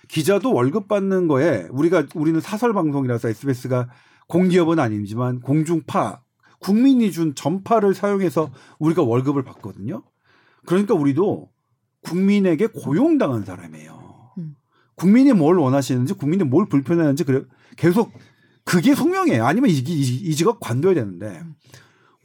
기자도 0.09 0.53
월급 0.53 0.89
받는 0.89 1.29
거에 1.29 1.69
우리가 1.71 2.07
우리는 2.15 2.41
사설 2.41 2.73
방송이라서 2.73 3.29
SBS가 3.29 3.89
공기업은 4.29 4.79
아니지만 4.79 5.41
공중파 5.41 6.23
국민이 6.59 7.13
준 7.13 7.35
전파를 7.35 7.95
사용해서 7.95 8.51
우리가 8.79 9.03
월급을 9.03 9.43
받거든요. 9.43 10.03
그러니까 10.67 10.95
우리도 10.95 11.51
국민에게 12.03 12.67
고용당한 12.69 13.45
사람이에요. 13.45 14.33
음. 14.39 14.57
국민이 14.95 15.33
뭘 15.33 15.57
원하시는지 15.59 16.15
국민이 16.15 16.45
뭘 16.45 16.67
불편해하는지 16.69 17.25
그래 17.25 17.43
계속 17.77 18.13
그게 18.65 18.95
숙명이에요. 18.95 19.45
아니면 19.45 19.71
이, 19.71 19.75
이, 19.75 20.01
이 20.01 20.35
직업 20.35 20.61
관둬야 20.61 20.95
되는데 20.95 21.43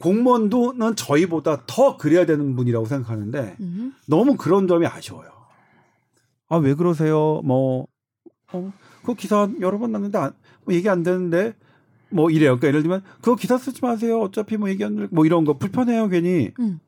공무원도는 0.00 0.94
저희보다 0.96 1.64
더 1.66 1.96
그래야 1.96 2.24
되는 2.26 2.54
분이라고 2.54 2.86
생각하는데 2.86 3.56
음. 3.60 3.92
너무 4.06 4.36
그런 4.36 4.68
점이 4.68 4.86
아쉬워요. 4.86 5.30
아 6.48 6.56
왜 6.58 6.74
그러세요? 6.74 7.42
뭐 7.44 7.86
어, 8.52 8.72
그 9.04 9.14
기사 9.14 9.48
여러 9.60 9.78
번 9.78 9.92
났는데 9.92 10.16
안, 10.18 10.32
뭐 10.64 10.74
얘기 10.74 10.88
안 10.88 11.02
되는데 11.02 11.54
뭐 12.10 12.30
이래요. 12.30 12.56
그러니까 12.58 12.68
예를 12.68 12.82
들면 12.82 13.02
그거 13.20 13.34
기사 13.36 13.58
쓰지 13.58 13.80
마세요. 13.82 14.20
어차피 14.20 14.56
뭐 14.56 14.70
얘기 14.70 14.82
안 14.84 14.96
될, 14.96 15.08
뭐 15.10 15.26
이런 15.26 15.44
거 15.44 15.58
불편해요 15.58 16.08
괜히. 16.08 16.52
음. 16.60 16.80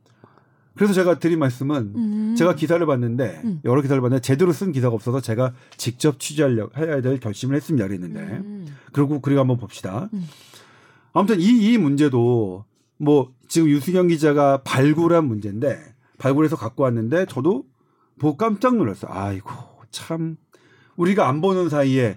그래서 0.77 0.93
제가 0.95 1.19
드린 1.19 1.39
말씀은 1.39 1.93
음. 1.97 2.35
제가 2.37 2.55
기사를 2.55 2.85
봤는데 2.87 3.41
음. 3.45 3.61
여러 3.65 3.83
기사를 3.83 4.01
봤는데 4.01 4.23
제대로 4.23 4.53
쓴 4.53 4.73
기사가 4.73 4.95
없어서 4.95 5.21
제가 5.21 5.53
직접 5.77 6.19
취재하려 6.21 6.71
해야 6.77 7.01
될 7.01 7.19
결심을 7.21 7.57
했습니다. 7.57 7.87
그랬는데 7.87 8.21
음. 8.21 8.67
그리고 8.93 9.21
그리고 9.21 9.41
한번 9.41 9.59
봅시다. 9.59 10.09
음. 10.15 10.27
아무튼 11.13 11.41
이 11.41 11.49
이 11.73 11.77
문제도 11.79 12.65
뭐 12.99 13.33
지금 13.49 13.69
유수경 13.69 14.09
기자가 14.09 14.63
발굴한 14.63 15.25
문제인데 15.27 15.79
발굴해서 16.19 16.57
갖고 16.57 16.85
왔는데 16.85 17.27
저도 17.27 17.65
보고 18.19 18.37
깜짝 18.37 18.77
놀랐어요. 18.77 19.11
아이고 19.13 19.51
참 19.91 20.37
우리가 20.97 21.29
안 21.29 21.41
보는 21.41 21.69
사이에 21.69 22.17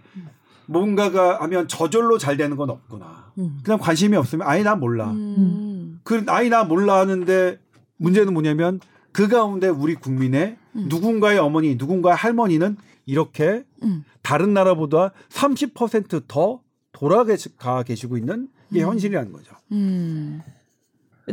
뭔가가 0.68 1.42
하면 1.42 1.68
저절로 1.68 2.18
잘 2.18 2.38
되는 2.38 2.56
건 2.56 2.70
없구나. 2.70 3.32
음. 3.40 3.60
그냥 3.64 3.80
관심이 3.80 4.16
없으면 4.16 4.48
아예 4.48 4.64
나 4.64 4.76
몰라. 4.76 5.10
음. 5.12 6.00
그 6.04 6.24
아예 6.28 6.50
나 6.50 6.64
몰라 6.64 7.00
하는데 7.00 7.60
문제는 7.98 8.34
뭐냐면 8.34 8.80
그 9.12 9.28
가운데 9.28 9.68
우리 9.68 9.96
국민의 9.96 10.58
음. 10.76 10.86
누군가의 10.90 11.40
어머니, 11.40 11.76
누군가의 11.76 12.16
할머니는 12.16 12.78
이렇게 13.06 13.64
음. 13.84 14.04
다른 14.22 14.54
나라보다 14.54 15.12
30%더 15.30 16.62
돌아가 16.92 17.84
계시고 17.84 18.18
있는 18.18 18.48
게 18.74 18.82
음. 18.84 18.90
현실이라는 18.90 19.32
거죠. 19.32 19.56
음. 19.72 20.42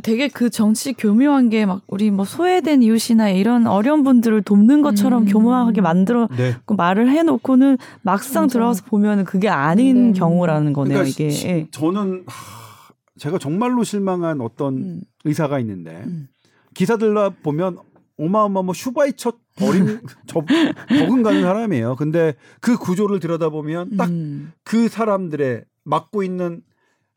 되게 0.02 0.28
그 0.28 0.50
정치 0.50 0.92
교묘한 0.92 1.48
게 1.48 1.66
막 1.66 1.82
우리 1.88 2.10
뭐 2.12 2.24
소외된 2.24 2.82
이웃이나 2.82 3.30
이런 3.30 3.66
어려운 3.66 4.04
분들을 4.04 4.42
돕는 4.42 4.82
것처럼 4.82 5.22
음. 5.24 5.26
교묘하게 5.26 5.80
만들어 5.80 6.28
네. 6.36 6.54
그 6.64 6.74
말을 6.74 7.10
해놓고는 7.10 7.76
막상 8.02 8.44
맞아. 8.44 8.52
들어가서 8.52 8.84
보면은 8.84 9.24
그게 9.24 9.48
아닌 9.48 10.12
네. 10.12 10.18
경우라는 10.18 10.72
거네요. 10.72 10.98
그러니까 10.98 11.08
이게 11.08 11.30
시, 11.30 11.48
예. 11.48 11.66
저는 11.72 12.24
하, 12.26 12.92
제가 13.18 13.38
정말로 13.38 13.82
실망한 13.82 14.40
어떤 14.40 14.76
음. 14.76 15.00
의사가 15.24 15.58
있는데 15.58 16.04
음. 16.06 16.28
기사들 16.74 17.14
보면 17.42 17.78
어마어마 18.18 18.62
뭐 18.62 18.74
슈바이처 18.74 19.32
어린 19.62 20.00
저, 20.26 20.44
적응 20.88 21.22
가는 21.22 21.40
사람이에요. 21.42 21.96
근데 21.96 22.34
그 22.60 22.76
구조를 22.76 23.18
들여다보면 23.20 23.96
딱그 23.96 24.12
음. 24.12 24.52
그 24.62 24.88
사람들의 24.88 25.64
맡고 25.84 26.22
있는 26.22 26.62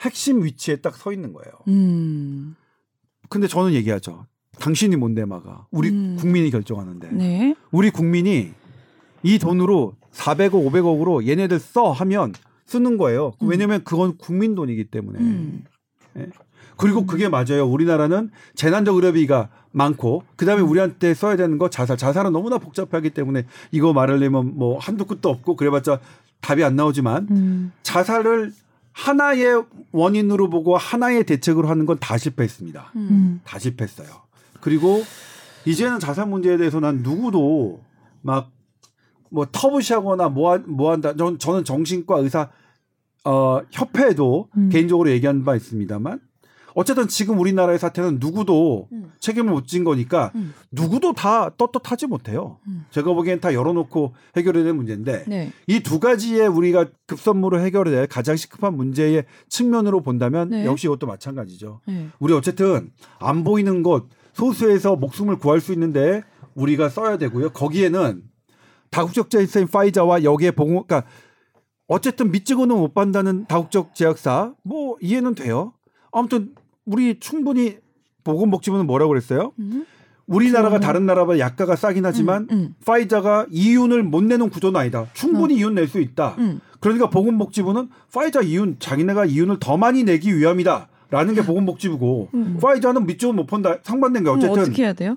핵심 0.01 0.43
위치에 0.43 0.77
딱 0.77 0.95
서 0.97 1.11
있는 1.11 1.33
거예요. 1.33 1.51
음. 1.67 2.55
근데 3.29 3.47
저는 3.47 3.73
얘기하죠. 3.73 4.25
당신이 4.59 4.95
뭔데 4.95 5.25
막아. 5.25 5.67
우리 5.71 5.89
음. 5.89 6.15
국민이 6.19 6.49
결정하는데. 6.51 7.11
네. 7.11 7.55
우리 7.71 7.89
국민이 7.89 8.51
이 9.23 9.39
돈으로 9.39 9.95
400억, 10.11 10.51
500억으로 10.51 11.27
얘네들 11.27 11.59
써 11.59 11.91
하면 11.91 12.33
쓰는 12.65 12.97
거예요. 12.97 13.33
음. 13.41 13.47
왜냐면 13.47 13.83
그건 13.83 14.17
국민 14.17 14.55
돈이기 14.55 14.85
때문에. 14.85 15.19
음. 15.19 15.63
네. 16.13 16.27
그리고 16.77 17.01
음. 17.01 17.07
그게 17.07 17.29
맞아요. 17.29 17.65
우리나라는 17.67 18.31
재난적 18.55 18.95
의료비가 18.95 19.49
많고 19.71 20.23
그다음에 20.35 20.61
음. 20.61 20.69
우리한테 20.69 21.13
써야 21.13 21.35
되는 21.35 21.57
거 21.57 21.69
자살. 21.69 21.97
자살은 21.97 22.31
너무나 22.31 22.57
복잡하기 22.57 23.11
때문에 23.11 23.45
이거 23.71 23.93
말하려면 23.93 24.57
뭐 24.57 24.77
한두 24.79 25.05
끝도 25.05 25.29
없고 25.29 25.55
그래봤자 25.55 25.99
답이 26.41 26.63
안 26.63 26.75
나오지만 26.75 27.27
음. 27.31 27.71
자살을 27.83 28.51
하나의 28.91 29.63
원인으로 29.91 30.49
보고 30.49 30.77
하나의 30.77 31.23
대책으로 31.25 31.67
하는 31.67 31.85
건 31.85 31.97
다 31.99 32.17
실패했습니다. 32.17 32.91
음. 32.95 33.41
다 33.43 33.57
실패했어요. 33.59 34.07
그리고 34.61 35.03
이제는 35.65 35.99
자살 35.99 36.27
문제에 36.27 36.57
대해서 36.57 36.79
난 36.79 36.97
누구도 36.97 37.81
막 38.21 38.53
뭐 39.33 39.47
터부시하거나 39.51 40.29
뭐, 40.29 40.59
뭐 40.59 40.91
한다. 40.91 41.15
전, 41.15 41.39
저는 41.39 41.63
정신과 41.63 42.19
의사 42.19 42.49
어, 43.25 43.61
협회에도 43.71 44.47
음. 44.55 44.69
개인적으로 44.69 45.09
얘기한 45.09 45.43
바 45.43 45.55
있습니다만 45.55 46.19
어쨌든 46.75 47.07
지금 47.07 47.39
우리나라의 47.39 47.79
사태는 47.79 48.17
누구도 48.19 48.87
음. 48.91 49.11
책임을 49.19 49.51
못 49.51 49.67
진 49.67 49.83
거니까 49.83 50.31
음. 50.35 50.53
누구도 50.71 51.13
다 51.13 51.49
떳떳하지 51.57 52.07
못해요. 52.07 52.57
음. 52.67 52.85
제가 52.91 53.13
보기엔 53.13 53.39
다 53.39 53.53
열어놓고 53.53 54.13
해결해야 54.35 54.63
될 54.63 54.73
문제인데 54.73 55.23
네. 55.27 55.51
이두 55.67 55.99
가지의 55.99 56.47
우리가 56.47 56.87
급선무로 57.07 57.59
해결해야 57.59 57.95
될 57.95 58.07
가장 58.07 58.35
시급한 58.35 58.75
문제의 58.75 59.25
측면으로 59.49 60.01
본다면 60.01 60.49
네. 60.49 60.65
역시 60.65 60.87
이것도 60.87 61.07
마찬가지죠. 61.07 61.81
네. 61.87 62.07
우리 62.19 62.33
어쨌든 62.33 62.91
안 63.19 63.43
보이는 63.43 63.83
것 63.83 64.05
소수에서 64.33 64.95
목숨을 64.95 65.37
구할 65.37 65.59
수 65.61 65.73
있는데 65.73 66.23
우리가 66.55 66.89
써야 66.89 67.17
되고요. 67.17 67.51
거기에는 67.51 68.23
다국적 68.91 69.29
제약사인 69.29 69.67
파이자와 69.67 70.23
여기에 70.23 70.51
보고 70.51 70.85
그러니까 70.85 71.03
어쨌든 71.87 72.31
믿지고는 72.31 72.75
못 72.75 72.93
받는다는 72.93 73.45
다국적 73.47 73.95
제약사 73.95 74.53
뭐 74.63 74.97
이해는 75.01 75.35
돼요. 75.35 75.73
아무튼 76.11 76.53
우리 76.85 77.19
충분히 77.19 77.77
보건복지부는 78.23 78.85
뭐라고 78.87 79.09
그랬어요? 79.09 79.53
음. 79.59 79.85
우리나라가 80.25 80.79
다른 80.79 81.05
나라보다 81.05 81.37
약가가 81.39 81.75
싸긴 81.75 82.05
하지만 82.05 82.47
음, 82.51 82.55
음. 82.55 82.75
파이자가 82.85 83.47
이윤을 83.51 84.03
못 84.03 84.23
내는 84.23 84.49
구조는 84.49 84.79
아니다. 84.79 85.05
충분히 85.13 85.55
어. 85.55 85.57
이윤 85.57 85.75
낼 85.75 85.87
수 85.87 85.99
있다. 85.99 86.35
음. 86.37 86.61
그러니까 86.79 87.09
보건복지부는 87.09 87.89
파이자 88.13 88.41
이윤 88.41 88.77
자기네가 88.79 89.25
이윤을 89.25 89.57
더 89.59 89.77
많이 89.77 90.03
내기 90.03 90.37
위함이다. 90.37 90.87
라는 91.09 91.35
게 91.35 91.45
보건복지부고 91.45 92.29
음. 92.33 92.57
파이자는 92.61 93.05
밑쪽은 93.05 93.35
못 93.35 93.45
본다. 93.45 93.77
상반된 93.83 94.23
게 94.23 94.29
어쨌든 94.29 94.61
어떻게 94.63 94.83
해야 94.83 94.93
돼요? 94.93 95.15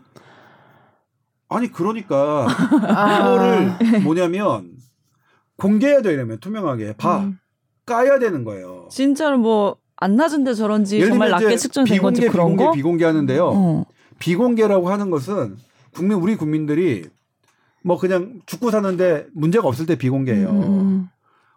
아니 1.49 1.71
그러니까 1.71 2.47
아. 2.89 3.79
뭐냐면 4.03 4.73
공개해야 5.57 6.03
되려면 6.03 6.39
투명하게 6.41 6.95
봐 6.97 7.21
음. 7.21 7.39
까야 7.87 8.19
되는 8.19 8.43
거예요. 8.45 8.89
진짜로 8.91 9.39
뭐 9.39 9.77
안 9.97 10.17
낮은데 10.17 10.55
저런지 10.55 11.05
정말 11.07 11.31
낮게 11.31 11.57
측정된 11.57 12.03
건지 12.03 12.29
그런 12.29 12.49
비공개, 12.49 12.65
거? 12.65 12.73
비공개하는데요. 12.73 13.47
어. 13.47 13.87
비공개라고 14.19 14.91
하는 14.91 15.11
것은 15.11 15.57
국민 15.95 16.19
우리 16.19 16.37
국민들이 16.37 17.05
뭐 17.83 17.99
그냥 17.99 18.41
죽고 18.47 18.71
사는데 18.71 19.27
문제가 19.33 19.69
없을 19.69 19.87
때 19.87 19.97
비공개예요. 19.97 20.49
음. 20.51 20.63
음, 20.63 20.81
음. 20.81 21.09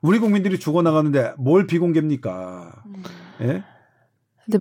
우리 0.02 0.20
국민들이 0.20 0.60
죽어 0.60 0.82
나가는데 0.82 1.34
뭘 1.38 1.68
비공개입니까? 1.68 2.84
음. 2.86 3.04
예? 3.42 3.64
근데 4.46 4.60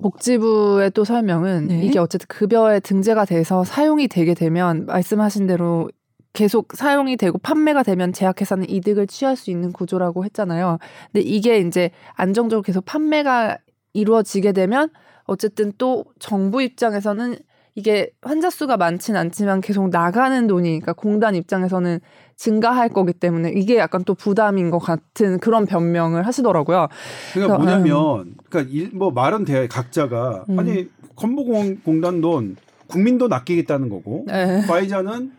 복지부의 0.00 0.90
또 0.92 1.04
설명은 1.04 1.68
네? 1.68 1.82
이게 1.84 1.98
어쨌든 1.98 2.26
급여에 2.28 2.80
등재가 2.80 3.24
돼서 3.26 3.64
사용이 3.64 4.08
되게 4.08 4.34
되면 4.34 4.86
말씀하신 4.86 5.46
대로 5.46 5.90
계속 6.32 6.68
사용이 6.74 7.16
되고 7.16 7.38
판매가 7.38 7.82
되면 7.82 8.12
제약회사는 8.12 8.68
이득을 8.70 9.06
취할 9.06 9.36
수 9.36 9.50
있는 9.50 9.72
구조라고 9.72 10.24
했잖아요. 10.24 10.78
근데 11.12 11.20
이게 11.20 11.58
이제 11.58 11.90
안정적으로 12.14 12.62
계속 12.62 12.84
판매가 12.84 13.58
이루어지게 13.92 14.52
되면 14.52 14.88
어쨌든 15.24 15.72
또 15.78 16.04
정부 16.18 16.62
입장에서는 16.62 17.36
이게 17.74 18.10
환자 18.20 18.50
수가 18.50 18.76
많진 18.76 19.16
않지만 19.16 19.62
계속 19.62 19.88
나가는 19.88 20.46
돈이 20.46 20.68
그러니까 20.68 20.92
공단 20.92 21.34
입장에서는 21.34 22.00
증가할 22.36 22.90
거기 22.90 23.12
때문에 23.12 23.52
이게 23.54 23.76
약간 23.76 24.04
또 24.04 24.14
부담인 24.14 24.70
것 24.70 24.78
같은 24.78 25.38
그런 25.38 25.64
변명을 25.64 26.26
하시더라고요. 26.26 26.88
그러니까 27.32 27.58
뭐냐면 27.58 28.20
음. 28.20 28.34
그러니까 28.50 28.72
일, 28.74 28.90
뭐 28.92 29.10
말은 29.10 29.44
돼 29.44 29.68
각자가 29.68 30.44
음. 30.50 30.58
아니 30.58 30.88
건보공단 31.16 32.20
돈 32.20 32.56
국민 32.88 33.16
돈 33.16 33.32
아끼겠다는 33.32 33.88
거고 33.88 34.24
네. 34.26 34.66
파이자는 34.66 35.32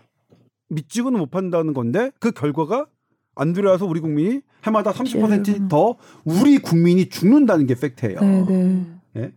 믿지고는 0.73 1.19
못 1.19 1.31
판다는 1.31 1.73
건데 1.73 2.11
그 2.19 2.31
결과가 2.31 2.87
안 3.35 3.53
들어와서 3.53 3.85
우리 3.85 3.99
국민이 3.99 4.41
해마다 4.65 4.91
30%더 4.91 5.95
우리 6.23 6.59
국민이 6.59 7.09
죽는다는 7.09 7.65
게 7.65 7.75
팩트예요. 7.75 8.19
네, 8.19 8.45
네. 8.47 8.85
예? 9.17 9.31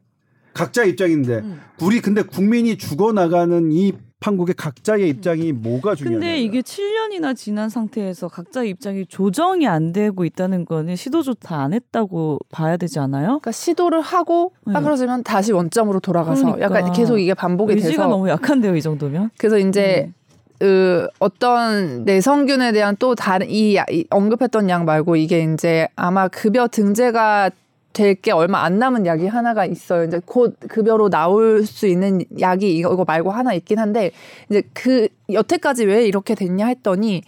각자 0.53 0.85
입장인데 0.85 1.39
음. 1.39 1.61
우리 1.83 2.01
근데 2.01 2.23
국민이 2.23 2.79
죽어 2.79 3.13
나가는 3.13 3.73
이 3.73 3.93
판국의 4.21 4.55
각자의 4.55 5.09
입장이 5.11 5.53
뭐가 5.53 5.95
중요해요? 5.95 6.21
근데 6.21 6.41
이게 6.41 6.63
7년이나 6.63 7.37
지난 7.37 7.69
상태에서 7.69 8.29
각자의 8.29 8.71
입장이 8.71 9.07
조정이 9.07 9.67
안 9.67 9.93
되고 9.93 10.25
있다는 10.25 10.65
거는 10.65 10.97
시도조차 10.97 11.57
안 11.57 11.75
했다고 11.75 12.39
봐야 12.51 12.79
되지 12.79 12.99
않아요? 12.99 13.27
그러니까 13.27 13.53
시도를 13.53 14.01
하고 14.01 14.53
딱 14.65 14.81
네. 14.81 14.85
그러지만 14.85 15.23
다시 15.23 15.53
원점으로 15.53 16.01
돌아가서 16.01 16.55
그러니까. 16.55 16.65
약간 16.65 16.93
계속 16.93 17.19
이게 17.19 17.35
반복이 17.35 17.75
의지가 17.75 17.89
돼서 17.89 17.89
의지가 17.89 18.07
너무 18.07 18.29
약한데요, 18.31 18.75
이 18.75 18.81
정도면? 18.81 19.31
그래서 19.37 19.59
이제 19.59 20.07
음. 20.09 20.15
그 20.59 21.09
어떤 21.19 22.05
내성균에 22.05 22.73
대한 22.73 22.97
또 22.99 23.15
다른 23.15 23.49
이, 23.51 23.79
이 23.91 24.05
언급했던 24.11 24.71
약 24.71 24.85
말고 24.85 25.17
이게 25.17 25.43
이제 25.53 25.89
아마 25.97 26.29
급여 26.29 26.69
등재가 26.69 27.51
될게 27.93 28.31
얼마 28.31 28.63
안 28.63 28.79
남은 28.79 29.07
약이 29.07 29.27
하나가 29.27 29.65
있어요. 29.65 30.05
이제 30.05 30.21
곧 30.25 30.57
급여로 30.69 31.09
나올 31.09 31.65
수 31.65 31.87
있는 31.87 32.23
약이 32.39 32.77
이거, 32.77 33.05
말고 33.07 33.31
하나 33.31 33.55
있긴 33.55 33.79
한데 33.79 34.11
이제 34.51 34.63
그 34.75 35.09
여태까지 35.33 35.87
왜 35.87 36.07
이렇게 36.07 36.35
됐냐 36.35 36.67
했더니 36.67 37.23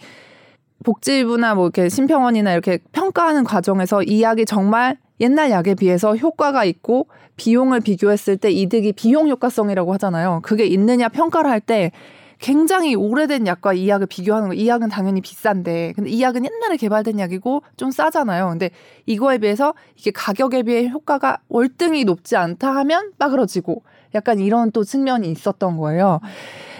복지부나 0.83 1.55
뭐 1.55 1.65
이렇게 1.65 1.89
심평원이나 1.89 2.53
이렇게 2.53 2.79
평가하는 2.91 3.43
과정에서 3.43 4.03
이 4.03 4.21
약이 4.21 4.45
정말 4.45 4.97
옛날 5.19 5.51
약에 5.51 5.73
비해서 5.73 6.15
효과가 6.15 6.63
있고 6.65 7.07
비용을 7.35 7.81
비교했을 7.81 8.37
때 8.37 8.51
이득이 8.51 8.93
비용 8.93 9.27
효과성이라고 9.27 9.93
하잖아요. 9.93 10.41
그게 10.43 10.65
있느냐 10.65 11.09
평가를 11.09 11.49
할 11.49 11.59
때 11.59 11.91
굉장히 12.39 12.95
오래된 12.95 13.45
약과 13.47 13.73
이 13.73 13.89
약을 13.89 14.07
비교하는 14.07 14.47
거. 14.47 14.53
이 14.53 14.67
약은 14.67 14.89
당연히 14.89 15.21
비싼데, 15.21 15.93
근데 15.95 16.09
이 16.09 16.21
약은 16.21 16.45
옛날에 16.45 16.77
개발된 16.77 17.19
약이고 17.19 17.63
좀 17.75 17.91
싸잖아요. 17.91 18.49
근데 18.49 18.71
이거에 19.05 19.37
비해서 19.37 19.73
이게 19.97 20.11
가격에 20.11 20.63
비해 20.63 20.87
효과가 20.87 21.39
월등히 21.49 22.05
높지 22.05 22.37
않다 22.37 22.73
하면 22.77 23.11
빠그러지고, 23.19 23.83
약간 24.15 24.39
이런 24.39 24.71
또 24.71 24.83
측면이 24.83 25.29
있었던 25.31 25.77
거예요. 25.77 26.21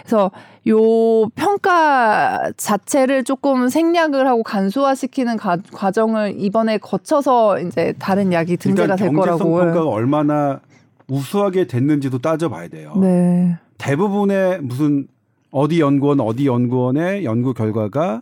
그래서 0.02 0.32
요 0.68 1.28
평가 1.36 2.52
자체를 2.56 3.24
조금 3.24 3.70
생략을 3.70 4.28
하고 4.28 4.44
간소화시키는 4.44 5.38
가, 5.38 5.58
과정을 5.74 6.36
이번에 6.38 6.78
거쳐서 6.78 7.60
이제 7.60 7.94
다른 8.00 8.32
약이 8.32 8.58
등재가 8.58 8.96
될 8.96 9.14
거라고. 9.14 9.58
평가가 9.58 9.88
얼마나 9.88 10.62
우수하게 11.08 11.68
됐는지도 11.68 12.20
따져봐야 12.20 12.70
돼요. 12.70 12.94
네. 12.96 13.58
대부분의 13.78 14.62
무슨 14.62 15.08
어디 15.52 15.80
연구원 15.80 16.20
어디 16.20 16.48
연구원의 16.48 17.26
연구 17.26 17.54
결과가 17.54 18.22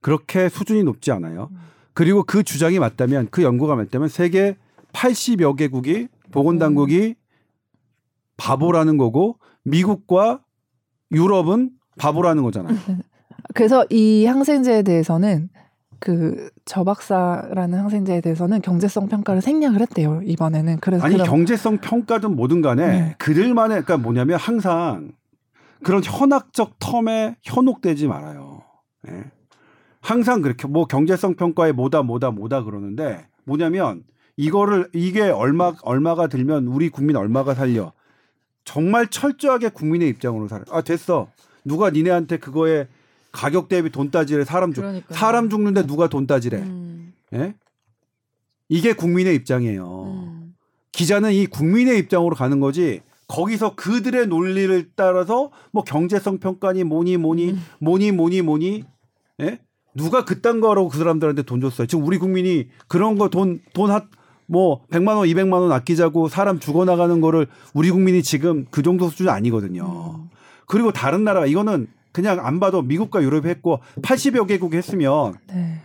그렇게 0.00 0.48
수준이 0.48 0.82
높지 0.84 1.12
않아요. 1.12 1.50
그리고 1.92 2.24
그 2.24 2.42
주장이 2.42 2.78
맞다면 2.78 3.28
그 3.30 3.42
연구가 3.42 3.76
맞다면 3.76 4.08
세계 4.08 4.56
80여 4.92 5.56
개국이 5.56 6.08
보건 6.30 6.58
당국이 6.58 7.14
바보라는 8.36 8.98
거고 8.98 9.38
미국과 9.62 10.40
유럽은 11.12 11.70
바보라는 11.98 12.42
거잖아요. 12.42 12.76
그래서 13.54 13.84
이 13.90 14.26
항생제에 14.26 14.82
대해서는 14.82 15.48
그 16.00 16.50
저박사라는 16.64 17.78
항생제에 17.78 18.20
대해서는 18.20 18.60
경제성 18.60 19.08
평가를 19.08 19.40
생략을 19.40 19.80
했대요 19.80 20.20
이번에는. 20.24 20.78
그래서 20.80 21.04
아니 21.04 21.14
그런... 21.14 21.26
경제성 21.26 21.78
평가든 21.78 22.34
뭐든 22.34 22.60
간에 22.60 22.86
네. 22.86 23.14
그들만의 23.18 23.82
그러니까 23.82 23.96
뭐냐면 23.96 24.38
항상 24.38 25.12
그런 25.84 26.02
현학적 26.02 26.78
텀에 26.80 27.36
현혹되지 27.42 28.08
말아요. 28.08 28.62
네. 29.02 29.24
항상 30.00 30.42
그렇게 30.42 30.66
뭐 30.66 30.86
경제성 30.86 31.34
평가에 31.36 31.72
뭐다 31.72 32.02
뭐다 32.02 32.30
뭐다 32.30 32.64
그러는데 32.64 33.26
뭐냐면 33.44 34.02
이거를 34.36 34.90
이게 34.92 35.22
얼마 35.22 35.72
얼마가 35.82 36.26
들면 36.26 36.66
우리 36.66 36.88
국민 36.88 37.16
얼마가 37.16 37.54
살려 37.54 37.92
정말 38.64 39.06
철저하게 39.06 39.68
국민의 39.68 40.08
입장으로 40.08 40.48
살아. 40.48 40.64
아 40.70 40.82
됐어. 40.82 41.28
누가 41.64 41.90
니네한테 41.90 42.38
그거에 42.38 42.88
가격 43.32 43.68
대비 43.68 43.90
돈 43.90 44.10
따지래 44.10 44.44
사람 44.44 44.72
죽 44.72 44.82
그러니까요. 44.82 45.16
사람 45.16 45.48
죽는데 45.48 45.86
누가 45.86 46.08
돈 46.08 46.26
따지래. 46.26 46.58
음. 46.58 47.12
예? 47.32 47.54
이게 48.68 48.92
국민의 48.92 49.34
입장이에요. 49.36 50.04
음. 50.04 50.54
기자는 50.92 51.32
이 51.32 51.46
국민의 51.46 51.98
입장으로 51.98 52.34
가는 52.36 52.60
거지. 52.60 53.02
거기서 53.28 53.74
그들의 53.74 54.26
논리를 54.26 54.90
따라서 54.96 55.50
뭐 55.72 55.84
경제성 55.84 56.38
평가니 56.38 56.84
뭐니 56.84 57.16
뭐니 57.16 57.50
음. 57.50 57.62
뭐니 57.80 58.12
뭐니 58.12 58.42
뭐니 58.42 58.84
예? 59.40 59.58
누가 59.94 60.24
그딴 60.24 60.60
거라고 60.60 60.88
그 60.88 60.98
사람들한테 60.98 61.42
돈 61.42 61.60
줬어요. 61.60 61.86
지금 61.86 62.04
우리 62.04 62.18
국민이 62.18 62.68
그런 62.88 63.16
거 63.16 63.28
돈 63.28 63.60
돈뭐 63.72 64.86
100만 64.90 65.16
원, 65.16 65.28
200만 65.28 65.52
원 65.52 65.72
아끼자고 65.72 66.28
사람 66.28 66.58
죽어 66.58 66.84
나가는 66.84 67.20
거를 67.20 67.46
우리 67.72 67.90
국민이 67.90 68.22
지금 68.22 68.66
그 68.70 68.82
정도 68.82 69.08
수준이 69.08 69.30
아니거든요. 69.30 70.16
음. 70.18 70.30
그리고 70.66 70.92
다른 70.92 71.24
나라 71.24 71.46
이거는 71.46 71.86
그냥 72.12 72.44
안 72.44 72.60
봐도 72.60 72.82
미국과 72.82 73.22
유럽이 73.22 73.48
했고 73.48 73.80
80여 74.02 74.46
개국이 74.46 74.76
했으면 74.76 75.34
네. 75.48 75.80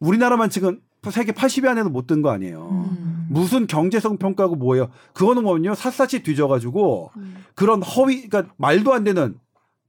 우리나라만 0.00 0.48
지금 0.48 0.80
세계 1.10 1.32
80위 1.32 1.66
안에도 1.66 1.90
못든 1.90 2.22
거 2.22 2.30
아니에요. 2.30 2.68
음. 2.70 3.26
무슨 3.28 3.66
경제성 3.66 4.18
평가고 4.18 4.56
뭐예요? 4.56 4.90
그거는 5.14 5.42
뭐냐면 5.42 5.74
샅샅이 5.74 6.22
뒤져가지고 6.22 7.10
음. 7.16 7.36
그런 7.54 7.82
허위, 7.82 8.28
그러니까 8.28 8.54
말도 8.56 8.92
안 8.92 9.04
되는 9.04 9.34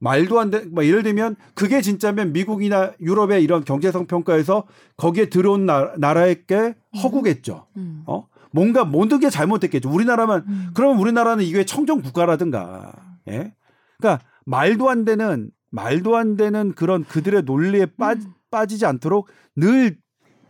말도 0.00 0.40
안 0.40 0.50
돼, 0.50 0.64
뭐 0.66 0.84
예를 0.84 1.02
들면 1.02 1.36
그게 1.54 1.80
진짜면 1.80 2.32
미국이나 2.32 2.92
유럽의 3.00 3.42
이런 3.42 3.64
경제성 3.64 4.06
평가에서 4.06 4.64
거기에 4.96 5.30
들어온 5.30 5.66
나, 5.66 5.92
라에게 5.96 6.56
음. 6.56 6.98
허구겠죠. 6.98 7.66
음. 7.76 8.02
어? 8.06 8.26
뭔가 8.50 8.84
모든 8.84 9.18
게 9.18 9.30
잘못됐겠죠. 9.30 9.90
우리나라만 9.90 10.44
음. 10.46 10.70
그러면 10.74 10.98
우리나라는 10.98 11.44
이게 11.44 11.64
청정 11.64 12.02
국가라든가. 12.02 12.92
예? 13.28 13.54
그러니까 13.98 14.24
말도 14.44 14.90
안 14.90 15.04
되는 15.04 15.50
말도 15.70 16.16
안 16.16 16.36
되는 16.36 16.72
그런 16.74 17.04
그들의 17.04 17.42
논리에 17.44 17.86
빠, 17.86 18.12
음. 18.12 18.34
빠지지 18.50 18.86
않도록 18.86 19.28
늘, 19.56 19.96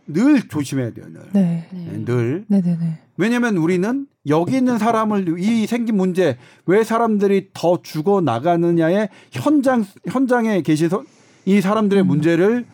늘 0.07 0.47
조심해야 0.47 0.91
돼요. 0.91 1.05
늘. 1.09 1.21
네. 1.33 1.67
네. 1.71 2.05
늘. 2.05 2.45
네네네. 2.47 2.99
왜냐면 3.17 3.57
우리는 3.57 4.07
여기 4.27 4.57
있는 4.57 4.77
사람을 4.77 5.39
이 5.39 5.65
생긴 5.67 5.97
문제 5.97 6.37
왜 6.65 6.83
사람들이 6.83 7.49
더 7.53 7.81
죽어 7.81 8.21
나가느냐의 8.21 9.09
현장 9.31 9.85
현장에 10.07 10.61
계셔서 10.61 11.03
이 11.45 11.61
사람들의 11.61 12.03
음. 12.03 12.07
문제를 12.07 12.65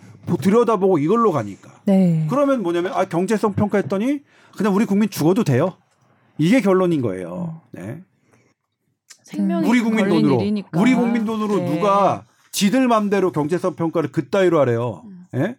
들여다보고 0.42 0.98
이걸로 0.98 1.32
가니까. 1.32 1.72
네. 1.86 2.26
그러면 2.30 2.64
뭐냐면 2.64 2.94
아 2.94 3.06
경제성 3.06 3.54
평가했더니 3.54 4.22
그냥 4.58 4.76
우리 4.76 4.86
국민 4.86 5.10
죽어도 5.10 5.44
돼요. 5.44 5.74
이게 6.38 6.62
결론인 6.62 7.02
거예요. 7.02 7.62
네. 7.72 8.02
생명이 9.24 9.68
우리 9.68 9.82
국민 9.82 10.10
돈으로 10.10 10.42
일이니까. 10.42 10.80
우리 10.80 10.94
국민 10.94 11.26
돈으로 11.26 11.58
네. 11.58 11.76
누가 11.76 12.26
지들 12.52 12.88
맘대로 12.88 13.32
경제성 13.32 13.76
평가를 13.76 14.12
그따위로 14.12 14.60
하래요. 14.60 15.04
음. 15.06 15.26
예? 15.36 15.56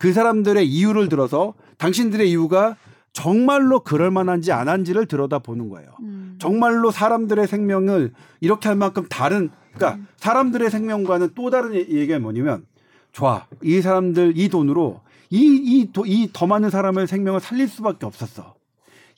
그 0.00 0.14
사람들의 0.14 0.66
이유를 0.66 1.10
들어서 1.10 1.52
당신들의 1.76 2.30
이유가 2.30 2.76
정말로 3.12 3.80
그럴 3.80 4.10
만한지 4.10 4.50
안 4.50 4.66
한지를 4.66 5.04
들여다 5.04 5.40
보는 5.40 5.68
거예요. 5.68 5.90
음. 6.00 6.36
정말로 6.38 6.90
사람들의 6.90 7.46
생명을 7.46 8.14
이렇게 8.40 8.68
할 8.68 8.76
만큼 8.76 9.04
다른 9.10 9.50
그러니까 9.74 10.00
음. 10.00 10.08
사람들의 10.16 10.70
생명과는 10.70 11.32
또 11.34 11.50
다른 11.50 11.74
얘기가 11.74 12.18
뭐냐면 12.18 12.64
좋아. 13.12 13.46
이 13.62 13.82
사람들 13.82 14.38
이 14.38 14.48
돈으로 14.48 15.02
이이더 15.28 16.46
많은 16.46 16.70
사람의 16.70 17.06
생명을 17.06 17.40
살릴 17.40 17.68
수밖에 17.68 18.06
없었어. 18.06 18.54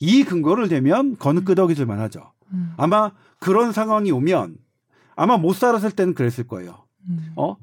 이 0.01 0.25
근거를 0.25 0.69
대면 0.69 1.17
거는 1.17 1.45
끄덕이질 1.45 1.87
만하죠. 1.87 2.33
음. 2.53 2.75
아마 2.77 3.13
그런 3.39 3.71
상황이 3.71 4.11
오면 4.11 4.57
아마 5.15 5.37
못 5.37 5.55
살았을 5.55 5.93
때는 5.93 6.15
그랬을 6.15 6.49
거예요. 6.49 6.87
음. 7.09 7.33
어? 7.37 7.57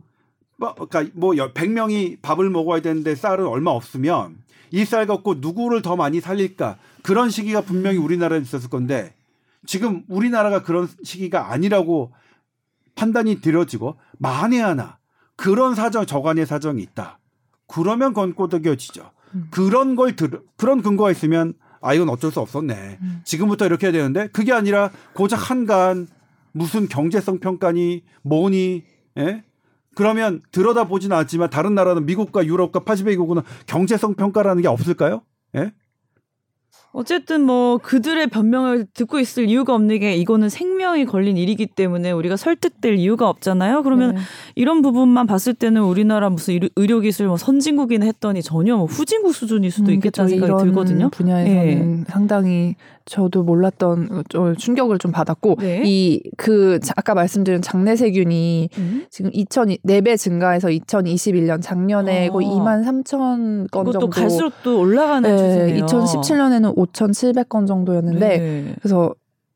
뭐, 0.59 0.75
그러니까 0.75 1.11
뭐 1.15 1.31
100명이 1.31 2.21
밥을 2.21 2.49
먹어야 2.49 2.81
되는데 2.81 3.15
쌀은 3.15 3.47
얼마 3.47 3.71
없으면 3.71 4.37
이 4.71 4.83
쌀 4.85 5.07
갖고 5.07 5.35
누구를 5.35 5.81
더 5.81 5.95
많이 5.95 6.19
살릴까? 6.21 6.77
그런 7.01 7.29
시기가 7.29 7.61
분명히 7.61 7.97
우리나라에 7.97 8.39
있었을 8.39 8.69
건데 8.69 9.13
지금 9.65 10.03
우리나라가 10.09 10.61
그런 10.61 10.87
시기가 11.03 11.51
아니라고 11.51 12.11
판단이 12.95 13.41
들어지고 13.41 13.97
만에 14.17 14.59
하나 14.59 14.97
그런 15.35 15.73
사정 15.73 16.05
저간의 16.05 16.45
사정이 16.45 16.81
있다. 16.83 17.19
그러면 17.67 18.13
건 18.13 18.33
꼬드겨지죠. 18.33 19.11
음. 19.35 19.47
그런 19.51 19.95
걸 19.95 20.15
들, 20.15 20.41
그런 20.57 20.81
근거가 20.81 21.11
있으면 21.11 21.53
아 21.81 21.93
이건 21.93 22.09
어쩔 22.09 22.31
수 22.31 22.41
없었네. 22.41 22.97
음. 23.01 23.21
지금부터 23.23 23.65
이렇게 23.65 23.87
해야 23.87 23.93
되는데 23.93 24.27
그게 24.27 24.51
아니라 24.51 24.91
고작 25.13 25.49
한간 25.49 26.07
무슨 26.51 26.87
경제성 26.89 27.39
평가니 27.39 28.03
뭐니 28.23 28.83
예? 29.17 29.43
그러면 29.95 30.41
들여다 30.51 30.85
보지는 30.85 31.15
않지만 31.17 31.49
다른 31.49 31.75
나라는 31.75 32.05
미국과 32.05 32.45
유럽과 32.45 32.81
파시픽국은 32.81 33.41
경제성 33.65 34.15
평가라는 34.15 34.61
게 34.61 34.67
없을까요? 34.67 35.21
예? 35.55 35.73
어쨌든 36.91 37.41
뭐 37.41 37.77
그들의 37.77 38.27
변명을 38.27 38.87
듣고 38.93 39.19
있을 39.19 39.47
이유가 39.47 39.75
없는 39.75 39.99
게 39.99 40.15
이거는 40.15 40.49
생명이 40.49 41.05
걸린 41.05 41.37
일이기 41.37 41.67
때문에 41.67 42.11
우리가 42.11 42.35
설득될 42.35 42.95
이유가 42.95 43.29
없잖아요. 43.29 43.83
그러면 43.83 44.15
네. 44.15 44.21
이런 44.55 44.81
부분만 44.81 45.27
봤을 45.27 45.53
때는 45.53 45.83
우리나라 45.83 46.29
무슨 46.29 46.59
의료 46.75 46.99
기술 46.99 47.27
뭐 47.27 47.37
선진국이나 47.37 48.05
했더니 48.05 48.41
전혀 48.41 48.75
뭐 48.75 48.85
후진국 48.85 49.35
수준일 49.35 49.71
수도 49.71 49.91
음, 49.91 49.95
있겠다는 49.95 50.31
음, 50.33 50.39
생각이 50.39 50.63
들거든요. 50.63 51.09
분야에서는 51.09 51.97
네. 51.97 52.03
상당히 52.07 52.75
저도 53.05 53.43
몰랐던 53.43 54.23
충격을 54.57 54.99
좀 54.99 55.11
받았고 55.11 55.57
네. 55.59 55.81
이그 55.83 56.79
아까 56.95 57.15
말씀드린 57.15 57.61
장내세균이 57.61 58.69
음. 58.77 59.05
지금 59.09 59.31
2000 59.33 59.69
4배 59.85 60.17
증가해서 60.17 60.67
2021년 60.69 61.61
작년에 61.61 62.29
어. 62.29 62.31
거의 62.31 62.47
2만 62.47 62.83
3천 62.85 63.71
건 63.71 63.91
정도 63.91 64.09
갈수록 64.09 64.53
또 64.63 64.79
올라가는 64.79 65.27
네, 65.29 65.37
추세네요. 65.37 65.85
2017년에는 65.85 66.73
5,700건 66.85 67.67
정도였는데 67.67 68.37
네. 68.37 68.75
그래서 68.79 69.13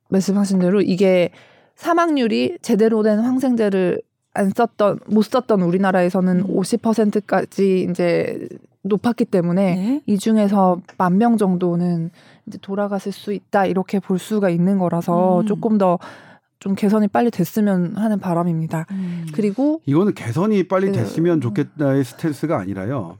말씀하신 0.09 0.59
대로 0.59 0.81
이게 0.81 1.31
사망률이 1.75 2.57
제대로 2.61 3.03
된 3.03 3.19
항생제를 3.19 4.01
안 4.33 4.49
썼던 4.49 4.99
못 5.07 5.23
썼던 5.23 5.61
우리나라에서는 5.61 6.39
음. 6.41 6.47
50%까지 6.47 7.87
이제 7.89 8.47
높았기 8.83 9.25
때문에 9.25 9.75
네. 9.75 10.01
이 10.05 10.17
중에서 10.17 10.81
만 10.97 11.17
명 11.17 11.37
정도는 11.37 12.09
이제 12.47 12.57
돌아갔을 12.61 13.11
수 13.11 13.31
있다 13.31 13.65
이렇게 13.65 13.99
볼 13.99 14.19
수가 14.19 14.49
있는 14.49 14.77
거라서 14.77 15.41
음. 15.41 15.45
조금 15.45 15.77
더 15.77 15.99
좀 16.63 16.75
개선이 16.75 17.09
빨리 17.09 17.29
됐으면 17.29 17.97
하는 17.97 18.19
바람입니다. 18.19 18.85
음. 18.91 19.25
그리고 19.33 19.81
이거는 19.85 20.13
개선이 20.13 20.69
빨리 20.69 20.91
네. 20.93 20.99
됐으면 20.99 21.41
좋겠다의 21.41 22.05
스탠스가 22.05 22.57
아니라요. 22.57 23.17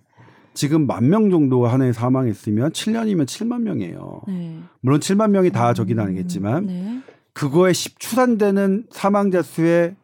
지금 0.54 0.86
만 0.88 1.10
명 1.10 1.30
정도 1.30 1.66
한 1.68 1.82
해 1.82 1.92
사망했으면 1.92 2.72
7년이면 2.72 3.26
7만 3.26 3.62
명이에요. 3.62 4.22
네. 4.28 4.60
물론 4.82 5.00
7만 5.00 5.32
명이 5.32 5.52
다 5.52 5.74
저긴 5.74 6.00
음. 6.00 6.06
아니겠지만 6.06 6.66
네. 6.68 7.02
그거에 7.34 7.74
10 7.74 8.00
추산되는 8.00 8.88
사망자 8.92 9.42
수의 9.42 9.96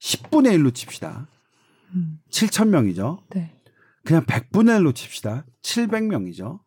10분의 0.00 0.52
1로 0.58 0.74
칩시다. 0.74 1.26
음. 1.94 2.18
7천 2.30 2.68
명이죠. 2.68 3.20
네. 3.30 3.52
그냥 4.04 4.24
100분의 4.24 4.80
1로 4.80 4.94
칩시다. 4.94 5.44
700명이죠. 5.62 6.60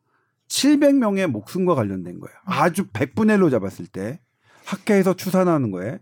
700명의 0.47 1.27
목숨과 1.27 1.75
관련된 1.75 2.19
거예요. 2.19 2.35
아주 2.45 2.87
100분의 2.89 3.37
1로 3.39 3.49
잡았을 3.49 3.87
때 3.87 4.19
학회에서 4.65 5.15
추산하는 5.15 5.71
거예요. 5.71 5.97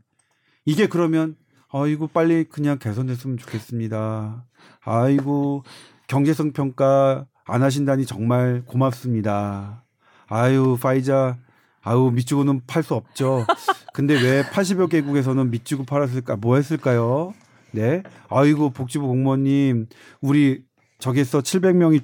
이게 0.65 0.87
그러면 0.87 1.35
아이고 1.71 2.07
빨리 2.07 2.43
그냥 2.45 2.79
개선됐으면 2.79 3.37
좋겠습니다. 3.37 4.45
아이고 4.83 5.63
경제성 6.09 6.51
평가 6.53 7.25
안 7.45 7.61
하신다니 7.63 8.05
정말 8.05 8.63
고맙습니다. 8.65 9.85
아유 10.27 10.77
파이자 10.81 11.37
아유 11.81 12.11
밑주고는 12.13 12.61
팔 12.67 12.83
수 12.83 12.95
없죠. 12.95 13.45
근데 13.93 14.15
왜 14.15 14.43
80여 14.43 14.89
개국에서는 14.89 15.49
밑주고 15.51 15.85
팔았을까? 15.85 16.35
뭐 16.37 16.55
했을까요? 16.57 17.33
네. 17.71 18.03
아이고 18.27 18.71
복지부 18.71 19.07
공무원님 19.07 19.87
우리 20.21 20.63
저기서 20.97 21.39
700명이 21.41 22.03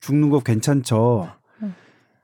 죽는 0.00 0.30
거 0.30 0.40
괜찮죠. 0.40 1.30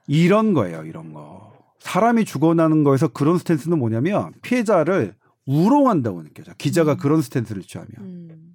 이런 0.07 0.55
거예요, 0.55 0.85
이런 0.85 1.13
거. 1.13 1.53
사람이 1.79 2.25
죽어나는 2.25 2.83
거에서 2.83 3.09
그런 3.09 3.39
스탠스는 3.39 3.79
뭐냐면 3.79 4.33
피해자를 4.43 5.15
우롱한다고 5.47 6.23
느껴져. 6.25 6.53
기자가 6.59 6.95
음. 6.95 6.97
그런 6.97 7.23
스탠스를 7.23 7.63
취하면. 7.63 7.91
음. 7.99 8.55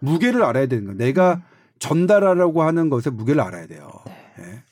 무게를 0.00 0.42
알아야 0.42 0.66
되는 0.66 0.84
거예요. 0.84 0.98
내가 0.98 1.34
음. 1.34 1.53
전달하려고 1.84 2.62
하는 2.62 2.88
것의 2.88 3.12
무게를 3.12 3.42
알아야 3.42 3.66
돼요. 3.66 3.90
네. 4.38 4.44
예. 4.44 4.64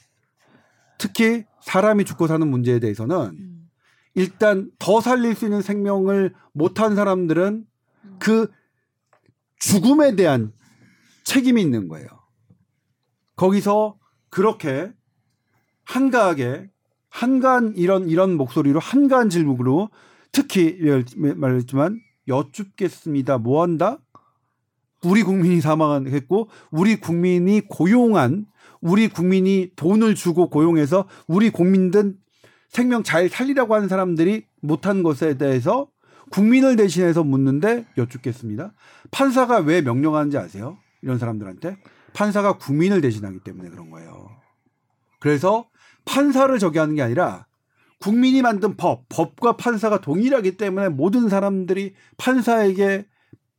특히 0.97 1.45
사람이 1.61 2.07
죽고 2.07 2.27
사는 2.27 2.49
문제에 2.49 2.79
대해서는 2.79 3.17
음. 3.39 3.71
일단 4.15 4.71
더 4.79 5.03
살릴 5.03 5.35
수 5.35 5.45
있는 5.45 5.61
생명을 5.61 6.33
못한 6.55 6.95
사람들은 6.95 7.67
음. 8.05 8.17
그 8.19 8.51
죽음에 9.59 10.17
대한 10.17 10.55
책임이 11.25 11.61
있는 11.61 11.87
거예요. 11.89 12.09
거기서 13.37 13.99
그렇게 14.31 14.91
한가하게 15.85 16.71
한가한 17.11 17.75
이런 17.77 18.09
이런 18.09 18.39
목소리로 18.39 18.81
한가한 18.81 19.29
질문으로 19.29 19.91
특히 20.33 20.79
말했지만 21.15 22.01
여쭙겠습니다. 22.27 23.37
뭐 23.37 23.63
한다? 23.63 23.99
우리 25.05 25.23
국민이 25.23 25.61
사망했고 25.61 26.49
우리 26.71 27.01
국민이 27.01 27.61
고용한 27.61 28.47
우리 28.81 29.09
국민이 29.09 29.71
돈을 29.77 30.15
주고 30.15 30.51
고용해서 30.51 31.07
우리 31.27 31.51
국민들 31.51 32.17
생명 32.69 33.03
잘 33.03 33.29
살리라고 33.29 33.75
하는 33.75 33.89
사람들이 33.89 34.47
못한 34.61 35.03
것에 35.03 35.37
대해서 35.37 35.89
국민을 36.31 36.77
대신해서 36.77 37.23
묻는데 37.23 37.87
여쭙겠습니다. 37.99 38.73
판사가 39.11 39.59
왜 39.59 39.83
명령하는지 39.83 40.39
아세요? 40.39 40.79
이런 41.03 41.19
사람들한테 41.19 41.77
판사가 42.15 42.59
국민을 42.59 43.01
대신하기 43.01 43.41
때문에 43.41 43.69
그런 43.69 43.91
거예요. 43.91 44.31
그래서 45.21 45.69
판사를 46.05 46.59
저기 46.59 46.79
하는 46.79 46.95
게 46.95 47.03
아니라 47.03 47.47
국민이 48.01 48.43
만든 48.43 48.77
법, 48.77 49.09
법과 49.09 49.57
판사가 49.57 50.01
동일하기 50.01 50.57
때문에 50.57 50.89
모든 50.89 51.29
사람들이 51.29 51.95
판사에게 52.17 53.07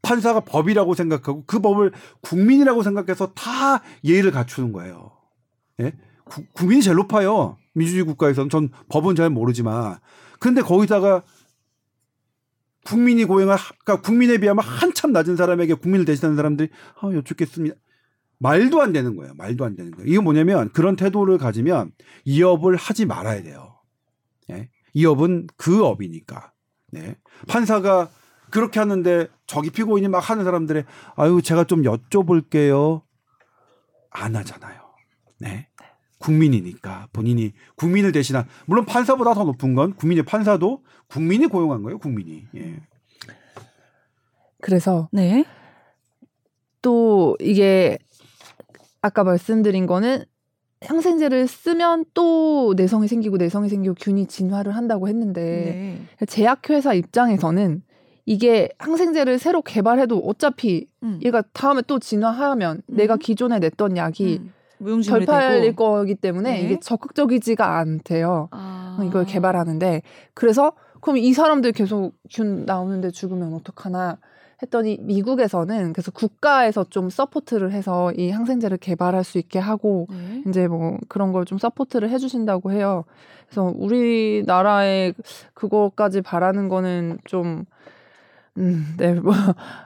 판사가 0.04 0.42
법이라고 0.42 0.94
생각하고 0.94 1.46
그 1.48 1.60
법을 1.60 1.92
국민이라고 2.22 2.84
생각해서 2.84 3.34
다 3.34 3.82
예의를 4.04 4.32
갖추는 4.32 4.72
거예요. 4.72 5.12
예? 5.80 5.94
구, 6.26 6.44
국민이 6.54 6.84
제일 6.84 6.98
높아요. 6.98 7.58
민주주의 7.74 8.04
국가에서는 8.04 8.50
전 8.50 8.70
법은 8.90 9.16
잘 9.16 9.32
모르지만 9.32 9.98
근데 10.40 10.62
거기다가 10.62 11.24
국민이 12.86 13.24
고용한 13.24 13.58
그러니까 13.84 14.06
국민에 14.06 14.38
비하면 14.38 14.64
한참 14.64 15.14
낮은 15.14 15.38
사람에게 15.38 15.74
국민을 15.76 16.06
대신하는 16.06 16.36
사람들이 16.36 16.70
아, 17.00 17.10
여쭙겠습니다. 17.12 17.76
말도 18.40 18.82
안 18.82 18.92
되는 18.92 19.16
거예요. 19.16 19.34
말도 19.36 19.64
안 19.64 19.76
되는 19.76 19.92
거예요. 19.92 20.12
이거 20.12 20.22
뭐냐면 20.22 20.70
그런 20.74 20.98
태도를 20.98 21.38
가지면 21.38 21.94
이 22.26 22.44
업을 22.44 22.76
하지 22.76 23.06
말아야 23.06 23.42
돼요. 23.42 23.78
예? 24.52 24.70
이 24.94 25.06
업은 25.06 25.48
그 25.56 25.86
업이니까. 25.86 26.52
네. 26.92 27.16
판사가 27.48 28.10
그렇게 28.54 28.80
하는데 28.80 29.30
저기 29.48 29.72
피고인이 29.72 30.08
막 30.10 30.20
하는 30.20 30.44
사람들의 30.44 30.86
아유 31.16 31.42
제가 31.42 31.64
좀 31.64 31.82
여쭤볼게요. 31.82 33.02
안 34.12 34.36
하잖아요. 34.36 34.80
네. 35.40 35.70
국민이니까 36.20 37.08
본인이 37.12 37.52
국민을 37.76 38.12
대신한 38.12 38.46
물론 38.68 38.86
판사보다 38.86 39.34
더 39.34 39.44
높은 39.44 39.74
건 39.74 39.96
국민의 39.96 40.24
판사도 40.24 40.84
국민이 41.08 41.48
고용한 41.48 41.82
거예요. 41.82 41.98
국민이. 41.98 42.46
예. 42.56 42.76
그래서 44.62 45.10
네. 45.12 45.46
또 46.84 47.36
이게 47.40 47.98
아까 49.02 49.24
말씀드린 49.24 49.88
거는 49.88 50.26
항생제를 50.82 51.48
쓰면 51.48 52.06
또 52.14 52.76
내성이 52.78 53.08
생기고 53.08 53.38
내성이 53.38 53.68
생기고 53.68 53.96
균이 53.96 54.28
진화를 54.28 54.76
한다고 54.76 55.08
했는데 55.08 56.06
네. 56.20 56.26
제약회사 56.28 56.94
입장에서는 56.94 57.82
이게 58.26 58.70
항생제를 58.80 59.38
새로 59.40 59.62
개발해도 59.62 60.20
어차피 60.20 60.88
음. 61.04 61.20
얘가 61.24 61.44
다음에 61.54 61.82
또 61.88 62.00
진화하면 62.00 62.82
음. 62.90 62.96
내가 62.96 63.18
기존에 63.18 63.60
냈던 63.60 63.98
약이 63.98 64.40
음. 64.42 64.54
덜 65.08 65.26
팔릴 65.26 65.76
거기 65.76 66.16
때문에 66.16 66.52
네. 66.52 66.62
이게 66.62 66.80
적극적이지가 66.80 67.78
않대요. 67.78 68.50
아. 68.52 69.00
이걸 69.04 69.26
개발하는데 69.26 70.02
그래서 70.34 70.74
그럼 71.02 71.18
이 71.18 71.34
사람들 71.34 71.72
계속 71.74 72.14
균 72.30 72.66
나오는데 72.66 73.12
죽으면 73.12 73.54
어떡하나 73.54 74.18
했더니 74.62 74.98
미국에서는 75.02 75.92
그래서 75.94 76.12
국가에서 76.12 76.86
좀 76.86 77.10
support를 77.10 77.72
해서 77.74 78.12
이 78.14 78.30
항생제를 78.30 78.78
개발할 78.78 79.24
수 79.26 79.38
있게 79.38 79.60
하고 79.60 80.08
네. 80.10 80.44
이제 80.48 80.68
뭐 80.68 80.98
그런 81.10 81.32
걸 81.34 81.44
좀 81.46 81.58
support를 81.58 82.10
해주신다고 82.10 82.72
해요. 82.72 83.04
그래서 83.50 83.74
우리나라에 83.76 85.14
그거까지 85.54 86.22
바라는 86.22 86.70
거는 86.70 87.20
좀 87.26 87.66
음, 88.58 88.94
네, 88.98 89.14
뭐, 89.16 89.34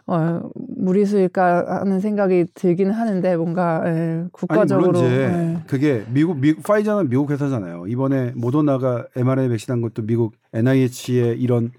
어, 0.08 0.50
무리수일까 0.56 1.80
하는 1.80 2.02
생각이 2.02 2.46
들기는 2.54 2.92
하는데 2.92 3.38
뭔가 3.38 3.82
예, 3.86 4.26
국가적으로 4.32 4.90
아니, 4.90 4.98
물론 5.00 5.06
이제 5.06 5.24
예. 5.24 5.64
그게 5.68 6.06
미국 6.10 6.38
미국 6.40 6.64
파이저는 6.64 7.10
미국 7.10 7.32
회사잖아요. 7.32 7.88
이번에 7.88 8.34
모더나가 8.36 9.06
mRNA 9.16 9.50
백신한 9.50 9.82
것도 9.82 10.06
미국 10.06 10.36
NIH의 10.54 11.40
이런 11.40 11.72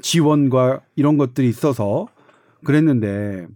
지원과 0.00 0.80
이런 0.96 1.18
것들이 1.18 1.48
있어서 1.48 2.06
그랬는데 2.64 3.46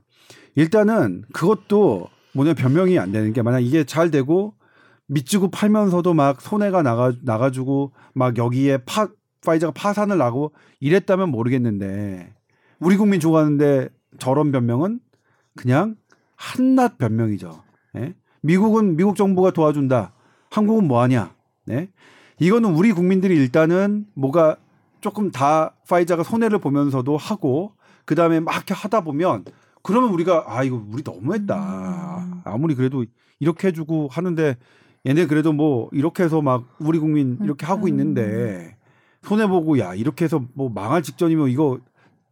일단은 0.55 1.25
그것도 1.33 2.09
뭐냐 2.35 2.53
변명이 2.53 2.99
안 2.99 3.13
되는 3.13 3.33
게 3.33 3.41
만약 3.41 3.61
이게 3.61 3.85
잘 3.85 4.11
되고 4.11 4.55
밑주고 5.07 5.51
팔면서도 5.51 6.13
막 6.13 6.41
손해가 6.43 6.83
나가 6.83 7.13
나가지고 7.23 7.93
막 8.15 8.37
여기에 8.37 8.79
파 8.85 9.09
파이저가 9.45 9.73
파산을 9.73 10.19
나고 10.19 10.53
이랬다면 10.81 11.31
모르겠는데 11.31 12.34
우리 12.79 12.97
국민 12.97 13.21
좋아하는데 13.21 13.89
저런 14.19 14.53
변명은 14.53 15.01
그냥 15.57 15.97
한낱 16.37 16.99
변명이죠. 16.99 17.63
예? 17.97 18.15
미국은 18.43 18.97
미국 18.97 19.17
정부가 19.17 19.51
도와준다. 19.53 20.13
한국은 20.51 20.87
뭐 20.87 21.01
하냐? 21.03 21.35
네? 21.67 21.91
이거는 22.39 22.75
우리 22.75 22.93
국민들이 22.93 23.37
일단은 23.37 24.07
뭐가 24.15 24.57
조금 25.01 25.31
다 25.31 25.75
파이자가 25.89 26.23
손해를 26.23 26.59
보면서도 26.59 27.17
하고 27.17 27.73
그 28.05 28.15
다음에 28.15 28.41
막 28.41 28.55
이렇게 28.57 28.75
하다 28.75 29.03
보면 29.03 29.45
그러면 29.83 30.11
우리가 30.11 30.45
아 30.47 30.63
이거 30.65 30.83
우리 30.91 31.03
너무했다. 31.05 32.25
음. 32.25 32.41
아무리 32.45 32.75
그래도 32.75 33.05
이렇게 33.39 33.69
해주고 33.69 34.09
하는데 34.11 34.57
얘네 35.07 35.27
그래도 35.27 35.53
뭐 35.53 35.89
이렇게 35.93 36.23
해서 36.23 36.41
막 36.41 36.65
우리 36.79 36.99
국민 36.99 37.39
이렇게 37.43 37.67
하고 37.67 37.89
있는데 37.89 38.77
손해 39.23 39.47
보고 39.47 39.79
야 39.79 39.95
이렇게 39.95 40.25
해서 40.25 40.43
뭐 40.55 40.71
망할 40.71 41.03
직전이면 41.03 41.51
이거 41.51 41.79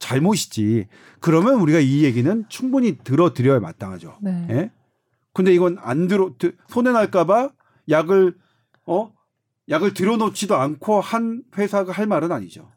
잘못이지. 0.03 0.89
그러면 1.21 1.61
우리가 1.61 1.79
이 1.79 2.03
얘기는 2.03 2.45
충분히 2.49 2.99
들어드려야 2.99 3.61
마땅하죠. 3.61 4.19
네. 4.21 4.47
예? 4.51 4.71
근데 5.33 5.55
이건 5.55 5.79
안 5.81 6.09
들어 6.09 6.33
손해 6.69 6.91
날까봐 6.91 7.51
약을 7.89 8.37
어 8.85 9.13
약을 9.69 9.95
들여놓지도 9.95 10.57
않고 10.57 11.01
한 11.01 11.45
회사가 11.57 11.93
할 11.93 12.07
말은 12.07 12.33
아니죠. 12.33 12.71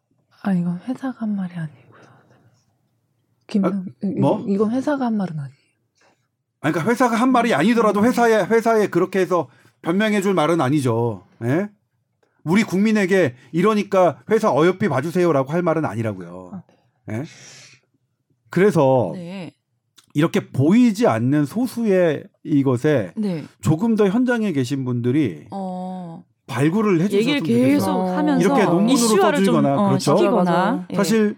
아 0.44 0.54
이건 0.54 0.80
회사가 0.88 1.22
한 1.22 1.36
말이 1.36 1.54
아니에요. 1.56 1.86
김, 3.48 3.66
아, 3.66 3.84
뭐? 4.20 4.46
이건 4.48 4.72
회사가 4.72 5.06
한 5.06 5.18
말은 5.18 5.40
아니에요. 5.40 5.56
아니, 6.62 6.74
그러니까 6.74 6.92
회사가 6.92 7.16
한 7.16 7.32
말이 7.32 7.54
아니더라도 7.54 8.04
회사에 8.04 8.46
회사에 8.46 8.88
그렇게 8.88 9.20
해서 9.20 9.50
변명해 9.82 10.22
줄 10.22 10.34
말은 10.34 10.62
아니죠. 10.62 11.26
예? 11.44 11.70
우리 12.44 12.64
국민에게 12.64 13.36
이러니까 13.52 14.22
회사 14.30 14.52
어여삐 14.52 14.90
봐주세요라고 14.90 15.52
할 15.52 15.64
말은 15.64 15.86
아니라고요. 15.86 16.52
아, 16.54 16.64
네. 16.68 16.75
예? 17.12 17.24
그래서 18.50 19.12
네. 19.16 19.52
이렇게 20.14 20.50
보이지 20.50 21.08
않는 21.08 21.46
소수의 21.46 22.24
이것에 22.44 23.12
네. 23.18 23.44
조금 23.62 23.96
더 23.96 24.08
현장에 24.08 24.52
계신 24.54 24.86
분들이 24.86 25.46
어... 25.52 26.24
발굴을 26.48 27.02
해주셨으면 27.02 27.36
얘기를 27.36 27.70
계속 27.72 27.90
하면서 27.90 28.40
이렇게 28.40 28.64
논문으로 28.64 28.96
써주거나 28.98 29.76
어, 29.76 29.88
그렇죠. 29.90 30.18
시키거나. 30.18 30.88
사실 30.96 31.36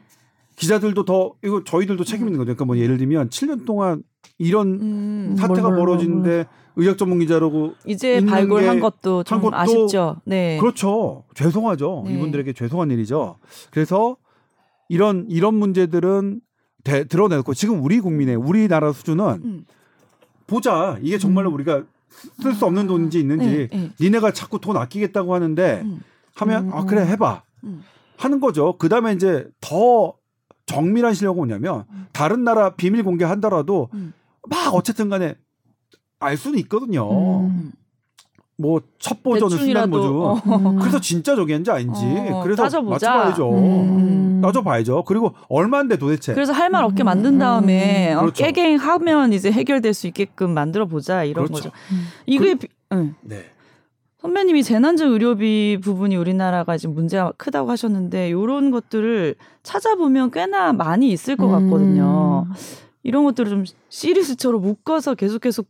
기자들도 0.58 1.06
더 1.06 1.34
이거 1.44 1.64
저희들도 1.64 2.04
책임 2.04 2.28
있는 2.28 2.38
거죠. 2.40 2.48
그러니까 2.48 2.66
뭐 2.66 2.78
예를 2.78 2.98
들면 2.98 3.30
7년 3.30 3.66
동안 3.66 4.04
이런 4.38 4.68
음, 4.82 5.36
사태가 5.38 5.70
뭘, 5.70 5.78
벌어지는데 5.78 6.30
뭘. 6.30 6.46
의학 6.76 6.98
전문 6.98 7.20
기자라고 7.20 7.74
이제 7.86 8.24
발굴한 8.24 8.80
것도 8.80 9.24
좀 9.24 9.42
것도 9.42 9.56
아쉽죠. 9.56 10.18
네. 10.26 10.58
그렇죠. 10.60 11.24
죄송하죠. 11.36 12.04
네. 12.06 12.14
이분들에게 12.14 12.54
죄송한 12.54 12.92
일이죠. 12.92 13.38
그래서 13.72 14.18
이런 14.90 15.26
이런 15.30 15.56
문제들은 15.56 16.42
대, 16.84 17.04
드러내고 17.04 17.54
지금 17.54 17.84
우리 17.84 18.00
국민의 18.00 18.36
우리나라 18.36 18.94
수준은 18.94 19.42
음. 19.44 19.66
보자 20.48 20.98
이게 21.02 21.18
정말로 21.18 21.50
음. 21.50 21.56
우리가 21.56 21.84
쓸 22.42 22.54
수 22.54 22.66
없는 22.66 22.88
돈인지 22.88 23.20
있는지 23.20 23.68
네, 23.72 23.78
네. 23.78 23.92
니네가 24.00 24.32
자꾸 24.32 24.60
돈 24.60 24.78
아끼겠다고 24.78 25.34
하는데 25.34 25.82
음. 25.84 26.02
하면 26.36 26.72
아 26.74 26.86
그래 26.86 27.02
음. 27.02 27.08
해봐 27.08 27.44
음. 27.66 27.84
하는 28.18 28.40
거죠. 28.40 28.78
그 28.78 28.90
다음에 28.90 29.14
이제 29.14 29.48
더 29.62 30.16
정밀한 30.66 31.14
실력은 31.14 31.38
뭐냐면 31.38 31.86
음. 31.92 32.08
다른 32.14 32.44
나라 32.44 32.76
비밀 32.76 33.04
공개한다라도 33.04 33.90
음. 33.94 34.14
막 34.50 34.74
어쨌든 34.74 35.10
간에 35.10 35.36
알 36.20 36.38
수는 36.38 36.58
있거든요. 36.60 37.52
음. 38.60 38.62
뭐 38.62 38.82
첩보전을 39.00 39.58
쓴다는 39.58 39.92
거죠. 39.92 40.42
음. 40.48 40.80
그래서 40.80 41.00
진짜 41.00 41.36
저기인지 41.36 41.70
아닌지 41.72 42.04
어, 42.32 42.42
그래서 42.44 42.64
따져보자. 42.64 43.10
맞춰봐야죠. 43.16 43.54
음. 43.54 44.42
따져봐야죠. 44.42 45.04
그리고 45.06 45.34
얼마인데 45.50 45.98
도대체. 45.98 46.34
그래서 46.34 46.54
할 46.54 46.68
말 46.70 46.84
없게 46.84 47.04
만든 47.04 47.36
음. 47.36 47.40
다음에 47.40 48.14
음. 48.14 48.20
그렇죠. 48.20 48.44
깨갱하면 48.44 49.32
이제 49.34 49.52
해결될 49.52 49.94
수 49.94 50.08
있게끔 50.08 50.52
만들어 50.54 50.86
보자 50.86 51.24
이런 51.24 51.46
그렇죠. 51.46 51.70
거죠. 51.70 51.76
이게 52.26 52.54
그, 52.54 52.60
비, 52.60 52.68
응. 52.94 53.16
네. 53.22 53.46
선배님이 54.20 54.64
재난적 54.64 55.12
의료비 55.12 55.78
부분이 55.82 56.16
우리나라가 56.16 56.76
지금 56.78 56.96
문제가 56.96 57.32
크다고 57.38 57.70
하셨는데 57.70 58.30
이런 58.30 58.72
것들을 58.72 59.36
찾아보면 59.64 60.32
꽤나 60.32 60.74
많이 60.74 61.10
있을 61.12 61.36
것 61.38 61.48
같거든요. 61.48 62.46
음. 62.50 62.54
이런 63.04 63.24
것들을 63.24 63.50
좀 63.50 63.64
시리즈처럼 63.90 64.62
묶어서 64.62 65.16
계속 65.16 65.40
계속 65.40 65.68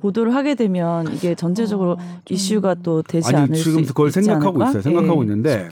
보도를 0.00 0.34
하게 0.34 0.54
되면 0.54 1.12
이게 1.12 1.34
전체적으로 1.34 1.92
어, 1.92 1.98
이슈가 2.28 2.74
또 2.82 3.02
되지 3.02 3.28
아니, 3.28 3.36
않을 3.44 3.54
지금 3.54 3.84
그걸 3.84 4.10
생각하고 4.10 4.62
않을까? 4.62 4.68
있어요. 4.70 4.82
생각하고 4.82 5.22
예, 5.22 5.24
있는데. 5.24 5.68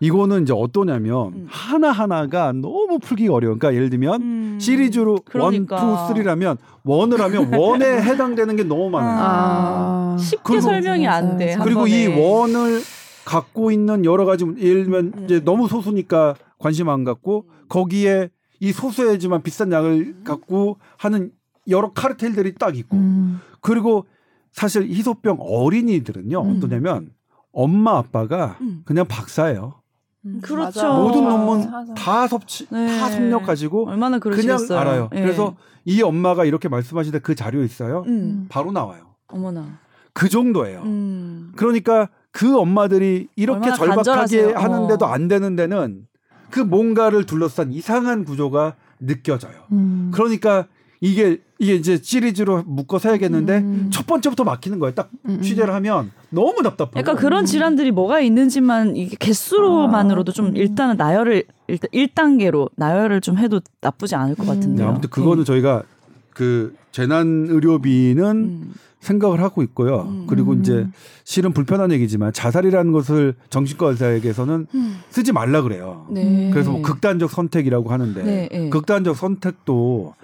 이거는 0.00 0.42
이제 0.42 0.52
어떠냐면 0.52 1.28
음. 1.28 1.46
하나 1.48 1.90
하나가 1.90 2.52
너무 2.52 2.98
풀기가 2.98 3.34
어려워. 3.34 3.56
그러니까 3.56 3.74
예를 3.74 3.90
들면 3.90 4.22
음. 4.22 4.58
시리즈로 4.60 5.18
그러니까. 5.24 5.76
one, 5.76 6.06
two, 6.06 6.14
three라면 6.14 6.58
one을 6.84 7.20
하면 7.20 7.54
one에 7.54 7.86
해당되는 8.02 8.56
게 8.56 8.64
너무 8.64 8.90
많아요. 8.90 9.18
아. 9.20 10.16
쉽게 10.18 10.60
설명이 10.60 11.06
안 11.06 11.36
돼. 11.36 11.56
그리고 11.62 11.86
이 11.86 12.06
one을 12.06 12.80
갖고 13.24 13.70
있는 13.70 14.04
여러 14.04 14.24
가지 14.24 14.44
예를 14.58 14.84
들면 14.84 15.12
음. 15.16 15.24
이제 15.24 15.40
너무 15.40 15.68
소수니까 15.68 16.34
관심 16.58 16.88
안 16.88 17.04
갖고 17.04 17.46
거기에 17.68 18.30
이 18.60 18.72
소수해지만 18.72 19.42
비싼 19.42 19.72
약을 19.72 20.22
갖고 20.24 20.78
하는 20.96 21.30
여러 21.68 21.92
카르텔들이 21.92 22.54
딱 22.54 22.76
있고 22.76 22.96
음. 22.96 23.40
그리고 23.62 24.06
사실 24.50 24.82
희소병 24.82 25.38
어린이들은요 25.40 26.42
음. 26.42 26.56
어떠냐면 26.56 27.10
엄마 27.52 27.96
아빠가 27.96 28.58
음. 28.60 28.82
그냥 28.84 29.06
박사예요. 29.08 29.80
음, 30.24 30.40
그렇죠. 30.42 30.92
모든 30.94 31.24
논문 31.24 31.94
다 31.94 32.28
섭취, 32.28 32.66
네. 32.68 32.98
다 32.98 33.08
섭렵 33.08 33.44
가지고 33.44 33.88
얼마나 33.88 34.18
그냥 34.18 34.58
알아요. 34.70 35.08
네. 35.12 35.22
그래서 35.22 35.56
이 35.84 36.00
엄마가 36.02 36.44
이렇게 36.44 36.68
말씀하시는데 36.68 37.22
그 37.22 37.34
자료 37.34 37.62
있어요. 37.64 38.04
음. 38.06 38.46
바로 38.48 38.70
나와요. 38.70 39.14
어머나. 39.28 39.80
그 40.12 40.28
정도예요. 40.28 40.82
음. 40.82 41.52
그러니까 41.56 42.08
그 42.30 42.56
엄마들이 42.56 43.28
이렇게 43.34 43.70
절박하게 43.70 43.94
간절하세요. 43.94 44.56
하는데도 44.56 45.04
어. 45.04 45.08
안 45.08 45.28
되는 45.28 45.56
데는 45.56 46.06
그 46.50 46.60
뭔가를 46.60 47.24
둘러싼 47.24 47.72
이상한 47.72 48.24
구조가 48.24 48.76
느껴져요. 49.00 49.54
음. 49.72 50.10
그러니까 50.14 50.66
이게 51.00 51.42
이게 51.62 51.76
이제 51.76 51.96
시리즈로 52.02 52.64
묶어서 52.66 53.10
해야겠는데 53.10 53.58
음. 53.58 53.90
첫 53.92 54.04
번째부터 54.04 54.42
막히는 54.42 54.80
거예요. 54.80 54.96
딱 54.96 55.10
음. 55.26 55.36
음. 55.36 55.42
취재를 55.42 55.72
하면 55.74 56.10
너무 56.30 56.60
답답하고. 56.64 56.98
약간 56.98 57.14
그런 57.14 57.46
질환들이 57.46 57.92
뭐가 57.92 58.18
있는지만 58.18 58.96
이게 58.96 59.14
개수로만으로도 59.16 60.30
아. 60.30 60.32
좀 60.32 60.56
일단은 60.56 60.96
나열을 60.96 61.44
일단 61.68 61.88
1단계로 61.94 62.68
나열을 62.74 63.20
좀 63.20 63.38
해도 63.38 63.60
나쁘지 63.80 64.16
않을 64.16 64.34
것 64.34 64.44
같은데요. 64.44 64.86
네, 64.86 64.90
아무튼 64.90 65.08
그거는 65.08 65.44
네. 65.44 65.46
저희가 65.46 65.84
그 66.30 66.74
재난 66.90 67.46
의료비는 67.48 68.24
음. 68.24 68.74
생각을 68.98 69.40
하고 69.40 69.62
있고요. 69.62 70.08
음. 70.08 70.26
그리고 70.28 70.54
이제 70.54 70.88
실은 71.22 71.52
불편한 71.52 71.92
얘기지만 71.92 72.32
자살이라는 72.32 72.90
것을 72.90 73.34
정신과 73.50 73.90
의사에게서는 73.90 74.66
음. 74.74 74.98
쓰지 75.10 75.30
말라 75.30 75.62
그래요. 75.62 76.08
네. 76.10 76.50
그래서 76.52 76.72
뭐 76.72 76.82
극단적 76.82 77.30
선택이라고 77.30 77.88
하는데 77.88 78.20
네, 78.24 78.48
네. 78.50 78.68
극단적 78.68 79.16
선택도 79.16 80.14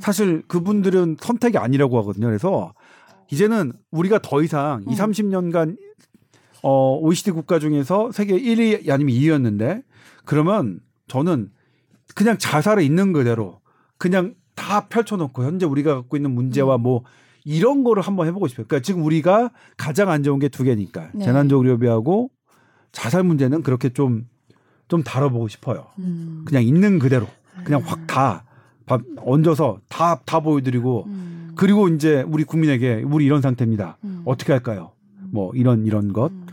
사실 0.00 0.42
그분들은 0.48 1.16
선택이 1.20 1.58
아니라고 1.58 1.98
하거든요. 1.98 2.26
그래서 2.26 2.74
이제는 3.30 3.72
우리가 3.90 4.20
더 4.22 4.42
이상 4.42 4.84
음. 4.86 4.92
2, 4.92 4.94
30년간 4.96 5.76
어 6.62 6.98
OECD 7.00 7.30
국가 7.30 7.58
중에서 7.58 8.10
세계 8.12 8.38
1위 8.38 8.90
아니면 8.90 9.14
2위였는데 9.14 9.82
그러면 10.24 10.80
저는 11.06 11.50
그냥 12.14 12.36
자살에 12.38 12.84
있는 12.84 13.12
그대로 13.12 13.60
그냥 13.96 14.34
다 14.54 14.88
펼쳐놓고 14.88 15.44
현재 15.44 15.66
우리가 15.66 15.94
갖고 15.94 16.16
있는 16.16 16.32
문제와 16.32 16.76
음. 16.76 16.82
뭐 16.82 17.02
이런 17.44 17.84
거를 17.84 18.02
한번 18.02 18.26
해보고 18.26 18.48
싶어요. 18.48 18.66
그러니까 18.66 18.84
지금 18.84 19.04
우리가 19.04 19.50
가장 19.76 20.10
안 20.10 20.22
좋은 20.22 20.38
게 20.38 20.48
두 20.48 20.64
개니까 20.64 21.10
네. 21.14 21.24
재난적 21.24 21.60
의료비하고 21.60 22.30
자살 22.92 23.22
문제는 23.22 23.62
그렇게 23.62 23.90
좀좀 23.90 25.02
다뤄보고 25.04 25.48
싶어요. 25.48 25.86
음. 25.98 26.42
그냥 26.46 26.64
있는 26.64 26.98
그대로 26.98 27.26
그냥 27.64 27.82
확 27.84 28.06
다 28.06 28.44
밥 28.88 29.00
얹어서 29.18 29.80
다다 29.88 30.40
보여드리고 30.40 31.04
음. 31.06 31.52
그리고 31.54 31.88
이제 31.88 32.24
우리 32.28 32.44
국민에게 32.44 33.04
우리 33.06 33.24
이런 33.24 33.42
상태입니다. 33.42 33.98
음. 34.04 34.22
어떻게 34.24 34.52
할까요? 34.52 34.92
뭐 35.30 35.52
이런 35.54 35.86
이런 35.86 36.12
것. 36.12 36.30
음. 36.32 36.46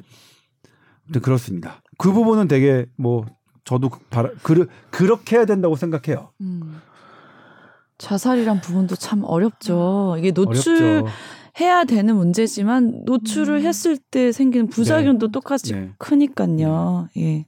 그렇습니다. 1.22 1.82
그 1.98 2.12
부분은 2.12 2.48
되게 2.48 2.86
뭐 2.98 3.26
저도 3.64 3.90
바라, 4.10 4.30
그, 4.44 4.68
그렇게 4.92 5.38
해야 5.38 5.46
된다고 5.46 5.76
생각해요. 5.76 6.32
음. 6.42 6.82
자살이란 7.98 8.62
부분도 8.62 8.96
참 8.96 9.24
어렵죠. 9.24 10.16
이게 10.20 10.32
노출 10.32 10.82
어렵죠. 10.82 11.08
해야 11.60 11.86
되는 11.86 12.16
문제지만 12.16 13.04
노출을 13.06 13.60
음. 13.60 13.66
했을 13.66 13.98
때 13.98 14.32
생기는 14.32 14.68
부작용도 14.68 15.28
네. 15.28 15.32
똑같이 15.32 15.74
네. 15.74 15.92
크니까요. 15.98 17.08
네. 17.16 17.22
예. 17.22 17.46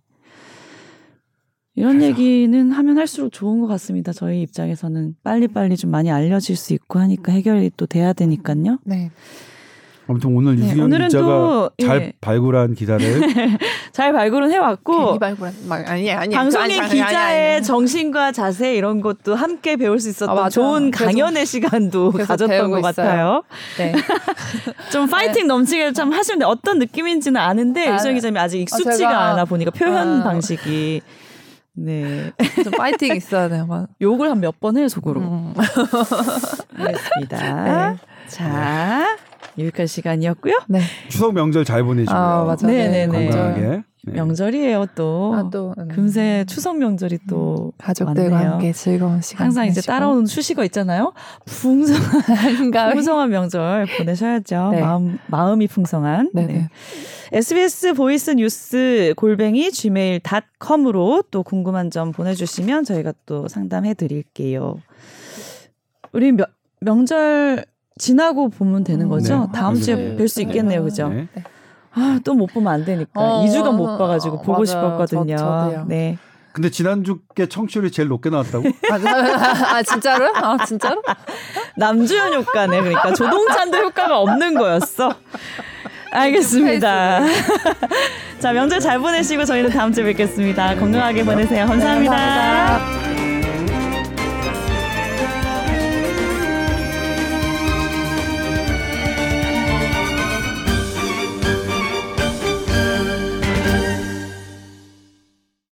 이런 1.78 2.00
그래서. 2.00 2.08
얘기는 2.08 2.72
하면 2.72 2.98
할수록 2.98 3.32
좋은 3.32 3.62
것 3.62 3.68
같습니다. 3.68 4.12
저희 4.12 4.42
입장에서는 4.42 5.16
빨리빨리 5.24 5.78
좀 5.78 5.92
많이 5.92 6.12
알려질 6.12 6.56
수 6.56 6.74
있고 6.74 6.98
하니까 6.98 7.32
해결이 7.32 7.72
또 7.78 7.86
돼야 7.86 8.14
되니까요. 8.14 8.80
네. 8.84 9.12
아무튼 10.10 10.34
오늘 10.36 10.56
네, 10.56 10.66
유수경 10.66 10.90
기자가 10.90 11.26
또, 11.26 11.70
잘 11.86 12.02
예. 12.02 12.14
발굴한 12.20 12.74
기사를 12.76 13.00
잘 13.92 14.14
발굴은 14.14 14.52
해왔고 14.52 15.20
발굴한 15.20 15.54
아니 15.70 16.10
아니 16.12 16.34
방송인 16.34 16.80
아니, 16.80 16.90
기자의 16.90 17.46
아니, 17.46 17.56
아니, 17.58 17.64
정신과 17.64 18.32
자세 18.32 18.76
이런 18.76 19.02
것도 19.02 19.36
함께 19.36 19.76
배울 19.76 20.00
수 20.00 20.10
있었던 20.10 20.38
아, 20.38 20.50
좋은 20.50 20.92
강연의 20.92 21.46
시간도 21.46 22.12
가졌던 22.12 22.72
것 22.72 22.80
있어요. 22.80 22.94
같아요. 22.94 23.44
네. 23.78 23.94
좀 24.92 25.08
파이팅 25.08 25.44
네. 25.44 25.48
넘치게 25.48 25.92
참 25.92 26.14
하시는데 26.14 26.46
어떤 26.46 26.80
느낌인지는 26.80 27.40
아는데 27.40 27.88
아, 27.90 27.96
유수경 27.96 28.16
기자님이 28.16 28.40
아직 28.40 28.62
익숙지가 28.62 29.10
아, 29.10 29.32
않아 29.34 29.46
보니까 29.46 29.72
표현 29.72 30.22
아, 30.22 30.24
방식이 30.24 31.02
네. 31.78 32.32
좀 32.64 32.72
파이팅 32.74 33.16
있어야 33.16 33.48
돼요. 33.50 33.88
욕을 34.02 34.30
한 34.32 34.40
몇 34.40 34.60
번 34.60 34.78
해요, 34.78 34.88
속으로. 34.88 35.22
음. 35.22 35.54
알겠습니다. 36.78 37.92
네. 37.92 37.98
자, 38.28 39.18
유익한 39.58 39.86
시간이었고요. 39.88 40.54
네. 40.68 40.82
추석 41.10 41.34
명절 41.34 41.66
잘 41.66 41.84
보내시고요. 41.84 42.18
아, 42.18 42.44
맞아요. 42.44 42.58
네네네. 42.64 43.08
네. 43.08 43.30
건강하게. 43.30 43.84
네. 44.08 44.14
명절이에요 44.14 44.88
또. 44.96 45.34
아, 45.36 45.50
또 45.52 45.74
음. 45.78 45.88
금세 45.90 46.46
추석 46.48 46.78
명절이 46.78 47.20
또 47.30 47.72
음, 47.76 47.78
가족들과. 47.78 48.38
함께 48.52 48.72
즐거운 48.72 49.22
시간. 49.22 49.46
항상 49.46 49.64
보내시고. 49.66 49.80
이제 49.80 49.88
따라오는 49.88 50.26
수식어 50.26 50.64
있잖아요. 50.66 51.14
풍성한 51.46 52.72
풍성한 52.94 53.30
명절 53.30 53.88
보내셔야죠. 53.98 54.70
네. 54.72 54.82
마음 54.82 55.20
마음이 55.28 55.68
풍성한. 55.68 56.32
네네. 56.34 56.54
네. 56.54 56.70
SBS 57.34 57.94
보이스 57.94 58.32
뉴스 58.32 59.14
골뱅이 59.18 59.72
gmail.com으로 59.72 61.24
또 61.30 61.44
궁금한 61.44 61.92
점 61.92 62.12
보내주시면 62.14 62.86
저희가 62.86 63.14
또 63.26 63.48
상담해 63.50 63.94
드릴게요. 63.94 64.80
우리 66.14 66.32
명, 66.32 66.46
명절 66.80 67.66
지나고 67.98 68.50
보면 68.50 68.84
되는 68.84 69.10
거죠? 69.10 69.40
네. 69.40 69.48
다음 69.54 69.76
주에 69.76 70.16
뵐 70.16 70.28
수 70.28 70.42
있겠네요, 70.44 70.84
그죠? 70.84 71.12
네. 71.98 72.04
아, 72.04 72.20
또 72.24 72.34
못 72.34 72.48
보면 72.54 72.72
안 72.74 72.86
되니까. 72.86 73.10
어, 73.16 73.44
2주간 73.46 73.76
못 73.76 73.98
봐가지고 73.98 74.36
어, 74.38 74.42
보고 74.42 74.52
맞아요. 74.54 74.66
싶었거든요. 74.66 75.36
저, 75.38 75.84
네. 75.88 76.18
근데 76.54 76.70
지난주께 76.72 77.48
청취율이 77.48 77.92
제일 77.92 78.08
높게 78.10 78.30
나왔다고? 78.32 78.64
아, 79.74 79.84
진짜로? 79.84 80.32
아, 80.36 80.58
진짜로? 80.66 81.04
남주현 81.78 82.34
효과네. 82.34 82.80
그러니까 82.82 83.14
조동찬도 83.14 83.78
효과가 83.78 84.20
없는 84.20 84.56
거였어. 84.56 85.14
알겠습니다. 86.12 87.20
자, 88.40 88.54
명절 88.54 88.80
잘 88.80 88.98
보내시고 89.00 89.46
저희는 89.46 89.70
다음 89.70 89.92
주에 89.94 90.04
뵙겠습니다. 90.06 90.76
건강하게 90.76 91.24
보내세요. 91.26 91.66
감사합니다. 91.68 92.16
네, 92.16 92.20
감사합니다. 92.20 93.27